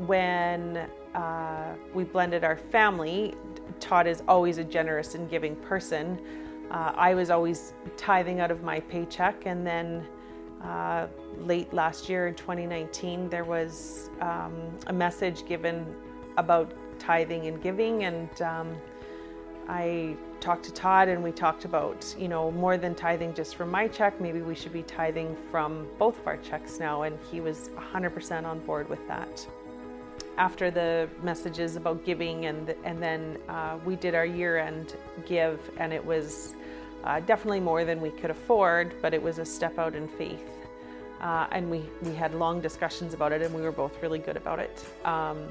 when 0.06 0.88
uh, 1.14 1.74
we 1.94 2.02
blended 2.02 2.42
our 2.42 2.56
family, 2.56 3.34
Todd 3.78 4.08
is 4.08 4.24
always 4.26 4.58
a 4.58 4.64
generous 4.64 5.14
and 5.14 5.30
giving 5.30 5.54
person. 5.56 6.20
Uh, 6.72 6.90
I 6.96 7.12
was 7.12 7.28
always 7.28 7.74
tithing 7.98 8.40
out 8.40 8.50
of 8.50 8.62
my 8.62 8.80
paycheck, 8.80 9.44
and 9.44 9.66
then 9.66 10.06
uh, 10.64 11.06
late 11.38 11.72
last 11.74 12.08
year 12.08 12.28
in 12.28 12.34
2019, 12.34 13.28
there 13.28 13.44
was 13.44 14.08
um, 14.22 14.54
a 14.86 14.92
message 14.92 15.44
given 15.46 15.84
about 16.38 16.72
tithing 16.98 17.46
and 17.46 17.62
giving, 17.62 18.04
and 18.04 18.40
um, 18.40 18.74
I 19.68 20.16
talked 20.40 20.64
to 20.64 20.72
Todd 20.72 21.08
and 21.08 21.22
we 21.22 21.30
talked 21.30 21.66
about, 21.66 22.16
you 22.18 22.26
know, 22.26 22.50
more 22.50 22.78
than 22.78 22.94
tithing 22.94 23.34
just 23.34 23.54
from 23.54 23.70
my 23.70 23.86
check, 23.86 24.18
maybe 24.18 24.40
we 24.40 24.54
should 24.54 24.72
be 24.72 24.82
tithing 24.82 25.36
from 25.50 25.86
both 25.98 26.18
of 26.18 26.26
our 26.26 26.38
checks 26.38 26.80
now, 26.80 27.02
and 27.02 27.18
he 27.30 27.40
was 27.40 27.68
100% 27.76 28.44
on 28.44 28.58
board 28.60 28.88
with 28.88 29.06
that 29.08 29.46
after 30.38 30.70
the 30.70 31.08
messages 31.22 31.76
about 31.76 32.04
giving 32.04 32.46
and 32.46 32.74
and 32.84 33.02
then 33.02 33.38
uh, 33.48 33.78
we 33.84 33.96
did 33.96 34.14
our 34.14 34.26
year 34.26 34.58
end 34.58 34.96
give 35.26 35.58
and 35.76 35.92
it 35.92 36.04
was 36.04 36.54
uh, 37.04 37.20
definitely 37.20 37.60
more 37.60 37.84
than 37.84 38.00
we 38.00 38.10
could 38.10 38.30
afford, 38.30 38.94
but 39.02 39.12
it 39.12 39.22
was 39.22 39.38
a 39.38 39.44
step 39.44 39.78
out 39.78 39.94
in 39.94 40.08
faith. 40.08 40.48
Uh, 41.20 41.46
and 41.52 41.70
we, 41.70 41.84
we 42.02 42.14
had 42.14 42.34
long 42.34 42.60
discussions 42.60 43.14
about 43.14 43.32
it, 43.32 43.42
and 43.42 43.54
we 43.54 43.62
were 43.62 43.72
both 43.72 44.00
really 44.02 44.18
good 44.18 44.36
about 44.36 44.58
it. 44.58 44.84
Um, 45.04 45.46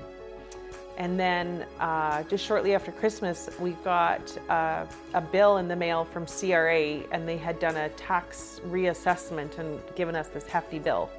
and 0.97 1.19
then 1.19 1.65
uh, 1.79 2.23
just 2.23 2.45
shortly 2.45 2.75
after 2.75 2.91
Christmas, 2.91 3.49
we 3.59 3.71
got 3.83 4.37
uh, 4.49 4.85
a 5.13 5.21
bill 5.21 5.57
in 5.57 5.67
the 5.67 5.75
mail 5.75 6.03
from 6.05 6.25
CRA, 6.25 7.03
and 7.11 7.27
they 7.27 7.37
had 7.37 7.59
done 7.59 7.77
a 7.77 7.89
tax 7.89 8.59
reassessment 8.67 9.57
and 9.57 9.79
given 9.95 10.15
us 10.15 10.27
this 10.27 10.45
hefty 10.45 10.79
bill, 10.79 11.09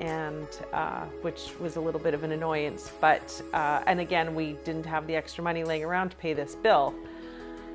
and 0.00 0.48
uh, 0.72 1.04
which 1.22 1.50
was 1.60 1.76
a 1.76 1.80
little 1.80 2.00
bit 2.00 2.14
of 2.14 2.24
an 2.24 2.32
annoyance. 2.32 2.90
But 3.00 3.40
uh, 3.52 3.82
and 3.86 4.00
again, 4.00 4.34
we 4.34 4.56
didn't 4.64 4.86
have 4.86 5.06
the 5.06 5.14
extra 5.14 5.44
money 5.44 5.62
laying 5.62 5.84
around 5.84 6.10
to 6.10 6.16
pay 6.16 6.32
this 6.32 6.54
bill. 6.54 6.94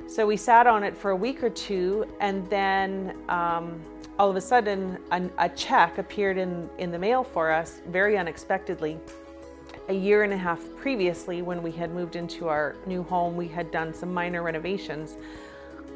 So 0.08 0.26
we 0.26 0.36
sat 0.36 0.66
on 0.66 0.84
it 0.84 0.96
for 0.96 1.10
a 1.12 1.16
week 1.16 1.42
or 1.42 1.50
two, 1.50 2.06
and 2.20 2.48
then 2.50 3.16
um, 3.28 3.80
all 4.18 4.30
of 4.30 4.36
a 4.36 4.40
sudden, 4.40 4.98
a, 5.10 5.22
a 5.38 5.48
check 5.48 5.98
appeared 5.98 6.38
in, 6.38 6.68
in 6.78 6.90
the 6.92 6.98
mail 6.98 7.24
for 7.24 7.50
us 7.50 7.80
very 7.88 8.16
unexpectedly 8.16 9.00
a 9.88 9.94
year 9.94 10.24
and 10.24 10.32
a 10.32 10.36
half 10.36 10.60
previously, 10.76 11.42
when 11.42 11.62
we 11.62 11.70
had 11.70 11.92
moved 11.92 12.16
into 12.16 12.48
our 12.48 12.76
new 12.86 13.02
home, 13.04 13.36
we 13.36 13.46
had 13.48 13.70
done 13.70 13.94
some 13.94 14.12
minor 14.12 14.42
renovations. 14.42 15.16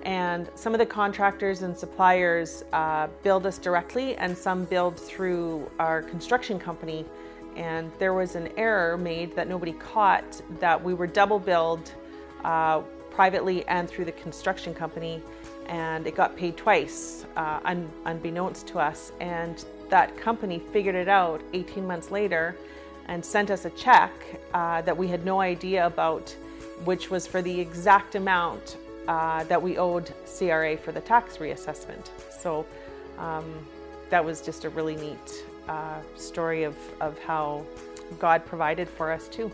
And 0.03 0.49
some 0.55 0.73
of 0.75 0.79
the 0.79 0.87
contractors 0.87 1.63
and 1.63 1.77
suppliers 1.77 2.65
uh, 2.73 3.09
billed 3.23 3.47
us 3.47 3.59
directly, 3.59 4.17
and 4.17 4.37
some 4.37 4.65
billed 4.65 4.99
through 4.99 5.71
our 5.79 6.03
construction 6.03 6.59
company. 6.59 7.05
And 7.57 7.93
there 7.99 8.15
was 8.15 8.35
an 8.35 8.49
error 8.57 8.97
made 8.97 9.35
that 9.37 9.49
nobody 9.49 9.73
caught 9.73 10.41
that 10.61 10.83
we 10.83 10.95
were 10.95 11.07
double 11.07 11.39
billed 11.39 11.93
uh, 12.45 12.81
privately 13.11 13.67
and 13.67 13.89
through 13.89 14.07
the 14.07 14.13
construction 14.13 14.73
company, 14.73 15.23
and 15.67 16.07
it 16.07 16.15
got 16.15 16.37
paid 16.37 16.57
twice, 16.57 17.27
uh, 17.37 17.61
un- 17.65 17.91
unbeknownst 18.07 18.67
to 18.69 18.79
us. 18.79 19.13
And 19.21 19.63
that 19.91 20.17
company 20.17 20.61
figured 20.73 20.95
it 20.95 21.09
out 21.09 21.43
18 21.53 21.87
months 21.87 22.11
later 22.11 22.57
and 23.07 23.25
sent 23.25 23.51
us 23.51 23.65
a 23.65 23.71
check 23.71 24.13
uh, 24.55 24.81
that 24.83 24.97
we 24.97 25.09
had 25.09 25.25
no 25.25 25.41
idea 25.41 25.85
about, 25.85 26.31
which 26.85 27.11
was 27.11 27.27
for 27.27 27.43
the 27.43 27.61
exact 27.61 28.15
amount 28.15 28.77
uh, 29.09 29.45
that 29.45 29.61
we 29.61 29.79
owed 29.79 30.13
CRA 30.39 30.77
for 30.77 30.93
the 30.93 31.01
tax 31.01 31.39
reassessment. 31.39 32.11
So 32.31 32.67
um, 33.19 33.53
that 34.11 34.25
was 34.25 34.41
just 34.41 34.65
a 34.65 34.71
really 34.71 34.97
neat 34.97 35.45
uh, 35.69 36.01
story 36.17 36.65
of, 36.65 36.77
of 37.01 37.19
how 37.21 37.65
God 38.19 38.45
provided 38.45 38.89
for 38.89 39.13
us 39.13 39.29
too. 39.29 39.51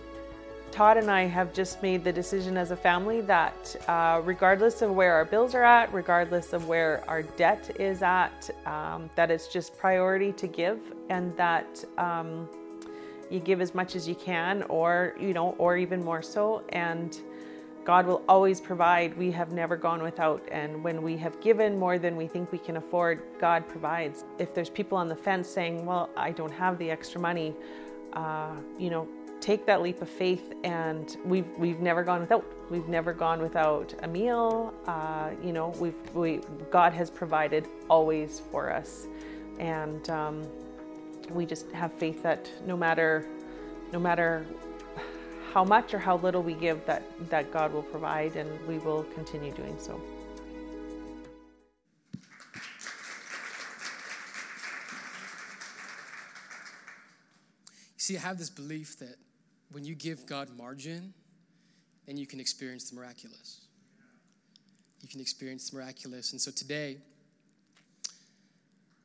Todd 0.70 0.98
and 0.98 1.10
I 1.10 1.24
have 1.24 1.54
just 1.54 1.82
made 1.82 2.04
the 2.04 2.12
decision 2.12 2.56
as 2.56 2.70
a 2.70 2.76
family 2.76 3.20
that 3.22 3.76
uh, 3.88 4.20
regardless 4.24 4.82
of 4.82 4.90
where 4.90 5.14
our 5.14 5.24
bills 5.24 5.54
are 5.54 5.62
at, 5.62 5.92
regardless 5.92 6.52
of 6.52 6.68
where 6.68 7.02
our 7.08 7.22
debt 7.22 7.70
is 7.78 8.02
at, 8.02 8.50
um, 8.66 9.08
that 9.14 9.30
it's 9.30 9.48
just 9.48 9.78
priority 9.78 10.32
to 10.32 10.46
give 10.46 10.78
and 11.08 11.34
that 11.36 11.82
um, 11.96 12.48
you 13.30 13.40
give 13.40 13.60
as 13.60 13.74
much 13.74 13.96
as 13.96 14.06
you 14.06 14.14
can 14.14 14.64
or, 14.64 15.14
you 15.18 15.32
know, 15.32 15.54
or 15.58 15.76
even 15.76 16.04
more 16.04 16.22
so. 16.22 16.62
And 16.70 17.18
God 17.86 18.04
will 18.04 18.22
always 18.28 18.60
provide. 18.60 19.16
We 19.16 19.30
have 19.30 19.52
never 19.52 19.76
gone 19.76 20.02
without. 20.02 20.42
And 20.50 20.82
when 20.82 21.02
we 21.02 21.16
have 21.18 21.40
given 21.40 21.78
more 21.78 22.00
than 22.00 22.16
we 22.16 22.26
think 22.26 22.50
we 22.50 22.58
can 22.58 22.78
afford, 22.78 23.22
God 23.38 23.68
provides. 23.68 24.24
If 24.40 24.52
there's 24.54 24.68
people 24.68 24.98
on 24.98 25.06
the 25.06 25.14
fence 25.14 25.48
saying, 25.48 25.86
well, 25.86 26.10
I 26.16 26.32
don't 26.32 26.50
have 26.50 26.78
the 26.78 26.90
extra 26.90 27.20
money, 27.20 27.54
uh, 28.12 28.56
you 28.76 28.90
know, 28.90 29.06
take 29.40 29.66
that 29.66 29.82
leap 29.82 30.02
of 30.02 30.08
faith 30.08 30.54
and 30.64 31.18
we've 31.24 31.46
we've 31.58 31.78
never 31.78 32.02
gone 32.02 32.20
without 32.20 32.44
we've 32.70 32.88
never 32.88 33.12
gone 33.12 33.40
without 33.42 33.94
a 34.02 34.08
meal 34.08 34.72
uh, 34.86 35.28
you 35.44 35.52
know 35.52 35.68
we've 35.78 36.14
we 36.14 36.40
god 36.70 36.90
has 36.90 37.10
provided 37.10 37.68
always 37.90 38.40
for 38.50 38.72
us 38.72 39.06
and 39.58 40.08
um, 40.08 40.42
we 41.30 41.44
just 41.44 41.70
have 41.72 41.92
faith 41.92 42.22
that 42.22 42.50
no 42.66 42.78
matter 42.78 43.28
no 43.92 43.98
matter 43.98 44.46
how 45.52 45.64
much 45.64 45.94
or 45.94 45.98
how 45.98 46.16
little 46.18 46.42
we 46.42 46.54
give 46.54 46.84
that 46.86 47.02
that 47.30 47.50
god 47.52 47.72
will 47.72 47.82
provide 47.82 48.36
and 48.36 48.48
we 48.66 48.78
will 48.78 49.04
continue 49.14 49.52
doing 49.52 49.76
so 49.78 50.00
See, 58.06 58.16
I 58.16 58.20
have 58.20 58.38
this 58.38 58.50
belief 58.50 59.00
that 59.00 59.16
when 59.72 59.84
you 59.84 59.96
give 59.96 60.26
God 60.26 60.48
margin, 60.56 61.12
then 62.06 62.16
you 62.16 62.24
can 62.24 62.38
experience 62.38 62.88
the 62.88 62.94
miraculous. 62.94 63.62
You 65.02 65.08
can 65.08 65.20
experience 65.20 65.70
the 65.70 65.78
miraculous. 65.78 66.30
And 66.30 66.40
so 66.40 66.52
today, 66.52 66.98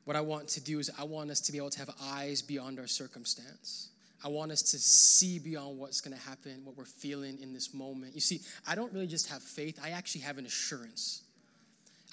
what 0.04 0.16
I 0.16 0.20
want 0.20 0.46
to 0.50 0.60
do 0.60 0.78
is 0.78 0.88
I 0.96 1.02
want 1.02 1.30
us 1.30 1.40
to 1.40 1.50
be 1.50 1.58
able 1.58 1.70
to 1.70 1.80
have 1.80 1.90
eyes 2.00 2.42
beyond 2.42 2.78
our 2.78 2.86
circumstance. 2.86 3.88
I 4.24 4.28
want 4.28 4.52
us 4.52 4.62
to 4.62 4.78
see 4.78 5.38
beyond 5.38 5.78
what's 5.78 6.00
going 6.00 6.16
to 6.16 6.22
happen, 6.22 6.60
what 6.64 6.76
we're 6.76 6.84
feeling 6.84 7.38
in 7.40 7.52
this 7.52 7.74
moment. 7.74 8.14
You 8.14 8.20
see, 8.20 8.40
I 8.66 8.74
don't 8.74 8.92
really 8.92 9.06
just 9.06 9.28
have 9.30 9.42
faith, 9.42 9.80
I 9.82 9.90
actually 9.90 10.22
have 10.22 10.38
an 10.38 10.46
assurance. 10.46 11.22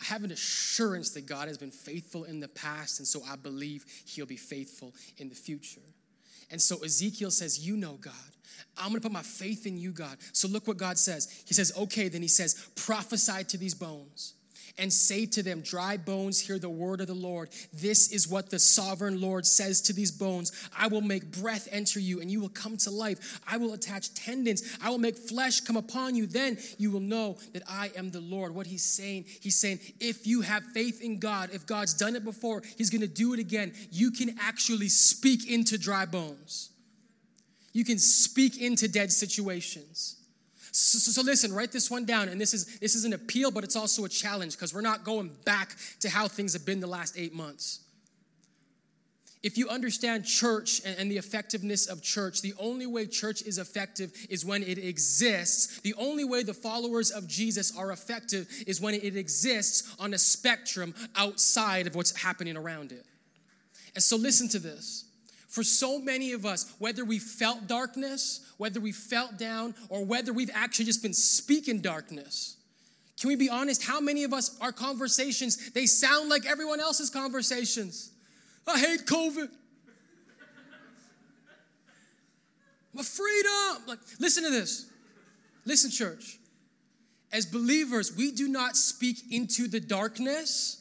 I 0.02 0.06
have 0.06 0.24
an 0.24 0.32
assurance 0.32 1.10
that 1.12 1.26
God 1.26 1.50
has 1.50 1.58
been 1.58 1.72
faithful 1.72 2.24
in 2.24 2.40
the 2.40 2.48
past, 2.48 3.00
and 3.00 3.08
so 3.08 3.22
I 3.30 3.36
believe 3.36 3.86
He'll 4.06 4.26
be 4.26 4.38
faithful 4.38 4.94
in 5.18 5.28
the 5.28 5.36
future. 5.36 5.82
And 6.52 6.62
so 6.62 6.78
Ezekiel 6.84 7.32
says, 7.32 7.60
You 7.60 7.78
know, 7.78 7.94
God. 7.94 8.14
I'm 8.78 8.90
gonna 8.90 9.02
put 9.02 9.12
my 9.12 9.22
faith 9.22 9.66
in 9.66 9.78
you, 9.78 9.92
God. 9.92 10.18
So 10.32 10.48
look 10.48 10.68
what 10.68 10.78
God 10.78 10.98
says. 10.98 11.44
He 11.46 11.54
says, 11.54 11.74
Okay, 11.78 12.08
then 12.08 12.22
He 12.22 12.28
says, 12.28 12.70
prophesy 12.76 13.44
to 13.44 13.58
these 13.58 13.74
bones 13.74 14.34
and 14.78 14.92
say 14.92 15.26
to 15.28 15.44
them, 15.44 15.62
Dry 15.62 15.98
bones, 15.98 16.40
hear 16.40 16.60
the 16.60 16.70
word 16.70 17.02
of 17.02 17.08
the 17.08 17.14
Lord. 17.14 17.50
This 17.74 18.12
is 18.12 18.28
what 18.28 18.50
the 18.50 18.60
sovereign 18.60 19.22
Lord 19.22 19.46
says 19.46 19.82
to 19.82 19.94
these 19.94 20.12
bones 20.12 20.52
I 20.78 20.88
will 20.88 21.02
make 21.02 21.32
breath 21.42 21.68
enter 21.72 22.00
you, 22.00 22.22
and 22.22 22.30
you 22.30 22.40
will 22.40 22.50
come 22.50 22.78
to 22.78 22.92
life. 22.92 23.42
I 23.48 23.58
will 23.58 23.74
attach 23.74 24.14
tendons. 24.14 24.78
I 24.82 24.90
will 24.90 24.98
make 24.98 25.18
flesh 25.18 25.62
come 25.62 25.78
upon 25.78 26.16
you. 26.16 26.28
Then 26.28 26.58
you 26.78 26.92
will 26.92 27.00
know 27.00 27.38
that 27.54 27.64
I 27.68 27.92
am 27.96 28.12
the 28.12 28.22
Lord. 28.22 28.54
What 28.54 28.68
he's 28.68 28.84
saying, 28.84 29.26
he's 29.42 29.56
saying, 29.56 29.80
if 30.00 30.28
you 30.28 30.42
have 30.42 30.64
faith 30.74 31.02
in 31.02 31.20
God, 31.20 31.50
if 31.54 31.66
God's 31.66 31.94
done 31.94 32.16
it 32.16 32.24
before, 32.24 32.62
he's 32.78 32.90
gonna 32.90 33.08
do 33.08 33.34
it 33.34 33.40
again. 33.40 33.74
You 33.92 34.12
can 34.12 34.36
actually 34.40 34.90
speak 34.90 35.50
into 35.50 35.78
dry 35.78 36.06
bones. 36.06 36.70
You 37.74 37.86
can 37.86 38.00
speak 38.00 38.62
into 38.62 38.88
dead 38.88 39.12
situations. 39.12 40.19
So, 40.72 41.00
so, 41.00 41.12
so, 41.12 41.22
listen, 41.22 41.54
write 41.54 41.72
this 41.72 41.90
one 41.90 42.06
down. 42.06 42.30
And 42.30 42.40
this 42.40 42.54
is 42.54 42.80
this 42.80 42.96
is 42.96 43.06
an 43.06 43.14
appeal, 43.14 43.52
but 43.52 43.64
it's 43.64 43.76
also 43.76 44.06
a 44.06 44.10
challenge 44.10 44.54
because 44.54 44.74
we're 44.74 44.82
not 44.82 45.04
going 45.04 45.32
back 45.46 45.76
to 46.02 46.10
how 46.10 46.28
things 46.28 46.54
have 46.54 46.66
been 46.66 46.80
the 46.80 46.88
last 46.88 47.18
eight 47.18 47.34
months. 47.34 47.82
If 49.42 49.58
you 49.58 49.70
understand 49.70 50.26
church 50.26 50.82
and, 50.86 50.98
and 50.98 51.10
the 51.10 51.18
effectiveness 51.18 51.88
of 51.88 52.02
church, 52.02 52.42
the 52.42 52.54
only 52.60 52.86
way 52.86 53.06
church 53.06 53.42
is 53.44 53.58
effective 53.58 54.12
is 54.30 54.44
when 54.44 54.64
it 54.64 54.78
exists. 54.78 55.80
The 55.80 55.94
only 55.98 56.26
way 56.26 56.44
the 56.44 56.54
followers 56.54 57.10
of 57.10 57.26
Jesus 57.28 57.76
are 57.78 57.92
effective 57.92 58.50
is 58.68 58.82
when 58.82 58.94
it 58.94 59.16
exists 59.16 59.96
on 59.98 60.14
a 60.14 60.18
spectrum 60.18 60.94
outside 61.16 61.88
of 61.88 61.96
what's 61.96 62.16
happening 62.22 62.58
around 62.58 62.92
it. 62.92 63.06
And 63.96 64.04
so 64.04 64.18
listen 64.18 64.50
to 64.50 64.60
this. 64.60 65.06
For 65.50 65.64
so 65.64 66.00
many 66.00 66.32
of 66.34 66.46
us, 66.46 66.72
whether 66.78 67.04
we 67.04 67.18
felt 67.18 67.66
darkness, 67.68 68.42
whether 68.58 68.80
we 68.80 68.92
felt 68.92 69.38
down, 69.40 69.74
or 69.90 70.06
whether 70.06 70.32
we've 70.32 70.52
actually 70.54 70.86
just 70.86 71.02
been 71.02 71.14
speaking 71.14 71.82
darkness, 71.82 72.56
can 73.20 73.28
we 73.30 73.36
be 73.36 73.50
honest? 73.50 73.84
How 73.84 74.00
many 74.00 74.24
of 74.24 74.32
us, 74.32 74.56
our 74.62 74.72
conversations, 74.72 75.72
they 75.72 75.88
sound 75.88 76.30
like 76.30 76.46
everyone 76.46 76.80
else's 76.80 77.10
conversations? 77.10 78.12
I 78.68 78.80
hate 78.80 79.08
COVID. 79.08 79.50
My 82.94 83.04
freedom. 83.04 83.84
Like, 83.88 84.00
listen 84.20 84.44
to 84.44 84.52
this. 84.52 84.86
Listen, 85.66 85.90
church. 85.90 86.38
As 87.34 87.48
believers, 87.48 88.16
we 88.16 88.32
do 88.32 88.48
not 88.48 88.78
speak 88.78 89.18
into 89.32 89.68
the 89.68 89.80
darkness 89.80 90.79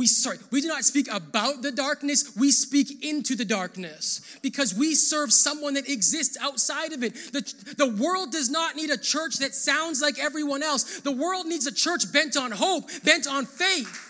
we 0.00 0.06
sorry, 0.06 0.38
we 0.50 0.62
do 0.62 0.68
not 0.68 0.82
speak 0.82 1.12
about 1.12 1.60
the 1.60 1.70
darkness, 1.70 2.34
we 2.34 2.50
speak 2.50 3.04
into 3.04 3.36
the 3.36 3.44
darkness 3.44 4.22
because 4.40 4.74
we 4.74 4.94
serve 4.94 5.30
someone 5.30 5.74
that 5.74 5.90
exists 5.90 6.38
outside 6.40 6.94
of 6.94 7.02
it. 7.02 7.12
The, 7.34 7.74
the 7.76 8.02
world 8.02 8.32
does 8.32 8.48
not 8.48 8.76
need 8.76 8.88
a 8.88 8.96
church 8.96 9.36
that 9.40 9.54
sounds 9.54 10.00
like 10.00 10.18
everyone 10.18 10.62
else. 10.62 11.00
The 11.00 11.12
world 11.12 11.44
needs 11.44 11.66
a 11.66 11.74
church 11.74 12.10
bent 12.14 12.34
on 12.34 12.50
hope, 12.50 12.84
bent 13.04 13.26
on 13.26 13.44
faith. 13.44 14.08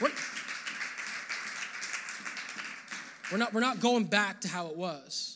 We're, 0.00 0.12
we're 3.32 3.38
not, 3.38 3.52
we're 3.52 3.60
not 3.60 3.80
going 3.80 4.04
back 4.04 4.42
to 4.42 4.48
how 4.48 4.68
it 4.68 4.76
was. 4.76 5.33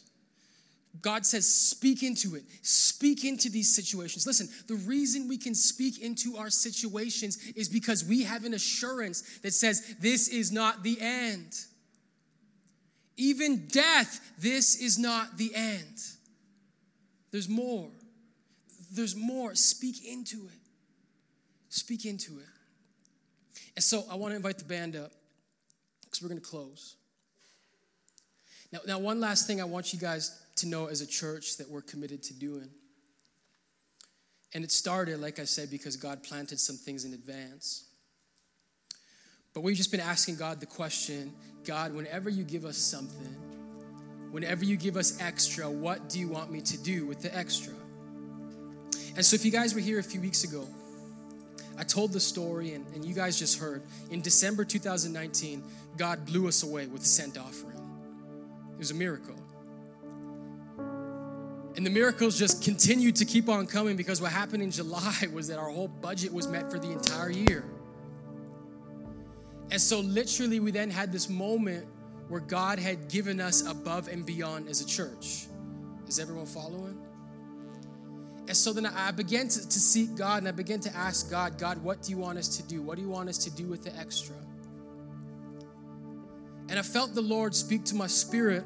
God 1.02 1.26
says, 1.26 1.46
speak 1.46 2.02
into 2.02 2.34
it. 2.34 2.44
Speak 2.62 3.24
into 3.24 3.50
these 3.50 3.74
situations. 3.74 4.26
Listen, 4.26 4.48
the 4.66 4.82
reason 4.86 5.28
we 5.28 5.36
can 5.36 5.54
speak 5.54 6.00
into 6.00 6.36
our 6.36 6.50
situations 6.50 7.36
is 7.56 7.68
because 7.68 8.04
we 8.04 8.24
have 8.24 8.44
an 8.44 8.54
assurance 8.54 9.38
that 9.42 9.52
says, 9.52 9.94
this 10.00 10.28
is 10.28 10.50
not 10.50 10.82
the 10.82 10.98
end. 11.00 11.54
Even 13.16 13.66
death, 13.66 14.20
this 14.38 14.80
is 14.80 14.98
not 14.98 15.36
the 15.36 15.52
end. 15.54 15.98
There's 17.30 17.48
more. 17.48 17.90
There's 18.92 19.16
more. 19.16 19.54
Speak 19.54 20.04
into 20.06 20.36
it. 20.46 20.60
Speak 21.68 22.06
into 22.06 22.38
it. 22.38 22.46
And 23.76 23.84
so 23.84 24.04
I 24.10 24.14
want 24.14 24.32
to 24.32 24.36
invite 24.36 24.58
the 24.58 24.64
band 24.64 24.96
up 24.96 25.12
because 26.02 26.22
we're 26.22 26.28
going 26.28 26.40
to 26.40 26.46
close. 26.46 26.96
Now, 28.72 28.80
now, 28.86 28.98
one 28.98 29.20
last 29.20 29.46
thing 29.46 29.60
I 29.60 29.64
want 29.64 29.92
you 29.92 29.98
guys 29.98 30.38
to 30.58 30.68
know 30.68 30.86
as 30.86 31.00
a 31.00 31.06
church 31.06 31.56
that 31.56 31.68
we're 31.68 31.82
committed 31.82 32.22
to 32.24 32.34
doing. 32.34 32.68
And 34.54 34.64
it 34.64 34.70
started, 34.70 35.20
like 35.20 35.38
I 35.38 35.44
said, 35.44 35.70
because 35.70 35.96
God 35.96 36.22
planted 36.22 36.58
some 36.58 36.76
things 36.76 37.04
in 37.04 37.12
advance. 37.12 37.84
But 39.54 39.62
we've 39.62 39.76
just 39.76 39.90
been 39.90 40.00
asking 40.00 40.36
God 40.36 40.60
the 40.60 40.66
question 40.66 41.32
God, 41.64 41.94
whenever 41.94 42.30
you 42.30 42.44
give 42.44 42.64
us 42.64 42.78
something, 42.78 43.36
whenever 44.30 44.64
you 44.64 44.76
give 44.76 44.96
us 44.96 45.20
extra, 45.20 45.68
what 45.68 46.08
do 46.08 46.18
you 46.18 46.28
want 46.28 46.50
me 46.50 46.60
to 46.62 46.78
do 46.78 47.06
with 47.06 47.20
the 47.20 47.36
extra? 47.36 47.74
And 49.16 49.24
so, 49.24 49.34
if 49.34 49.44
you 49.44 49.50
guys 49.50 49.74
were 49.74 49.80
here 49.80 49.98
a 49.98 50.02
few 50.02 50.20
weeks 50.20 50.44
ago, 50.44 50.66
I 51.76 51.82
told 51.84 52.12
the 52.12 52.20
story, 52.20 52.74
and, 52.74 52.86
and 52.94 53.04
you 53.04 53.14
guys 53.14 53.38
just 53.38 53.58
heard. 53.58 53.82
In 54.10 54.20
December 54.20 54.64
2019, 54.64 55.62
God 55.96 56.24
blew 56.26 56.48
us 56.48 56.62
away 56.62 56.86
with 56.86 57.02
a 57.02 57.06
sent 57.06 57.36
offering. 57.38 57.76
It 58.72 58.78
was 58.78 58.90
a 58.90 58.94
miracle. 58.94 59.36
And 61.78 61.86
the 61.86 61.90
miracles 61.90 62.36
just 62.36 62.64
continued 62.64 63.14
to 63.14 63.24
keep 63.24 63.48
on 63.48 63.68
coming 63.68 63.94
because 63.94 64.20
what 64.20 64.32
happened 64.32 64.64
in 64.64 64.70
July 64.72 65.14
was 65.32 65.46
that 65.46 65.60
our 65.60 65.70
whole 65.70 65.86
budget 65.86 66.32
was 66.34 66.48
met 66.48 66.72
for 66.72 66.80
the 66.80 66.90
entire 66.90 67.30
year. 67.30 67.64
And 69.70 69.80
so, 69.80 70.00
literally, 70.00 70.58
we 70.58 70.72
then 70.72 70.90
had 70.90 71.12
this 71.12 71.28
moment 71.28 71.86
where 72.26 72.40
God 72.40 72.80
had 72.80 73.08
given 73.08 73.40
us 73.40 73.64
above 73.64 74.08
and 74.08 74.26
beyond 74.26 74.68
as 74.68 74.80
a 74.80 74.86
church. 74.86 75.46
Is 76.08 76.18
everyone 76.18 76.46
following? 76.46 76.98
And 78.48 78.56
so 78.56 78.72
then 78.72 78.84
I 78.84 79.12
began 79.12 79.46
to, 79.46 79.68
to 79.68 79.78
seek 79.78 80.16
God 80.16 80.38
and 80.38 80.48
I 80.48 80.52
began 80.52 80.80
to 80.80 80.96
ask 80.96 81.30
God, 81.30 81.58
God, 81.60 81.80
what 81.84 82.02
do 82.02 82.10
you 82.10 82.18
want 82.18 82.38
us 82.38 82.56
to 82.56 82.64
do? 82.64 82.82
What 82.82 82.96
do 82.96 83.02
you 83.02 83.08
want 83.08 83.28
us 83.28 83.38
to 83.44 83.50
do 83.52 83.68
with 83.68 83.84
the 83.84 83.96
extra? 83.96 84.34
And 86.70 86.76
I 86.76 86.82
felt 86.82 87.14
the 87.14 87.22
Lord 87.22 87.54
speak 87.54 87.84
to 87.84 87.94
my 87.94 88.08
spirit. 88.08 88.64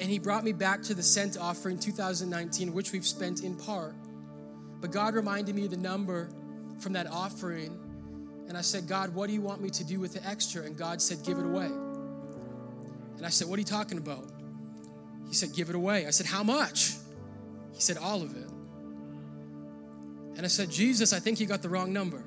And 0.00 0.10
He 0.10 0.18
brought 0.18 0.44
me 0.44 0.52
back 0.52 0.82
to 0.82 0.94
the 0.94 1.02
Sent 1.02 1.36
offering 1.38 1.78
2019, 1.78 2.72
which 2.72 2.92
we've 2.92 3.06
spent 3.06 3.42
in 3.42 3.56
part. 3.56 3.94
But 4.80 4.90
God 4.90 5.14
reminded 5.14 5.54
me 5.54 5.66
the 5.66 5.76
number 5.76 6.28
from 6.80 6.94
that 6.94 7.06
offering. 7.06 7.78
And 8.48 8.58
I 8.58 8.62
said, 8.62 8.88
God, 8.88 9.14
what 9.14 9.28
do 9.28 9.32
you 9.32 9.40
want 9.40 9.62
me 9.62 9.70
to 9.70 9.84
do 9.84 10.00
with 10.00 10.14
the 10.14 10.26
extra? 10.26 10.64
And 10.64 10.76
God 10.76 11.00
said, 11.00 11.18
give 11.24 11.38
it 11.38 11.44
away. 11.44 11.70
And 13.22 13.26
I 13.28 13.30
said, 13.30 13.48
What 13.48 13.56
are 13.56 13.60
you 13.60 13.66
talking 13.66 13.98
about? 13.98 14.28
He 15.28 15.34
said, 15.34 15.54
Give 15.54 15.68
it 15.68 15.76
away. 15.76 16.08
I 16.08 16.10
said, 16.10 16.26
How 16.26 16.42
much? 16.42 16.94
He 17.72 17.80
said, 17.80 17.96
All 17.96 18.20
of 18.20 18.36
it. 18.36 18.48
And 20.36 20.44
I 20.44 20.48
said, 20.48 20.70
Jesus, 20.70 21.12
I 21.12 21.20
think 21.20 21.38
you 21.38 21.46
got 21.46 21.62
the 21.62 21.68
wrong 21.68 21.92
number. 21.92 22.20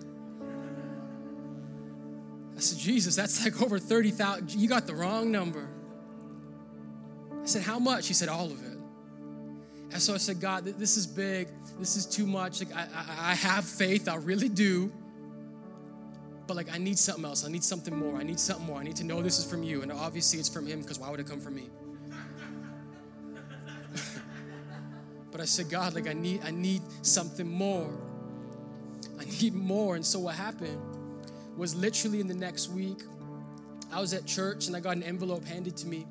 I 2.55 2.61
said, 2.61 2.80
Jesus, 2.80 3.18
that's 3.18 3.43
like 3.43 3.61
over 3.61 3.78
30,000. 3.78 4.53
You 4.53 4.70
got 4.70 4.88
the 4.88 4.95
wrong 4.95 5.32
number. 5.32 5.68
I 7.46 7.48
said, 7.48 7.62
How 7.62 7.78
much? 7.78 8.08
He 8.08 8.16
said, 8.16 8.28
All 8.28 8.48
of 8.48 8.64
it. 8.66 8.76
And 9.91 10.02
so 10.02 10.16
I 10.16 10.18
said, 10.18 10.41
God, 10.41 10.66
this 10.66 10.98
is 10.98 11.06
big. 11.06 11.48
This 11.80 11.96
is 11.96 12.08
too 12.08 12.26
much. 12.26 12.60
Like, 12.60 12.76
I, 12.76 12.82
I, 12.82 13.32
I 13.32 13.36
have 13.36 13.66
faith, 13.66 14.10
I 14.10 14.16
really 14.16 14.50
do. 14.50 14.91
But 16.48 16.58
like, 16.58 16.74
I 16.74 16.80
need 16.80 16.98
something 16.98 17.24
else. 17.24 17.46
I 17.46 17.52
need 17.52 17.64
something 17.64 17.96
more. 17.96 18.16
I 18.16 18.24
need 18.24 18.39
something 18.39 18.66
more. 18.66 18.80
I 18.80 18.84
need 18.84 18.96
to 18.96 19.04
know 19.04 19.22
this 19.22 19.38
is 19.38 19.46
from 19.46 19.62
you. 19.62 19.84
And 19.84 19.91
obviously, 19.91 20.39
it's 20.39 20.50
from 20.50 20.66
Him 20.66 20.82
because 20.82 20.98
why 21.00 21.12
would 21.12 21.20
it 21.20 21.28
come 21.28 21.39
from 21.39 21.56
me? 21.56 21.70
but 25.32 25.39
I 25.39 25.46
said, 25.46 25.70
God, 25.70 25.93
like, 25.93 26.08
I 26.08 26.14
need, 26.14 26.41
I 26.43 26.50
need 26.50 26.82
something 27.04 27.48
more. 27.48 27.93
I 29.20 29.26
need 29.39 29.54
more. 29.54 29.96
And 29.96 30.06
so 30.06 30.18
what 30.18 30.34
happened 30.34 30.82
was 31.56 31.76
literally 31.76 32.22
in 32.22 32.28
the 32.28 32.34
next 32.34 32.72
week, 32.72 33.04
I 33.93 34.02
was 34.02 34.16
at 34.16 34.26
church 34.26 34.66
and 34.66 34.76
I 34.76 34.80
got 34.80 34.98
an 34.98 35.04
envelope 35.04 35.46
handed 35.46 35.78
to 35.78 35.88
me. 35.88 36.08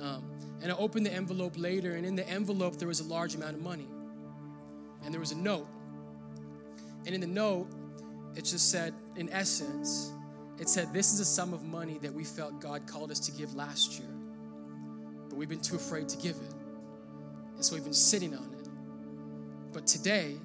Um, 0.00 0.37
and 0.62 0.72
I 0.72 0.76
opened 0.76 1.06
the 1.06 1.12
envelope 1.12 1.54
later, 1.56 1.94
and 1.94 2.04
in 2.04 2.16
the 2.16 2.28
envelope, 2.28 2.76
there 2.76 2.88
was 2.88 3.00
a 3.00 3.04
large 3.04 3.34
amount 3.34 3.54
of 3.54 3.62
money. 3.62 3.88
And 5.04 5.14
there 5.14 5.20
was 5.20 5.32
a 5.32 5.36
note. 5.38 5.68
And 7.06 7.14
in 7.14 7.20
the 7.20 7.26
note, 7.26 7.68
it 8.34 8.44
just 8.44 8.70
said, 8.70 8.92
in 9.16 9.28
essence, 9.30 10.12
it 10.58 10.68
said, 10.68 10.92
This 10.92 11.12
is 11.12 11.20
a 11.20 11.24
sum 11.24 11.54
of 11.54 11.62
money 11.62 11.98
that 12.02 12.12
we 12.12 12.24
felt 12.24 12.60
God 12.60 12.86
called 12.86 13.10
us 13.10 13.20
to 13.20 13.32
give 13.32 13.54
last 13.54 13.98
year, 13.98 14.08
but 15.28 15.36
we've 15.36 15.48
been 15.48 15.60
too 15.60 15.76
afraid 15.76 16.08
to 16.08 16.16
give 16.18 16.36
it. 16.36 16.54
And 17.54 17.64
so 17.64 17.74
we've 17.74 17.84
been 17.84 17.94
sitting 17.94 18.34
on 18.34 18.52
it. 18.60 18.68
But 19.72 19.86
today, 19.86 20.36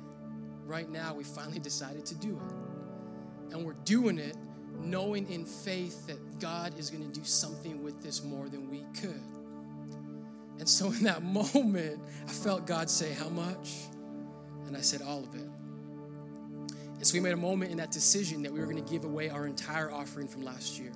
right 0.65 0.89
now, 0.89 1.15
we 1.15 1.23
finally 1.23 1.59
decided 1.71 2.05
to 2.05 2.15
do 2.15 2.39
it. 2.45 3.53
And 3.53 3.65
we're 3.65 3.73
doing 3.85 4.19
it 4.19 4.35
knowing 4.79 5.29
in 5.31 5.45
faith 5.45 6.07
that 6.07 6.39
God 6.39 6.77
is 6.77 6.89
going 6.89 7.09
to 7.09 7.19
do 7.19 7.25
something 7.25 7.83
with 7.83 8.01
this 8.01 8.23
more 8.23 8.49
than 8.49 8.69
we 8.69 8.83
could. 8.99 9.21
And 10.59 10.67
so 10.67 10.87
in 10.87 11.03
that 11.03 11.23
moment, 11.53 12.01
I 12.27 12.31
felt 12.31 12.65
God 12.65 12.89
say, 12.89 13.13
How 13.13 13.29
much? 13.29 13.73
And 14.67 14.77
I 14.77 14.81
said, 14.81 15.01
All 15.01 15.23
of 15.23 15.35
it. 15.35 15.49
And 17.03 17.07
so 17.07 17.15
we 17.15 17.19
made 17.19 17.33
a 17.33 17.37
moment 17.37 17.71
in 17.71 17.77
that 17.77 17.91
decision 17.91 18.43
that 18.43 18.51
we 18.51 18.59
were 18.59 18.65
going 18.65 18.81
to 18.81 18.91
give 18.91 19.03
away 19.03 19.29
our 19.29 19.45
entire 19.45 19.91
offering 19.91 20.27
from 20.27 20.43
last 20.43 20.79
year 20.79 20.93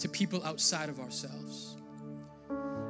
to 0.00 0.08
people 0.08 0.44
outside 0.44 0.88
of 0.88 0.98
ourselves. 0.98 1.76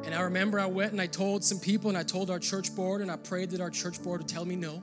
And 0.05 0.15
I 0.15 0.23
remember 0.23 0.59
I 0.59 0.67
went 0.67 0.93
and 0.93 1.01
I 1.01 1.07
told 1.07 1.45
some 1.45 1.59
people 1.59 1.89
and 1.89 1.99
I 1.99 2.05
told 2.05 2.31
our 2.31 2.39
church 2.39 2.75
board 2.75 3.01
and 3.01 3.11
I 3.11 3.17
prayed 3.17 3.51
that 3.51 3.61
our 3.61 3.71
church 3.71 4.03
board 4.03 4.21
would 4.21 4.29
tell 4.29 4.45
me 4.45 4.57
no. 4.57 4.83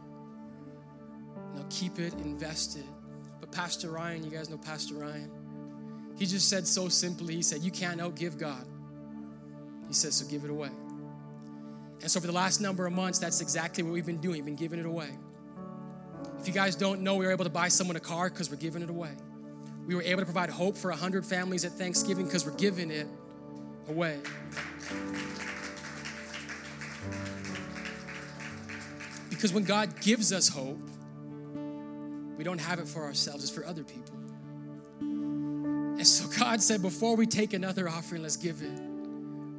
I'll 1.56 1.66
keep 1.70 1.98
it 1.98 2.14
invested. 2.16 2.84
But 3.40 3.52
Pastor 3.52 3.90
Ryan, 3.90 4.24
you 4.24 4.30
guys 4.30 4.50
know 4.50 4.58
Pastor 4.58 4.96
Ryan, 4.96 5.32
he 6.18 6.26
just 6.26 6.50
said 6.50 6.68
so 6.68 6.90
simply, 6.90 7.36
he 7.36 7.42
said, 7.42 7.62
You 7.62 7.72
can't 7.72 8.00
outgive 8.00 8.38
God. 8.38 8.66
He 9.94 9.96
says, 9.96 10.16
So 10.16 10.26
give 10.26 10.44
it 10.44 10.50
away. 10.50 10.72
And 12.02 12.10
so 12.10 12.20
for 12.20 12.26
the 12.26 12.34
last 12.34 12.60
number 12.60 12.88
of 12.88 12.94
months, 12.94 13.20
that's 13.20 13.42
exactly 13.42 13.84
what 13.84 13.94
we've 13.94 14.08
been 14.08 14.18
doing. 14.18 14.38
We've 14.38 14.46
been 14.46 14.56
giving 14.56 14.80
it 14.80 14.88
away. 14.88 15.10
If 16.40 16.48
you 16.48 16.54
guys 16.54 16.76
don't 16.76 17.02
know, 17.02 17.14
we 17.14 17.28
were 17.28 17.32
able 17.32 17.44
to 17.44 17.52
buy 17.52 17.68
someone 17.68 17.96
a 17.96 18.00
car 18.00 18.28
because 18.28 18.50
we're 18.50 18.58
giving 18.58 18.82
it 18.82 18.90
away. 18.90 19.12
We 19.86 19.94
were 19.94 20.02
able 20.02 20.22
to 20.22 20.26
provide 20.26 20.50
hope 20.50 20.78
for 20.78 20.90
100 20.90 21.24
families 21.28 21.64
at 21.64 21.74
Thanksgiving 21.74 22.26
because 22.26 22.44
we're 22.44 22.56
giving 22.56 22.90
it 22.90 23.06
away. 23.88 24.18
Because 29.30 29.54
when 29.54 29.64
God 29.64 30.02
gives 30.02 30.34
us 30.34 30.50
hope, 30.50 30.80
we 32.36 32.44
don't 32.44 32.62
have 32.62 32.80
it 32.80 32.88
for 32.88 33.04
ourselves, 33.04 33.44
it's 33.44 33.54
for 33.54 33.64
other 33.64 33.84
people. 33.84 34.16
And 35.02 36.08
so 36.08 36.28
God 36.40 36.64
said, 36.64 36.82
before 36.82 37.16
we 37.16 37.28
take 37.28 37.54
another 37.54 37.88
offering, 37.88 38.24
let's 38.24 38.38
give 38.38 38.64
it 38.64 38.93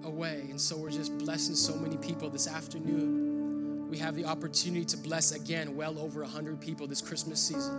away. 0.05 0.47
And 0.51 0.61
so 0.61 0.77
we're 0.77 0.91
just 0.91 1.17
blessing 1.19 1.55
so 1.55 1.75
many 1.77 1.97
people 1.97 2.31
this 2.31 2.47
afternoon. 2.47 3.89
We 3.91 3.99
have 3.99 4.15
the 4.15 4.25
opportunity 4.25 4.85
to 4.87 4.97
bless 4.97 5.33
again 5.33 5.77
well 5.77 5.99
over 5.99 6.23
100 6.23 6.61
people 6.61 6.87
this 6.87 7.01
Christmas 7.01 7.41
season. 7.41 7.75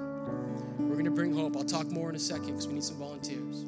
We're 0.80 0.94
going 0.94 1.06
to 1.06 1.12
bring 1.12 1.34
hope. 1.34 1.58
I'll 1.58 1.64
talk 1.64 1.88
more 1.88 2.10
in 2.10 2.16
a 2.16 2.20
second 2.20 2.48
because 2.48 2.68
we 2.68 2.74
need 2.74 2.84
some 2.84 2.98
volunteers. 2.98 3.66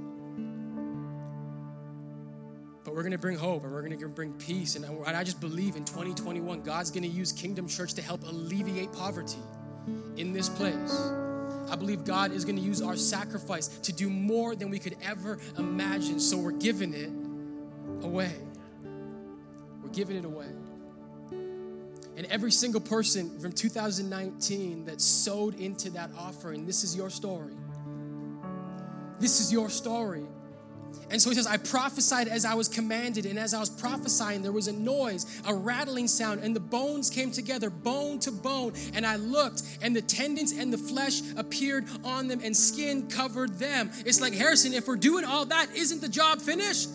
But 2.84 2.96
we're 2.96 3.02
going 3.02 3.12
to 3.12 3.18
bring 3.18 3.38
hope 3.38 3.64
and 3.64 3.74
we're 3.74 3.82
going 3.82 4.00
to 4.00 4.08
bring 4.08 4.34
peace. 4.34 4.76
And 4.78 4.86
I 5.06 5.24
just 5.24 5.42
believe 5.42 5.76
in 5.76 5.84
2021, 5.84 6.62
God's 6.62 6.90
going 6.90 7.04
to 7.04 7.10
use 7.10 7.34
Kingdom 7.34 7.68
Church 7.68 7.94
to 7.96 8.02
help 8.02 8.24
alleviate 8.24 8.94
poverty 8.94 9.40
in 10.16 10.32
this 10.32 10.48
place. 10.48 11.12
I 11.70 11.76
believe 11.76 12.06
God 12.06 12.32
is 12.32 12.46
going 12.46 12.56
to 12.56 12.62
use 12.62 12.82
our 12.82 12.96
sacrifice 12.96 13.68
to 13.68 13.92
do 13.92 14.10
more 14.10 14.56
than 14.56 14.70
we 14.70 14.80
could 14.80 14.96
ever 15.04 15.38
imagine. 15.58 16.22
So 16.22 16.38
we're 16.38 16.52
giving 16.52 16.94
it 16.94 17.12
away. 18.06 18.32
We're 19.88 19.94
giving 19.94 20.18
it 20.18 20.26
away. 20.26 20.48
And 22.18 22.26
every 22.30 22.52
single 22.52 22.82
person 22.82 23.40
from 23.40 23.54
2019 23.54 24.86
that 24.86 25.00
sowed 25.00 25.58
into 25.60 25.92
that 25.92 26.10
offering, 26.18 26.66
this 26.66 26.84
is 26.84 26.94
your 26.96 27.10
story. 27.10 27.54
This 29.20 29.40
is 29.40 29.54
your 29.54 29.70
story. 29.70 30.26
And 31.10 31.22
so 31.22 31.30
he 31.30 31.36
says, 31.36 31.48
I 31.48 31.56
prophesied 31.56 32.28
as 32.28 32.44
I 32.44 32.54
was 32.54 32.68
commanded, 32.68 33.26
and 33.26 33.40
as 33.40 33.54
I 33.54 33.60
was 33.60 33.70
prophesying, 33.70 34.42
there 34.42 34.52
was 34.52 34.68
a 34.68 34.74
noise, 34.74 35.42
a 35.46 35.54
rattling 35.54 36.08
sound, 36.08 36.44
and 36.44 36.54
the 36.54 36.60
bones 36.60 37.10
came 37.10 37.32
together, 37.32 37.70
bone 37.70 38.20
to 38.20 38.32
bone. 38.32 38.74
And 38.94 39.06
I 39.06 39.16
looked, 39.16 39.64
and 39.82 39.96
the 39.96 40.02
tendons 40.02 40.52
and 40.52 40.74
the 40.74 40.78
flesh 40.78 41.22
appeared 41.38 41.86
on 42.04 42.28
them, 42.28 42.42
and 42.44 42.56
skin 42.56 43.08
covered 43.08 43.58
them. 43.58 43.90
It's 44.06 44.20
like, 44.20 44.34
Harrison, 44.34 44.74
if 44.74 44.88
we're 44.88 44.98
doing 44.98 45.24
all 45.24 45.46
that, 45.46 45.74
isn't 45.74 46.02
the 46.02 46.10
job 46.10 46.42
finished? 46.42 46.90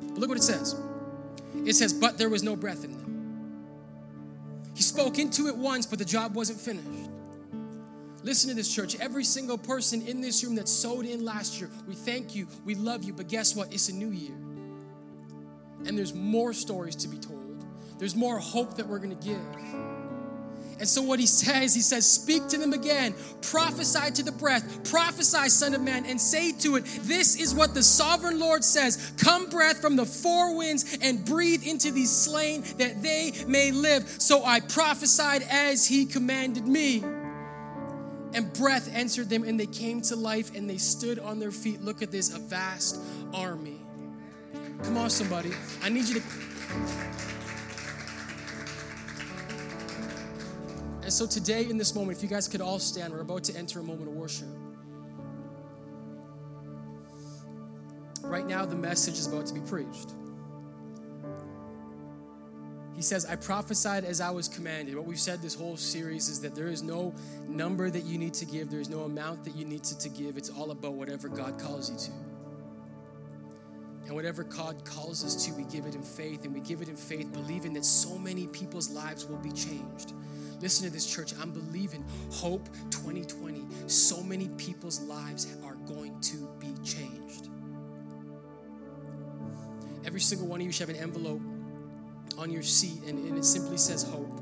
But 0.00 0.18
look 0.18 0.28
what 0.28 0.38
it 0.38 0.44
says 0.44 0.76
it 1.64 1.74
says, 1.74 1.92
But 1.92 2.18
there 2.18 2.28
was 2.28 2.42
no 2.42 2.56
breath 2.56 2.84
in 2.84 2.92
them. 2.92 3.02
He 4.74 4.82
spoke 4.82 5.18
into 5.18 5.48
it 5.48 5.56
once, 5.56 5.86
but 5.86 5.98
the 5.98 6.04
job 6.04 6.34
wasn't 6.34 6.60
finished. 6.60 7.10
Listen 8.22 8.50
to 8.50 8.54
this, 8.54 8.72
church. 8.72 8.98
Every 9.00 9.24
single 9.24 9.58
person 9.58 10.06
in 10.06 10.20
this 10.20 10.44
room 10.44 10.54
that 10.54 10.68
sowed 10.68 11.04
in 11.04 11.24
last 11.24 11.60
year, 11.60 11.70
we 11.88 11.94
thank 11.94 12.34
you, 12.34 12.46
we 12.64 12.74
love 12.74 13.02
you, 13.02 13.12
but 13.12 13.28
guess 13.28 13.56
what? 13.56 13.72
It's 13.72 13.88
a 13.88 13.94
new 13.94 14.10
year. 14.10 14.36
And 15.86 15.98
there's 15.98 16.14
more 16.14 16.52
stories 16.52 16.94
to 16.96 17.08
be 17.08 17.18
told, 17.18 17.64
there's 17.98 18.14
more 18.14 18.38
hope 18.38 18.76
that 18.76 18.86
we're 18.86 19.00
gonna 19.00 19.14
give. 19.16 19.40
And 20.82 20.88
so, 20.88 21.00
what 21.00 21.20
he 21.20 21.26
says, 21.26 21.76
he 21.76 21.80
says, 21.80 22.10
Speak 22.10 22.48
to 22.48 22.58
them 22.58 22.72
again, 22.72 23.14
prophesy 23.40 24.10
to 24.14 24.24
the 24.24 24.32
breath, 24.32 24.90
prophesy, 24.90 25.48
Son 25.48 25.74
of 25.74 25.80
Man, 25.80 26.04
and 26.04 26.20
say 26.20 26.50
to 26.54 26.74
it, 26.74 26.84
This 27.02 27.40
is 27.40 27.54
what 27.54 27.72
the 27.72 27.84
sovereign 27.84 28.40
Lord 28.40 28.64
says 28.64 29.12
Come, 29.16 29.48
breath 29.48 29.80
from 29.80 29.94
the 29.94 30.04
four 30.04 30.56
winds, 30.56 30.98
and 31.00 31.24
breathe 31.24 31.62
into 31.64 31.92
these 31.92 32.10
slain 32.10 32.64
that 32.78 33.00
they 33.00 33.30
may 33.46 33.70
live. 33.70 34.08
So 34.08 34.44
I 34.44 34.58
prophesied 34.58 35.42
as 35.48 35.86
he 35.86 36.04
commanded 36.04 36.66
me. 36.66 37.04
And 38.34 38.52
breath 38.52 38.90
entered 38.92 39.30
them, 39.30 39.44
and 39.44 39.60
they 39.60 39.66
came 39.66 40.00
to 40.02 40.16
life, 40.16 40.52
and 40.56 40.68
they 40.68 40.78
stood 40.78 41.20
on 41.20 41.38
their 41.38 41.52
feet. 41.52 41.80
Look 41.80 42.02
at 42.02 42.10
this 42.10 42.34
a 42.34 42.40
vast 42.40 42.98
army. 43.32 43.80
Come 44.82 44.96
on, 44.96 45.10
somebody. 45.10 45.52
I 45.80 45.90
need 45.90 46.08
you 46.08 46.18
to. 46.18 46.22
And 51.12 51.18
so 51.18 51.26
today, 51.26 51.68
in 51.68 51.76
this 51.76 51.94
moment, 51.94 52.16
if 52.16 52.22
you 52.22 52.28
guys 52.30 52.48
could 52.48 52.62
all 52.62 52.78
stand, 52.78 53.12
we're 53.12 53.20
about 53.20 53.44
to 53.44 53.54
enter 53.54 53.80
a 53.80 53.82
moment 53.82 54.08
of 54.08 54.14
worship. 54.14 54.48
Right 58.22 58.46
now, 58.46 58.64
the 58.64 58.76
message 58.76 59.18
is 59.18 59.26
about 59.26 59.44
to 59.48 59.52
be 59.52 59.60
preached. 59.60 60.14
he 62.96 63.02
says, 63.02 63.26
I 63.26 63.36
prophesied 63.36 64.06
as 64.06 64.22
I 64.22 64.30
was 64.30 64.48
commanded. 64.48 64.96
What 64.96 65.04
we've 65.04 65.20
said 65.20 65.42
this 65.42 65.54
whole 65.54 65.76
series 65.76 66.30
is 66.30 66.40
that 66.40 66.54
there 66.54 66.68
is 66.68 66.82
no 66.82 67.14
number 67.46 67.90
that 67.90 68.04
you 68.04 68.16
need 68.16 68.32
to 68.32 68.46
give, 68.46 68.70
there 68.70 68.80
is 68.80 68.88
no 68.88 69.00
amount 69.00 69.44
that 69.44 69.54
you 69.54 69.66
need 69.66 69.84
to, 69.84 69.98
to 69.98 70.08
give. 70.08 70.38
It's 70.38 70.48
all 70.48 70.70
about 70.70 70.94
whatever 70.94 71.28
God 71.28 71.58
calls 71.58 71.90
you 71.90 71.98
to. 72.06 72.10
And 74.06 74.14
whatever 74.14 74.44
God 74.44 74.82
calls 74.86 75.26
us 75.26 75.44
to, 75.44 75.52
we 75.52 75.64
give 75.64 75.84
it 75.84 75.94
in 75.94 76.02
faith, 76.02 76.46
and 76.46 76.54
we 76.54 76.60
give 76.60 76.80
it 76.80 76.88
in 76.88 76.96
faith, 76.96 77.30
believing 77.34 77.74
that 77.74 77.84
so 77.84 78.16
many 78.16 78.46
people's 78.46 78.88
lives 78.88 79.26
will 79.26 79.36
be 79.36 79.52
changed. 79.52 80.14
Listen 80.62 80.86
to 80.86 80.92
this, 80.92 81.12
church. 81.12 81.32
I'm 81.40 81.50
believing 81.50 82.04
Hope 82.30 82.68
2020. 82.90 83.66
So 83.88 84.22
many 84.22 84.48
people's 84.50 85.00
lives 85.00 85.56
are 85.64 85.74
going 85.86 86.18
to 86.20 86.48
be 86.60 86.72
changed. 86.84 87.48
Every 90.04 90.20
single 90.20 90.46
one 90.46 90.60
of 90.60 90.66
you 90.66 90.72
should 90.72 90.88
have 90.88 90.96
an 90.96 91.02
envelope 91.02 91.42
on 92.38 92.50
your 92.50 92.62
seat, 92.62 93.02
and, 93.08 93.28
and 93.28 93.36
it 93.36 93.44
simply 93.44 93.76
says 93.76 94.04
hope. 94.04 94.40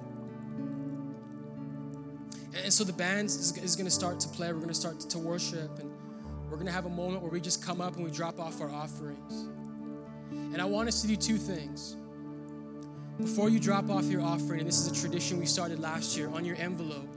And, 2.63 2.71
so 2.71 2.85
the 2.85 2.93
band 2.93 3.27
is, 3.27 3.57
is 3.57 3.75
going 3.75 3.87
to 3.87 3.91
start 3.91 4.21
to 4.21 4.29
play. 4.29 4.49
We're 4.49 4.59
going 4.59 4.69
to 4.69 4.75
start 4.75 5.01
to 5.01 5.19
worship, 5.19 5.79
and 5.79 5.91
we're 6.51 6.57
going 6.57 6.67
to 6.67 6.73
have 6.73 6.85
a 6.85 6.91
moment 6.91 7.23
where 7.23 7.31
we 7.31 7.41
just 7.41 7.65
come 7.65 7.81
up 7.81 7.97
and 7.97 8.05
we 8.05 8.11
drop 8.11 8.39
off 8.39 8.61
our 8.61 8.71
offerings. 8.71 9.49
And 10.31 10.61
I 10.61 10.67
want 10.67 10.87
us 10.89 11.01
to 11.01 11.09
do 11.09 11.17
two 11.17 11.39
things. 11.39 11.97
Before 13.21 13.51
you 13.51 13.61
drop 13.61 13.91
off 13.91 14.07
your 14.07 14.23
offering, 14.23 14.61
and 14.61 14.69
this 14.69 14.79
is 14.81 14.87
a 14.87 14.95
tradition 14.99 15.39
we 15.39 15.45
started 15.45 15.79
last 15.79 16.17
year, 16.17 16.31
on 16.31 16.43
your 16.43 16.57
envelope, 16.57 17.09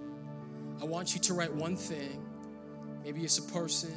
I 0.81 0.85
want 0.85 1.13
you 1.13 1.21
to 1.21 1.33
write 1.33 1.53
one 1.53 1.77
thing. 1.77 2.21
Maybe 3.05 3.21
it's 3.21 3.37
a 3.37 3.41
person, 3.53 3.93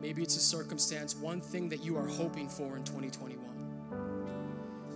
maybe 0.00 0.22
it's 0.22 0.36
a 0.36 0.40
circumstance, 0.40 1.16
one 1.16 1.40
thing 1.40 1.70
that 1.70 1.82
you 1.82 1.96
are 1.96 2.06
hoping 2.06 2.48
for 2.50 2.76
in 2.76 2.84
2021. 2.84 3.38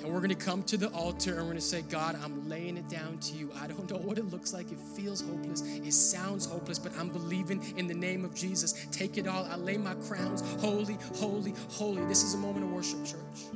And 0.02 0.12
we're 0.12 0.18
going 0.18 0.28
to 0.28 0.34
come 0.34 0.62
to 0.64 0.76
the 0.76 0.88
altar 0.88 1.30
and 1.30 1.38
we're 1.38 1.44
going 1.44 1.56
to 1.56 1.62
say, 1.62 1.82
God, 1.82 2.18
I'm 2.22 2.46
laying 2.48 2.76
it 2.76 2.88
down 2.88 3.18
to 3.18 3.34
you. 3.34 3.50
I 3.58 3.66
don't 3.66 3.90
know 3.90 3.98
what 3.98 4.18
it 4.18 4.30
looks 4.30 4.52
like. 4.52 4.70
It 4.70 4.80
feels 4.80 5.22
hopeless. 5.22 5.62
It 5.62 5.92
sounds 5.92 6.44
hopeless, 6.44 6.78
but 6.78 6.92
I'm 6.98 7.08
believing 7.08 7.62
in 7.78 7.86
the 7.86 7.94
name 7.94 8.26
of 8.26 8.34
Jesus. 8.34 8.86
Take 8.92 9.16
it 9.16 9.26
all. 9.26 9.46
I 9.46 9.56
lay 9.56 9.78
my 9.78 9.94
crowns. 9.94 10.42
Holy, 10.60 10.98
holy, 11.14 11.54
holy. 11.70 12.04
This 12.04 12.22
is 12.22 12.34
a 12.34 12.38
moment 12.38 12.66
of 12.66 12.72
worship, 12.72 13.02
church. 13.06 13.52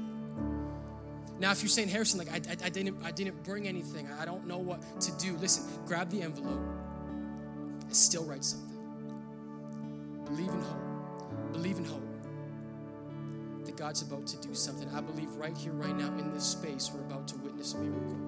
Now, 1.39 1.51
if 1.51 1.63
you're 1.63 1.69
saying, 1.69 1.89
Harrison, 1.89 2.19
like, 2.19 2.31
I, 2.31 2.37
I, 2.51 2.67
I 2.67 2.69
didn't, 2.71 2.97
I 3.05 3.11
didn't 3.11 3.43
bring 3.45 3.69
anything. 3.69 4.09
I 4.19 4.25
don't 4.25 4.47
know 4.47 4.59
what 4.59 4.81
to 5.03 5.13
do. 5.19 5.37
Listen, 5.37 5.65
grab 5.87 6.11
the 6.11 6.23
envelope 6.23 6.61
and 7.83 7.95
still 7.95 8.25
write 8.25 8.45
something. 8.45 8.79
Believe 10.25 10.49
in 10.49 10.61
hope. 10.61 11.53
Believe 11.53 11.77
in 11.77 11.85
hope. 11.85 12.03
That 13.65 13.77
God's 13.77 14.03
about 14.03 14.27
to 14.29 14.37
do 14.39 14.55
something. 14.55 14.89
I 14.95 15.01
believe 15.01 15.29
right 15.37 15.57
here, 15.57 15.73
right 15.73 15.95
now, 15.95 16.09
in 16.19 16.33
this 16.33 16.45
space, 16.45 16.91
we're 16.95 17.03
about 17.03 17.29
to 17.29 17.37
witness 17.37 17.75
a 17.75 17.79
miracle. 17.79 18.26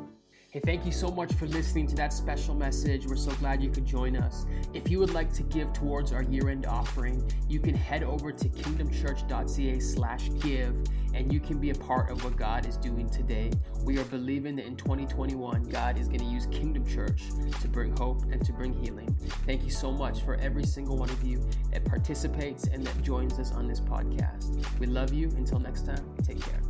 Hey, 0.50 0.60
thank 0.60 0.86
you 0.86 0.92
so 0.92 1.10
much 1.10 1.30
for 1.34 1.46
listening 1.46 1.86
to 1.88 1.96
that 1.96 2.10
special 2.10 2.54
message. 2.54 3.06
We're 3.06 3.16
so 3.16 3.32
glad 3.32 3.62
you 3.62 3.68
could 3.68 3.84
join 3.84 4.16
us. 4.16 4.46
If 4.72 4.90
you 4.90 4.98
would 4.98 5.12
like 5.12 5.30
to 5.34 5.42
give 5.42 5.74
towards 5.74 6.10
our 6.10 6.22
year-end 6.22 6.64
offering, 6.64 7.22
you 7.50 7.60
can 7.60 7.74
head 7.74 8.02
over 8.02 8.32
to 8.32 8.48
kingdomchurch.ca/give 8.48 10.74
and 11.12 11.30
you 11.30 11.38
can 11.38 11.58
be 11.58 11.68
a 11.68 11.74
part 11.74 12.10
of 12.10 12.24
what 12.24 12.38
God 12.38 12.64
is 12.64 12.78
doing 12.78 13.10
today. 13.10 13.50
We 13.82 13.98
are 13.98 14.04
believing 14.04 14.56
that 14.56 14.64
in 14.64 14.74
2021, 14.76 15.64
God 15.64 15.98
is 15.98 16.08
going 16.08 16.20
to 16.20 16.24
use 16.24 16.46
Kingdom 16.46 16.86
Church 16.86 17.24
to 17.60 17.68
bring 17.68 17.94
hope 17.98 18.22
and 18.32 18.42
to 18.46 18.52
bring 18.54 18.72
healing. 18.72 19.14
Thank 19.44 19.64
you 19.64 19.70
so 19.70 19.92
much 19.92 20.22
for 20.22 20.36
every 20.36 20.64
single 20.64 20.96
one 20.96 21.10
of 21.10 21.22
you 21.22 21.46
that 21.72 21.84
participates 21.84 22.68
and 22.68 22.86
that 22.86 23.02
joins 23.02 23.38
us 23.38 23.52
on 23.52 23.68
this 23.68 23.80
podcast. 23.80 24.78
We 24.78 24.86
love 24.86 25.12
you. 25.12 25.28
Until 25.36 25.58
next 25.58 25.84
time, 25.84 26.16
take 26.22 26.40
care. 26.40 26.67